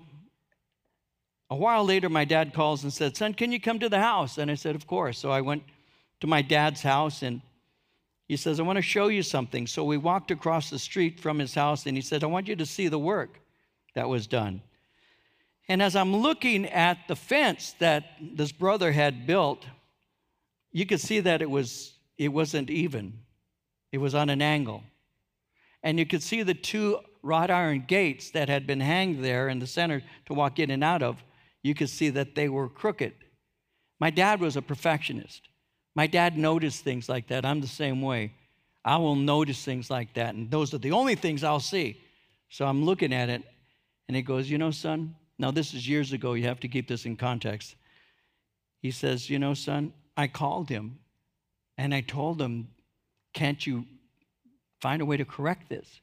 a 1.50 1.56
while 1.56 1.84
later, 1.86 2.10
my 2.10 2.24
dad 2.24 2.54
calls 2.54 2.84
and 2.84 2.94
said, 2.94 3.18
Son, 3.18 3.34
can 3.34 3.52
you 3.52 3.60
come 3.60 3.80
to 3.80 3.90
the 3.90 4.00
house? 4.00 4.38
And 4.38 4.50
I 4.52 4.56
said, 4.56 4.76
Of 4.76 4.88
course. 4.88 5.18
So 5.18 5.32
I 5.32 5.42
went 5.42 5.64
to 6.22 6.28
my 6.28 6.42
dad's 6.42 6.82
house, 6.82 7.22
and 7.22 7.42
he 8.28 8.38
says, 8.38 8.60
I 8.60 8.64
want 8.64 8.78
to 8.78 8.82
show 8.82 9.08
you 9.08 9.24
something. 9.24 9.68
So 9.68 9.84
we 9.84 9.98
walked 9.98 10.32
across 10.32 10.70
the 10.70 10.80
street 10.80 11.20
from 11.20 11.40
his 11.40 11.54
house, 11.54 11.86
and 11.86 11.98
he 11.98 12.02
said, 12.02 12.24
I 12.24 12.28
want 12.28 12.48
you 12.48 12.56
to 12.56 12.66
see 12.66 12.88
the 12.88 13.00
work 13.00 13.40
that 13.94 14.08
was 14.08 14.28
done. 14.28 14.62
And 15.70 15.82
as 15.82 15.96
I'm 15.96 16.16
looking 16.16 16.66
at 16.66 16.98
the 17.08 17.16
fence 17.16 17.76
that 17.80 18.06
this 18.22 18.52
brother 18.52 18.92
had 18.92 19.28
built, 19.28 19.66
you 20.72 20.86
could 20.86 21.01
see 21.01 21.20
that 21.22 21.41
it 21.41 21.49
was 21.49 21.93
it 22.18 22.30
wasn't 22.30 22.70
even. 22.70 23.20
It 23.91 23.99
was 23.99 24.15
on 24.15 24.30
an 24.30 24.41
angle. 24.41 24.84
And 25.84 25.99
you 25.99 26.05
could 26.05 26.24
see 26.24 26.43
the 26.43 26.53
two 26.53 26.99
wrought 27.22 27.51
iron 27.51 27.86
gates 27.88 28.32
that 28.32 28.49
had 28.49 28.65
been 28.65 28.80
hanged 28.80 29.24
there 29.24 29.49
in 29.49 29.59
the 29.59 29.68
center 29.68 30.01
to 30.26 30.34
walk 30.34 30.59
in 30.59 30.72
and 30.72 30.84
out 30.84 31.03
of. 31.03 31.24
You 31.63 31.76
could 31.76 31.89
see 31.89 32.09
that 32.09 32.36
they 32.36 32.49
were 32.49 32.70
crooked. 32.70 33.13
My 33.99 34.09
dad 34.09 34.39
was 34.39 34.55
a 34.55 34.61
perfectionist. 34.61 35.49
My 35.95 36.07
dad 36.07 36.38
noticed 36.38 36.84
things 36.84 37.09
like 37.09 37.28
that. 37.28 37.45
I'm 37.45 37.61
the 37.61 37.68
same 37.68 38.01
way. 38.01 38.34
I 38.86 38.97
will 38.97 39.15
notice 39.15 39.65
things 39.65 39.89
like 39.89 40.13
that, 40.13 40.36
and 40.36 40.49
those 40.49 40.74
are 40.74 40.78
the 40.78 40.91
only 40.91 41.15
things 41.15 41.43
I'll 41.43 41.59
see. 41.59 42.01
So 42.49 42.65
I'm 42.65 42.86
looking 42.86 43.11
at 43.11 43.30
it, 43.30 43.43
and 44.07 44.15
he 44.15 44.22
goes, 44.22 44.49
You 44.49 44.57
know, 44.57 44.72
son, 44.72 45.15
now 45.38 45.51
this 45.51 45.74
is 45.74 45.88
years 45.88 46.13
ago. 46.13 46.34
You 46.34 46.45
have 46.45 46.61
to 46.61 46.68
keep 46.68 46.88
this 46.88 47.05
in 47.05 47.18
context. 47.18 47.76
He 48.82 48.91
says, 48.91 49.30
You 49.30 49.39
know, 49.39 49.53
son, 49.53 49.91
I 50.18 50.28
called 50.28 50.70
him 50.70 50.97
and 51.78 51.93
I 51.93 52.01
told 52.01 52.41
him, 52.41 52.70
Can't 53.34 53.65
you 53.65 53.86
find 54.82 55.01
a 55.01 55.05
way 55.05 55.15
to 55.15 55.26
correct 55.26 55.70
this? 55.70 56.01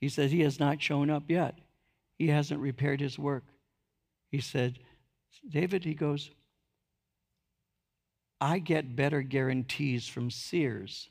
He 0.00 0.08
says, 0.08 0.30
He 0.30 0.42
has 0.42 0.60
not 0.60 0.80
shown 0.80 1.10
up 1.10 1.24
yet. 1.28 1.58
He 2.16 2.28
hasn't 2.28 2.60
repaired 2.60 3.00
his 3.00 3.18
work. 3.18 3.42
He 4.30 4.40
said, 4.40 4.78
David, 5.50 5.84
he 5.84 5.94
goes, 5.94 6.30
I 8.40 8.60
get 8.60 8.94
better 8.94 9.22
guarantees 9.22 10.06
from 10.06 10.30
Sears 10.30 11.08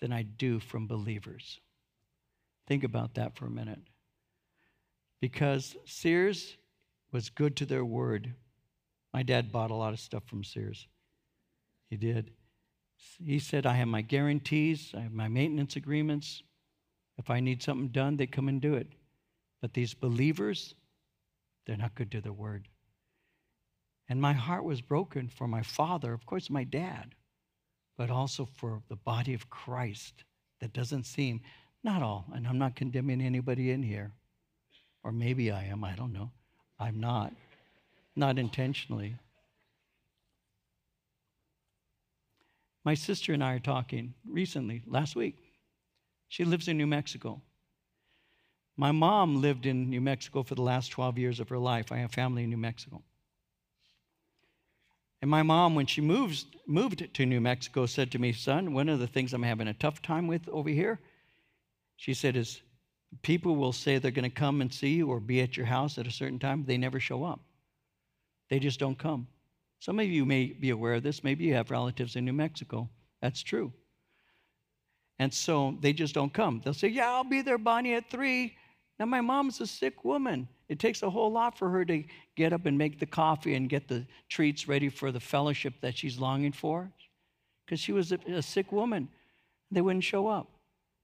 than 0.00 0.12
I 0.12 0.22
do 0.22 0.60
from 0.60 0.86
believers. 0.86 1.60
Think 2.68 2.84
about 2.84 3.14
that 3.14 3.36
for 3.36 3.46
a 3.46 3.50
minute. 3.50 3.80
Because 5.20 5.76
Sears 5.84 6.56
was 7.12 7.28
good 7.28 7.56
to 7.56 7.66
their 7.66 7.84
word. 7.84 8.34
My 9.12 9.22
dad 9.22 9.50
bought 9.50 9.70
a 9.70 9.74
lot 9.74 9.92
of 9.92 10.00
stuff 10.00 10.24
from 10.26 10.44
Sears. 10.44 10.86
He 11.90 11.96
did. 11.96 12.30
He 13.22 13.38
said, 13.38 13.66
I 13.66 13.74
have 13.74 13.88
my 13.88 14.02
guarantees, 14.02 14.92
I 14.96 15.00
have 15.00 15.12
my 15.12 15.28
maintenance 15.28 15.76
agreements. 15.76 16.42
If 17.18 17.30
I 17.30 17.40
need 17.40 17.62
something 17.62 17.88
done, 17.88 18.16
they 18.16 18.26
come 18.26 18.48
and 18.48 18.60
do 18.60 18.74
it. 18.74 18.88
But 19.60 19.74
these 19.74 19.94
believers, 19.94 20.74
they're 21.66 21.76
not 21.76 21.94
good 21.94 22.10
to 22.12 22.20
their 22.20 22.32
word. 22.32 22.68
And 24.08 24.20
my 24.20 24.32
heart 24.32 24.64
was 24.64 24.80
broken 24.80 25.28
for 25.28 25.48
my 25.48 25.62
father, 25.62 26.12
of 26.12 26.26
course, 26.26 26.50
my 26.50 26.64
dad, 26.64 27.14
but 27.96 28.10
also 28.10 28.44
for 28.44 28.82
the 28.88 28.96
body 28.96 29.32
of 29.32 29.48
Christ 29.48 30.24
that 30.60 30.72
doesn't 30.72 31.04
seem, 31.04 31.40
not 31.82 32.02
all, 32.02 32.26
and 32.34 32.46
I'm 32.46 32.58
not 32.58 32.76
condemning 32.76 33.20
anybody 33.20 33.70
in 33.70 33.82
here, 33.82 34.12
or 35.02 35.12
maybe 35.12 35.50
I 35.50 35.64
am, 35.64 35.84
I 35.84 35.94
don't 35.94 36.12
know. 36.12 36.30
I'm 36.78 37.00
not, 37.00 37.32
not 38.16 38.38
intentionally. 38.38 39.16
My 42.84 42.94
sister 42.94 43.32
and 43.32 43.42
I 43.42 43.54
are 43.54 43.60
talking 43.60 44.14
recently, 44.28 44.82
last 44.86 45.16
week. 45.16 45.36
She 46.28 46.44
lives 46.44 46.68
in 46.68 46.76
New 46.76 46.86
Mexico. 46.86 47.40
My 48.76 48.92
mom 48.92 49.40
lived 49.40 49.66
in 49.66 49.88
New 49.88 50.00
Mexico 50.00 50.42
for 50.42 50.54
the 50.54 50.62
last 50.62 50.88
12 50.88 51.16
years 51.18 51.40
of 51.40 51.48
her 51.48 51.58
life. 51.58 51.92
I 51.92 51.98
have 51.98 52.12
family 52.12 52.44
in 52.44 52.50
New 52.50 52.56
Mexico. 52.56 53.02
And 55.22 55.30
my 55.30 55.42
mom, 55.42 55.74
when 55.74 55.86
she 55.86 56.02
moves, 56.02 56.44
moved 56.66 57.14
to 57.14 57.24
New 57.24 57.40
Mexico, 57.40 57.86
said 57.86 58.10
to 58.12 58.18
me, 58.18 58.32
Son, 58.32 58.74
one 58.74 58.90
of 58.90 58.98
the 58.98 59.06
things 59.06 59.32
I'm 59.32 59.42
having 59.42 59.68
a 59.68 59.74
tough 59.74 60.02
time 60.02 60.26
with 60.26 60.46
over 60.50 60.68
here, 60.68 61.00
she 61.96 62.12
said, 62.12 62.36
is 62.36 62.60
people 63.22 63.56
will 63.56 63.72
say 63.72 63.96
they're 63.96 64.10
going 64.10 64.28
to 64.28 64.34
come 64.34 64.60
and 64.60 64.72
see 64.72 64.90
you 64.90 65.08
or 65.08 65.20
be 65.20 65.40
at 65.40 65.56
your 65.56 65.66
house 65.66 65.96
at 65.96 66.06
a 66.06 66.10
certain 66.10 66.38
time. 66.38 66.64
They 66.66 66.76
never 66.76 67.00
show 67.00 67.24
up, 67.24 67.40
they 68.50 68.58
just 68.58 68.78
don't 68.78 68.98
come. 68.98 69.28
Some 69.84 70.00
of 70.00 70.06
you 70.06 70.24
may 70.24 70.46
be 70.46 70.70
aware 70.70 70.94
of 70.94 71.02
this. 71.02 71.22
Maybe 71.22 71.44
you 71.44 71.52
have 71.52 71.70
relatives 71.70 72.16
in 72.16 72.24
New 72.24 72.32
Mexico. 72.32 72.88
That's 73.20 73.42
true. 73.42 73.70
And 75.18 75.32
so 75.32 75.76
they 75.82 75.92
just 75.92 76.14
don't 76.14 76.32
come. 76.32 76.62
They'll 76.64 76.72
say, 76.72 76.88
Yeah, 76.88 77.12
I'll 77.12 77.22
be 77.22 77.42
there, 77.42 77.58
Bonnie, 77.58 77.92
at 77.92 78.08
three. 78.08 78.56
Now, 78.98 79.04
my 79.04 79.20
mom's 79.20 79.60
a 79.60 79.66
sick 79.66 80.02
woman. 80.02 80.48
It 80.70 80.78
takes 80.78 81.02
a 81.02 81.10
whole 81.10 81.30
lot 81.30 81.58
for 81.58 81.68
her 81.68 81.84
to 81.84 82.02
get 82.34 82.54
up 82.54 82.64
and 82.64 82.78
make 82.78 82.98
the 82.98 83.04
coffee 83.04 83.56
and 83.56 83.68
get 83.68 83.86
the 83.86 84.06
treats 84.30 84.66
ready 84.66 84.88
for 84.88 85.12
the 85.12 85.20
fellowship 85.20 85.74
that 85.82 85.98
she's 85.98 86.18
longing 86.18 86.52
for 86.52 86.90
because 87.66 87.78
she 87.78 87.92
was 87.92 88.10
a, 88.10 88.18
a, 88.26 88.40
sick 88.40 88.72
woman. 88.72 89.10
They 89.70 89.82
wouldn't 89.82 90.04
show 90.04 90.28
up. 90.28 90.48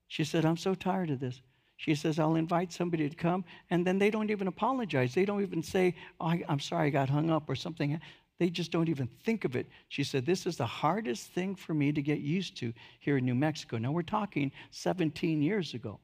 She 0.08 0.24
said, 0.24 0.46
I'm 0.46 0.56
so 0.56 0.74
tired 0.74 1.10
of 1.10 1.20
this. 1.20 1.42
She 1.76 1.94
says, 1.94 2.18
I'll 2.18 2.36
invite 2.36 2.72
somebody 2.72 3.08
to 3.10 3.16
come, 3.16 3.44
and 3.68 3.86
then 3.86 3.98
they 3.98 4.10
don't 4.10 4.30
even 4.30 4.48
apologize. 4.48 5.14
They 5.14 5.26
don't 5.26 5.42
even 5.42 5.62
say, 5.62 5.94
oh, 6.18 6.26
I, 6.26 6.44
I'm 6.48 6.60
sorry, 6.60 6.86
I 6.86 6.90
got 6.90 7.10
hung 7.10 7.30
up 7.30 7.48
or 7.48 7.54
something. 7.54 8.00
They 8.40 8.48
just 8.48 8.72
don't 8.72 8.88
even 8.88 9.06
think 9.22 9.44
of 9.44 9.54
it. 9.54 9.68
She 9.88 10.02
said, 10.02 10.24
This 10.24 10.46
is 10.46 10.56
the 10.56 10.64
hardest 10.64 11.26
thing 11.34 11.54
for 11.54 11.74
me 11.74 11.92
to 11.92 12.00
get 12.00 12.20
used 12.20 12.56
to 12.56 12.72
here 12.98 13.18
in 13.18 13.26
New 13.26 13.34
Mexico. 13.34 13.76
Now, 13.76 13.92
we're 13.92 14.00
talking 14.00 14.50
17 14.70 15.42
years 15.42 15.74
ago. 15.74 16.00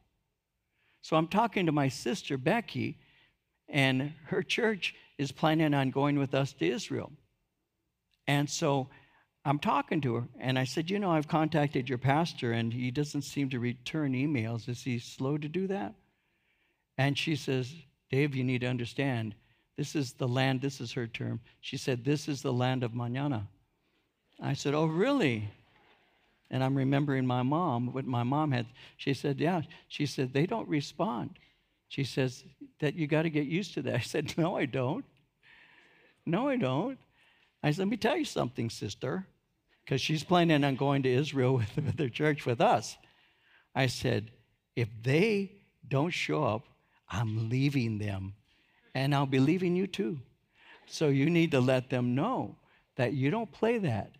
So 1.00 1.16
I'm 1.16 1.28
talking 1.28 1.64
to 1.64 1.72
my 1.72 1.88
sister, 1.88 2.36
Becky, 2.36 2.98
and 3.70 4.12
her 4.26 4.42
church 4.42 4.94
is 5.16 5.32
planning 5.32 5.72
on 5.72 5.90
going 5.90 6.18
with 6.18 6.34
us 6.34 6.52
to 6.52 6.68
Israel. 6.68 7.10
And 8.26 8.50
so 8.50 8.90
I'm 9.46 9.58
talking 9.58 10.02
to 10.02 10.16
her, 10.16 10.28
and 10.38 10.58
I 10.58 10.64
said, 10.64 10.90
You 10.90 10.98
know, 10.98 11.12
I've 11.12 11.28
contacted 11.28 11.88
your 11.88 11.96
pastor, 11.96 12.52
and 12.52 12.70
he 12.70 12.90
doesn't 12.90 13.22
seem 13.22 13.48
to 13.48 13.58
return 13.58 14.12
emails. 14.12 14.68
Is 14.68 14.82
he 14.82 14.98
slow 14.98 15.38
to 15.38 15.48
do 15.48 15.66
that? 15.68 15.94
And 16.98 17.16
she 17.16 17.34
says, 17.34 17.72
Dave, 18.10 18.36
you 18.36 18.44
need 18.44 18.60
to 18.60 18.66
understand, 18.66 19.34
this 19.76 19.94
is 19.94 20.14
the 20.14 20.26
land, 20.26 20.60
this 20.60 20.80
is 20.80 20.92
her 20.92 21.06
term. 21.06 21.40
She 21.60 21.76
said, 21.76 22.04
This 22.04 22.28
is 22.28 22.42
the 22.42 22.52
land 22.52 22.82
of 22.82 22.94
manana. 22.94 23.46
I 24.40 24.54
said, 24.54 24.74
Oh, 24.74 24.86
really? 24.86 25.50
And 26.50 26.62
I'm 26.62 26.76
remembering 26.76 27.26
my 27.26 27.42
mom, 27.42 27.92
what 27.92 28.06
my 28.06 28.22
mom 28.22 28.52
had. 28.52 28.66
She 28.96 29.12
said, 29.12 29.38
Yeah. 29.38 29.62
She 29.88 30.06
said, 30.06 30.32
They 30.32 30.46
don't 30.46 30.68
respond. 30.68 31.38
She 31.88 32.04
says, 32.04 32.44
That 32.80 32.94
you 32.94 33.06
got 33.06 33.22
to 33.22 33.30
get 33.30 33.46
used 33.46 33.74
to 33.74 33.82
that. 33.82 33.94
I 33.96 34.00
said, 34.00 34.34
No, 34.38 34.56
I 34.56 34.64
don't. 34.64 35.04
No, 36.24 36.48
I 36.48 36.56
don't. 36.56 36.98
I 37.62 37.70
said, 37.70 37.80
Let 37.80 37.88
me 37.88 37.96
tell 37.98 38.16
you 38.16 38.24
something, 38.24 38.70
sister, 38.70 39.26
because 39.84 40.00
she's 40.00 40.24
planning 40.24 40.64
on 40.64 40.76
going 40.76 41.02
to 41.02 41.12
Israel 41.12 41.54
with, 41.54 41.76
with 41.76 41.96
their 41.96 42.08
church 42.08 42.46
with 42.46 42.62
us. 42.62 42.96
I 43.74 43.88
said, 43.88 44.30
If 44.74 44.88
they 45.02 45.52
don't 45.86 46.10
show 46.10 46.44
up, 46.44 46.66
I'm 47.10 47.50
leaving 47.50 47.98
them, 47.98 48.34
and 48.96 49.14
I'll 49.14 49.26
be 49.26 49.38
leaving 49.38 49.76
you 49.76 49.86
too. 49.86 50.18
So 50.86 51.08
you 51.08 51.28
need 51.28 51.50
to 51.50 51.60
let 51.60 51.90
them 51.90 52.14
know 52.14 52.56
that 52.96 53.12
you 53.12 53.30
don't 53.30 53.52
play 53.52 53.76
that 53.76 54.12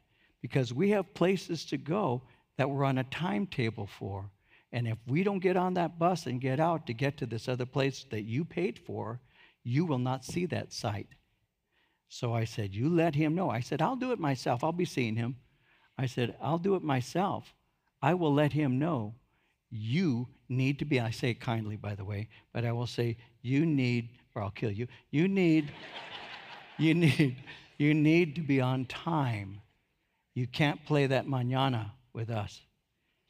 because 0.43 0.75
we 0.75 0.91
have 0.91 1.15
places 1.15 1.65
to 1.67 1.79
go 1.79 2.23
that 2.59 2.69
we're 2.69 2.85
on 2.85 2.99
a 2.99 3.05
timetable 3.05 3.87
for. 3.87 4.31
And 4.73 4.87
if 4.87 4.99
we 5.07 5.23
don't 5.23 5.39
get 5.39 5.57
on 5.57 5.73
that 5.75 5.99
bus 5.99 6.27
and 6.27 6.43
get 6.43 6.61
out 6.61 6.87
to 6.87 6.93
get 6.93 7.17
to 7.17 7.27
this 7.27 7.49
other 7.49 7.65
place 7.65 8.05
that 8.11 8.25
you 8.25 8.45
paid 8.45 8.79
for, 8.79 9.19
you 9.65 9.87
will 9.87 9.99
not 9.99 10.27
see 10.27 10.45
that 10.47 10.75
sight. 10.75 11.09
So 12.11 12.35
I 12.35 12.45
said, 12.45 12.75
You 12.75 12.91
let 12.91 13.15
him 13.15 13.35
know. 13.35 13.49
I 13.49 13.61
said, 13.61 13.81
I'll 13.81 13.97
do 13.97 14.13
it 14.13 14.19
myself. 14.19 14.63
I'll 14.63 14.73
be 14.73 14.85
seeing 14.85 15.17
him. 15.17 15.37
I 15.97 16.05
said, 16.05 16.37
I'll 16.39 16.59
do 16.59 16.75
it 16.75 16.83
myself. 16.83 17.55
I 18.03 18.13
will 18.13 18.35
let 18.35 18.53
him 18.53 18.79
know 18.79 19.15
you 19.71 20.29
need 20.51 20.79
to 20.81 20.85
be, 20.85 21.01
I 21.01 21.11
say 21.11 21.31
it 21.31 21.41
kindly, 21.41 21.77
by 21.77 21.95
the 21.95 22.05
way, 22.05 22.29
but 22.53 22.67
I 22.67 22.73
will 22.73 22.87
say, 22.87 23.17
you 23.43 23.65
need, 23.65 24.11
or 24.37 24.43
I'll 24.43 24.51
kill 24.51 24.71
you, 24.71 24.87
you 25.11 25.27
need, 25.27 25.73
you 26.79 26.95
need, 26.95 27.37
you 27.79 27.95
need 27.95 28.35
to 28.37 28.43
be 28.43 28.61
on 28.61 28.85
time. 28.85 29.63
You 30.35 30.47
can't 30.47 30.85
play 30.85 31.07
that 31.07 31.27
manana 31.27 31.93
with 32.13 32.29
us. 32.29 32.61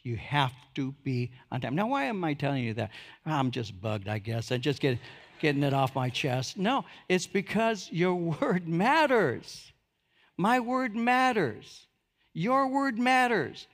You 0.03 0.17
have 0.17 0.53
to 0.75 0.93
be 1.05 1.31
on 1.51 1.61
time. 1.61 1.77
Now, 1.77 1.87
why 1.87 2.05
am 2.05 2.23
I 2.25 2.35
telling 2.35 2.65
you 2.65 2.75
that? 2.75 2.91
I'm 3.25 3.51
just 3.51 3.81
bugged, 3.81 4.09
I 4.09 4.19
guess. 4.19 4.53
I 4.53 4.59
just 4.59 4.81
get 4.81 4.99
getting 5.39 5.63
it 5.63 5.75
off 5.75 5.95
my 5.95 6.09
chest. 6.09 6.57
No, 6.57 6.85
it's 7.09 7.27
because 7.27 7.89
your 7.93 8.15
word 8.15 8.67
matters. 8.67 9.73
My 10.37 10.61
word 10.61 10.97
matters. 10.97 11.87
Your 12.33 12.69
word 12.69 12.99
matters. 12.99 13.67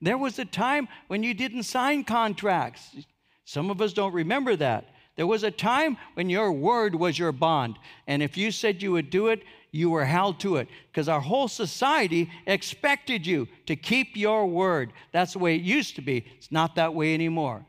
There 0.00 0.18
was 0.18 0.38
a 0.38 0.44
time 0.44 0.88
when 1.08 1.22
you 1.22 1.34
didn't 1.34 1.64
sign 1.64 2.04
contracts. 2.04 2.96
Some 3.44 3.70
of 3.70 3.80
us 3.80 3.92
don't 3.92 4.14
remember 4.14 4.56
that. 4.56 4.86
There 5.20 5.26
was 5.26 5.42
a 5.42 5.50
time 5.50 5.98
when 6.14 6.30
your 6.30 6.50
word 6.50 6.94
was 6.94 7.18
your 7.18 7.30
bond. 7.30 7.78
And 8.06 8.22
if 8.22 8.38
you 8.38 8.50
said 8.50 8.82
you 8.82 8.92
would 8.92 9.10
do 9.10 9.28
it, 9.28 9.42
you 9.70 9.90
were 9.90 10.06
held 10.06 10.40
to 10.40 10.56
it 10.56 10.66
because 10.90 11.10
our 11.10 11.20
whole 11.20 11.46
society 11.46 12.30
expected 12.46 13.26
you 13.26 13.46
to 13.66 13.76
keep 13.76 14.16
your 14.16 14.46
word. 14.46 14.94
That's 15.12 15.34
the 15.34 15.38
way 15.38 15.56
it 15.56 15.60
used 15.60 15.94
to 15.96 16.00
be. 16.00 16.24
It's 16.38 16.50
not 16.50 16.74
that 16.76 16.94
way 16.94 17.12
anymore. 17.12 17.66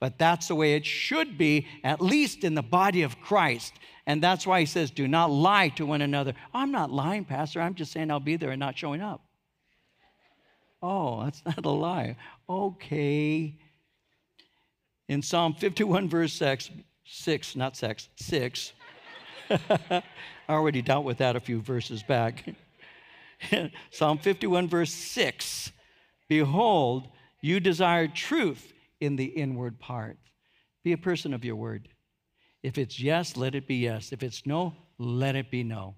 But 0.00 0.18
that's 0.18 0.48
the 0.48 0.54
way 0.54 0.76
it 0.76 0.86
should 0.86 1.36
be, 1.36 1.66
at 1.84 2.00
least 2.00 2.42
in 2.42 2.54
the 2.54 2.62
body 2.62 3.02
of 3.02 3.20
Christ. 3.20 3.74
And 4.06 4.22
that's 4.22 4.46
why 4.46 4.60
he 4.60 4.64
says, 4.64 4.90
do 4.90 5.06
not 5.06 5.30
lie 5.30 5.68
to 5.76 5.84
one 5.84 6.00
another. 6.00 6.32
I'm 6.54 6.72
not 6.72 6.90
lying, 6.90 7.26
Pastor. 7.26 7.60
I'm 7.60 7.74
just 7.74 7.92
saying 7.92 8.10
I'll 8.10 8.18
be 8.18 8.36
there 8.36 8.52
and 8.52 8.60
not 8.60 8.78
showing 8.78 9.02
up. 9.02 9.20
Oh, 10.82 11.24
that's 11.24 11.44
not 11.44 11.66
a 11.66 11.70
lie. 11.70 12.16
Okay. 12.48 13.58
In 15.06 15.20
Psalm 15.20 15.52
51, 15.52 16.08
verse 16.08 16.32
6, 16.32 16.70
6 17.04 17.56
not 17.56 17.76
sex, 17.76 18.08
6. 18.16 18.72
I 19.50 20.02
already 20.48 20.82
dealt 20.82 21.04
with 21.04 21.18
that 21.18 21.36
a 21.36 21.40
few 21.40 21.60
verses 21.60 22.02
back. 22.02 22.44
Psalm 23.90 24.18
51, 24.18 24.68
verse 24.68 24.92
6 24.92 25.72
Behold, 26.28 27.08
you 27.42 27.60
desire 27.60 28.08
truth 28.08 28.72
in 29.00 29.16
the 29.16 29.24
inward 29.24 29.78
part. 29.78 30.16
Be 30.82 30.92
a 30.92 30.98
person 30.98 31.34
of 31.34 31.44
your 31.44 31.56
word. 31.56 31.88
If 32.62 32.78
it's 32.78 32.98
yes, 32.98 33.36
let 33.36 33.54
it 33.54 33.66
be 33.66 33.76
yes. 33.76 34.12
If 34.12 34.22
it's 34.22 34.46
no, 34.46 34.74
let 34.98 35.36
it 35.36 35.50
be 35.50 35.62
no. 35.62 35.96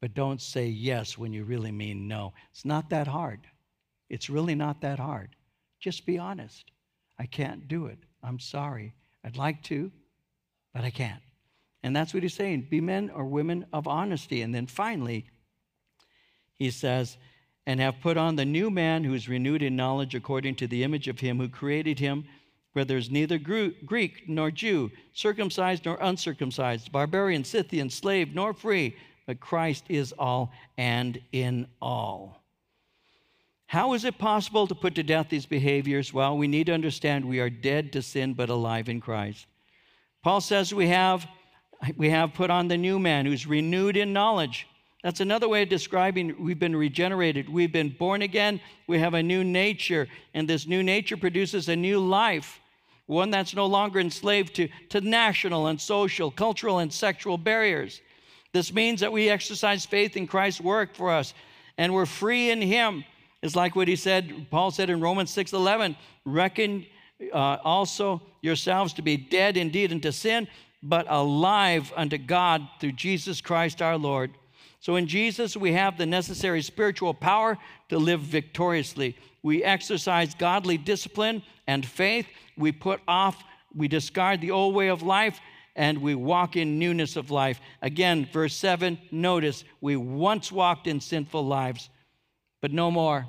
But 0.00 0.14
don't 0.14 0.40
say 0.40 0.66
yes 0.66 1.16
when 1.16 1.32
you 1.32 1.44
really 1.44 1.70
mean 1.70 2.08
no. 2.08 2.32
It's 2.50 2.64
not 2.64 2.90
that 2.90 3.06
hard. 3.06 3.40
It's 4.10 4.28
really 4.28 4.56
not 4.56 4.80
that 4.80 4.98
hard. 4.98 5.36
Just 5.78 6.04
be 6.04 6.18
honest. 6.18 6.72
I 7.18 7.26
can't 7.26 7.68
do 7.68 7.86
it. 7.86 7.98
I'm 8.22 8.40
sorry. 8.40 8.94
I'd 9.24 9.36
like 9.36 9.62
to, 9.64 9.92
but 10.74 10.84
I 10.84 10.90
can't. 10.90 11.22
And 11.82 11.94
that's 11.94 12.14
what 12.14 12.22
he's 12.22 12.34
saying 12.34 12.68
be 12.70 12.80
men 12.80 13.10
or 13.10 13.24
women 13.24 13.66
of 13.72 13.86
honesty. 13.86 14.42
And 14.42 14.54
then 14.54 14.66
finally, 14.66 15.26
he 16.54 16.70
says, 16.70 17.16
and 17.66 17.80
have 17.80 18.00
put 18.00 18.16
on 18.16 18.36
the 18.36 18.44
new 18.44 18.70
man 18.70 19.04
who 19.04 19.14
is 19.14 19.28
renewed 19.28 19.62
in 19.62 19.76
knowledge 19.76 20.14
according 20.14 20.56
to 20.56 20.66
the 20.66 20.82
image 20.82 21.08
of 21.08 21.20
him 21.20 21.38
who 21.38 21.48
created 21.48 21.98
him 21.98 22.24
where 22.72 22.84
there's 22.84 23.10
neither 23.10 23.38
Greek 23.38 24.28
nor 24.28 24.50
Jew, 24.50 24.90
circumcised 25.12 25.84
nor 25.84 25.98
uncircumcised, 26.00 26.90
barbarian, 26.90 27.44
Scythian, 27.44 27.90
slave 27.90 28.34
nor 28.34 28.54
free, 28.54 28.96
but 29.26 29.40
Christ 29.40 29.84
is 29.88 30.12
all 30.18 30.52
and 30.78 31.20
in 31.32 31.66
all. 31.80 32.42
How 33.66 33.92
is 33.94 34.04
it 34.04 34.18
possible 34.18 34.66
to 34.66 34.74
put 34.74 34.94
to 34.96 35.02
death 35.02 35.28
these 35.28 35.46
behaviors? 35.46 36.12
Well, 36.12 36.36
we 36.36 36.48
need 36.48 36.66
to 36.66 36.74
understand 36.74 37.24
we 37.24 37.40
are 37.40 37.50
dead 37.50 37.92
to 37.92 38.02
sin 38.02 38.34
but 38.34 38.48
alive 38.48 38.88
in 38.88 39.00
Christ. 39.00 39.46
Paul 40.22 40.40
says 40.40 40.72
we 40.72 40.88
have, 40.88 41.26
we 41.96 42.10
have 42.10 42.34
put 42.34 42.50
on 42.50 42.68
the 42.68 42.76
new 42.76 42.98
man 42.98 43.26
who's 43.26 43.46
renewed 43.46 43.96
in 43.96 44.12
knowledge. 44.12 44.66
That's 45.02 45.20
another 45.20 45.48
way 45.48 45.62
of 45.62 45.68
describing 45.68 46.36
we've 46.42 46.58
been 46.58 46.76
regenerated. 46.76 47.48
We've 47.48 47.72
been 47.72 47.90
born 47.98 48.22
again. 48.22 48.60
We 48.86 49.00
have 49.00 49.14
a 49.14 49.22
new 49.22 49.42
nature, 49.42 50.08
and 50.32 50.48
this 50.48 50.66
new 50.66 50.82
nature 50.82 51.16
produces 51.16 51.68
a 51.68 51.76
new 51.76 51.98
life 51.98 52.60
one 53.06 53.30
that's 53.30 53.54
no 53.54 53.66
longer 53.66 54.00
enslaved 54.00 54.54
to, 54.56 54.68
to 54.88 55.00
national 55.00 55.66
and 55.66 55.80
social, 55.80 56.30
cultural, 56.30 56.78
and 56.78 56.92
sexual 56.92 57.36
barriers. 57.36 58.00
This 58.52 58.72
means 58.72 59.00
that 59.00 59.12
we 59.12 59.28
exercise 59.28 59.84
faith 59.86 60.16
in 60.16 60.26
Christ's 60.26 60.60
work 60.60 60.94
for 60.94 61.10
us, 61.10 61.34
and 61.78 61.92
we're 61.92 62.06
free 62.06 62.50
in 62.50 62.60
Him. 62.60 63.04
It's 63.42 63.56
like 63.56 63.74
what 63.74 63.88
he 63.88 63.96
said, 63.96 64.46
Paul 64.50 64.70
said 64.70 64.88
in 64.88 65.00
Romans 65.00 65.30
6:11, 65.34 65.96
reckon 66.24 66.86
uh, 67.32 67.58
also 67.64 68.22
yourselves 68.40 68.92
to 68.94 69.02
be 69.02 69.16
dead 69.16 69.56
indeed 69.56 69.92
unto 69.92 70.10
sin, 70.10 70.48
but 70.82 71.06
alive 71.08 71.92
unto 71.96 72.18
God 72.18 72.66
through 72.80 72.92
Jesus 72.92 73.40
Christ 73.40 73.80
our 73.80 73.96
Lord. 73.96 74.32
So 74.80 74.96
in 74.96 75.06
Jesus, 75.06 75.56
we 75.56 75.72
have 75.74 75.96
the 75.96 76.06
necessary 76.06 76.60
spiritual 76.60 77.14
power 77.14 77.56
to 77.88 77.98
live 77.98 78.20
victoriously. 78.20 79.16
We 79.42 79.62
exercise 79.62 80.34
godly 80.34 80.76
discipline 80.76 81.42
and 81.68 81.86
faith. 81.86 82.26
We 82.56 82.72
put 82.72 83.00
off, 83.06 83.44
we 83.74 83.86
discard 83.86 84.40
the 84.40 84.50
old 84.50 84.74
way 84.74 84.88
of 84.88 85.02
life, 85.02 85.40
and 85.76 85.98
we 85.98 86.14
walk 86.16 86.56
in 86.56 86.78
newness 86.78 87.16
of 87.16 87.30
life. 87.30 87.60
Again, 87.80 88.28
verse 88.32 88.56
7, 88.56 88.98
notice 89.10 89.64
we 89.80 89.96
once 89.96 90.50
walked 90.50 90.86
in 90.88 91.00
sinful 91.00 91.46
lives, 91.46 91.88
but 92.60 92.72
no 92.72 92.90
more, 92.90 93.26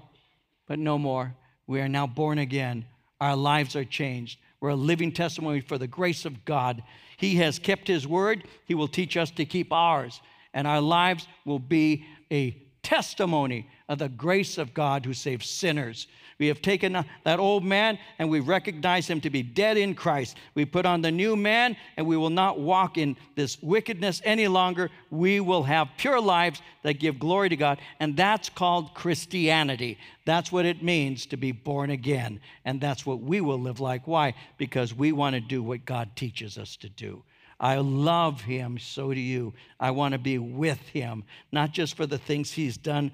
but 0.68 0.80
no 0.80 0.98
more. 0.98 1.36
We 1.68 1.82
are 1.82 1.88
now 1.88 2.08
born 2.08 2.40
again. 2.40 2.86
Our 3.24 3.38
lives 3.38 3.78
are 3.78 3.86
changed. 3.86 4.38
We're 4.60 4.72
a 4.72 4.76
living 4.76 5.14
testimony 5.14 5.62
for 5.62 5.78
the 5.78 5.88
grace 5.88 6.26
of 6.26 6.44
God. 6.44 6.84
He 7.16 7.38
has 7.38 7.58
kept 7.58 7.88
His 7.88 8.06
word, 8.06 8.44
He 8.66 8.76
will 8.76 8.90
teach 8.90 9.16
us 9.16 9.32
to 9.32 9.46
keep 9.46 9.72
ours, 9.72 10.20
and 10.54 10.68
our 10.68 10.82
lives 10.82 11.26
will 11.46 11.58
be 11.58 12.06
a 12.30 12.52
testimony 12.82 13.70
of 13.88 14.00
the 14.00 14.10
grace 14.10 14.58
of 14.58 14.74
God 14.74 15.06
who 15.06 15.14
saves 15.14 15.50
sinners. 15.50 16.08
We 16.44 16.50
have 16.50 16.62
taken 16.62 16.94
uh, 16.94 17.04
that 17.24 17.40
old 17.40 17.64
man 17.64 17.98
and 18.20 18.30
we 18.30 18.42
recognize 18.42 19.10
him 19.10 19.22
to 19.22 19.30
be 19.30 19.44
dead 19.44 19.78
in 19.78 19.96
Christ. 19.96 20.36
We 20.56 20.66
put 20.66 20.86
on 20.86 21.02
the 21.02 21.10
new 21.10 21.38
man 21.38 21.78
and 21.96 22.06
we 22.06 22.18
will 22.18 22.30
not 22.30 22.60
walk 22.60 22.98
in 22.98 23.16
this 23.36 23.64
wickedness 23.64 24.22
any 24.26 24.50
longer. 24.50 24.90
We 25.10 25.40
will 25.40 25.64
have 25.64 25.88
pure 25.96 26.20
lives 26.20 26.62
that 26.82 27.00
give 27.00 27.18
glory 27.18 27.48
to 27.48 27.56
God. 27.56 27.80
And 28.02 28.18
that's 28.18 28.50
called 28.50 28.94
Christianity. 28.94 29.98
That's 30.26 30.52
what 30.52 30.66
it 30.66 30.84
means 30.84 31.26
to 31.28 31.38
be 31.38 31.54
born 31.54 31.92
again. 31.92 32.42
And 32.66 32.82
that's 32.82 33.06
what 33.06 33.22
we 33.22 33.40
will 33.40 33.62
live 33.62 33.80
like. 33.80 34.06
Why? 34.06 34.34
Because 34.58 34.94
we 34.94 35.14
want 35.14 35.36
to 35.36 35.40
do 35.40 35.64
what 35.64 35.86
God 35.86 36.14
teaches 36.18 36.58
us 36.58 36.76
to 36.76 36.90
do. 36.90 37.24
I 37.58 37.78
love 37.78 38.42
him, 38.42 38.78
so 38.78 39.14
do 39.14 39.20
you. 39.22 39.54
I 39.80 39.92
want 39.92 40.12
to 40.12 40.18
be 40.18 40.40
with 40.40 40.82
him, 40.90 41.24
not 41.54 41.72
just 41.72 41.96
for 41.96 42.06
the 42.06 42.18
things 42.18 42.52
he's 42.52 42.76
done 42.76 43.14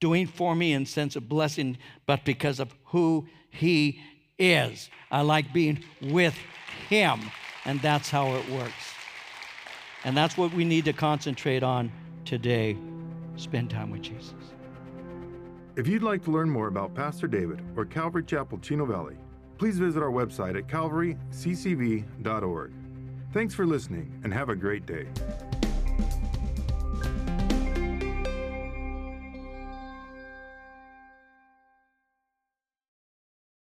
doing 0.00 0.26
for 0.26 0.54
me 0.54 0.72
in 0.72 0.86
sense 0.86 1.16
of 1.16 1.28
blessing, 1.28 1.78
but 2.06 2.24
because 2.24 2.60
of 2.60 2.74
who 2.84 3.26
he 3.50 4.00
is. 4.38 4.90
I 5.10 5.22
like 5.22 5.52
being 5.52 5.82
with 6.00 6.36
him, 6.88 7.20
and 7.64 7.80
that's 7.80 8.10
how 8.10 8.34
it 8.34 8.48
works. 8.50 8.92
And 10.04 10.16
that's 10.16 10.36
what 10.36 10.52
we 10.52 10.64
need 10.64 10.84
to 10.84 10.92
concentrate 10.92 11.62
on 11.62 11.90
today. 12.24 12.76
Spend 13.36 13.70
time 13.70 13.90
with 13.90 14.02
Jesus. 14.02 14.34
If 15.76 15.88
you'd 15.88 16.02
like 16.02 16.22
to 16.24 16.30
learn 16.30 16.50
more 16.50 16.68
about 16.68 16.94
Pastor 16.94 17.26
David 17.26 17.60
or 17.76 17.84
Calvary 17.84 18.24
Chapel 18.24 18.58
Chino 18.58 18.86
Valley, 18.86 19.16
please 19.58 19.78
visit 19.78 20.02
our 20.02 20.10
website 20.10 20.56
at 20.56 20.68
calvaryccv.org. 20.68 22.72
Thanks 23.32 23.54
for 23.54 23.66
listening 23.66 24.20
and 24.22 24.32
have 24.32 24.50
a 24.50 24.54
great 24.54 24.86
day. 24.86 25.08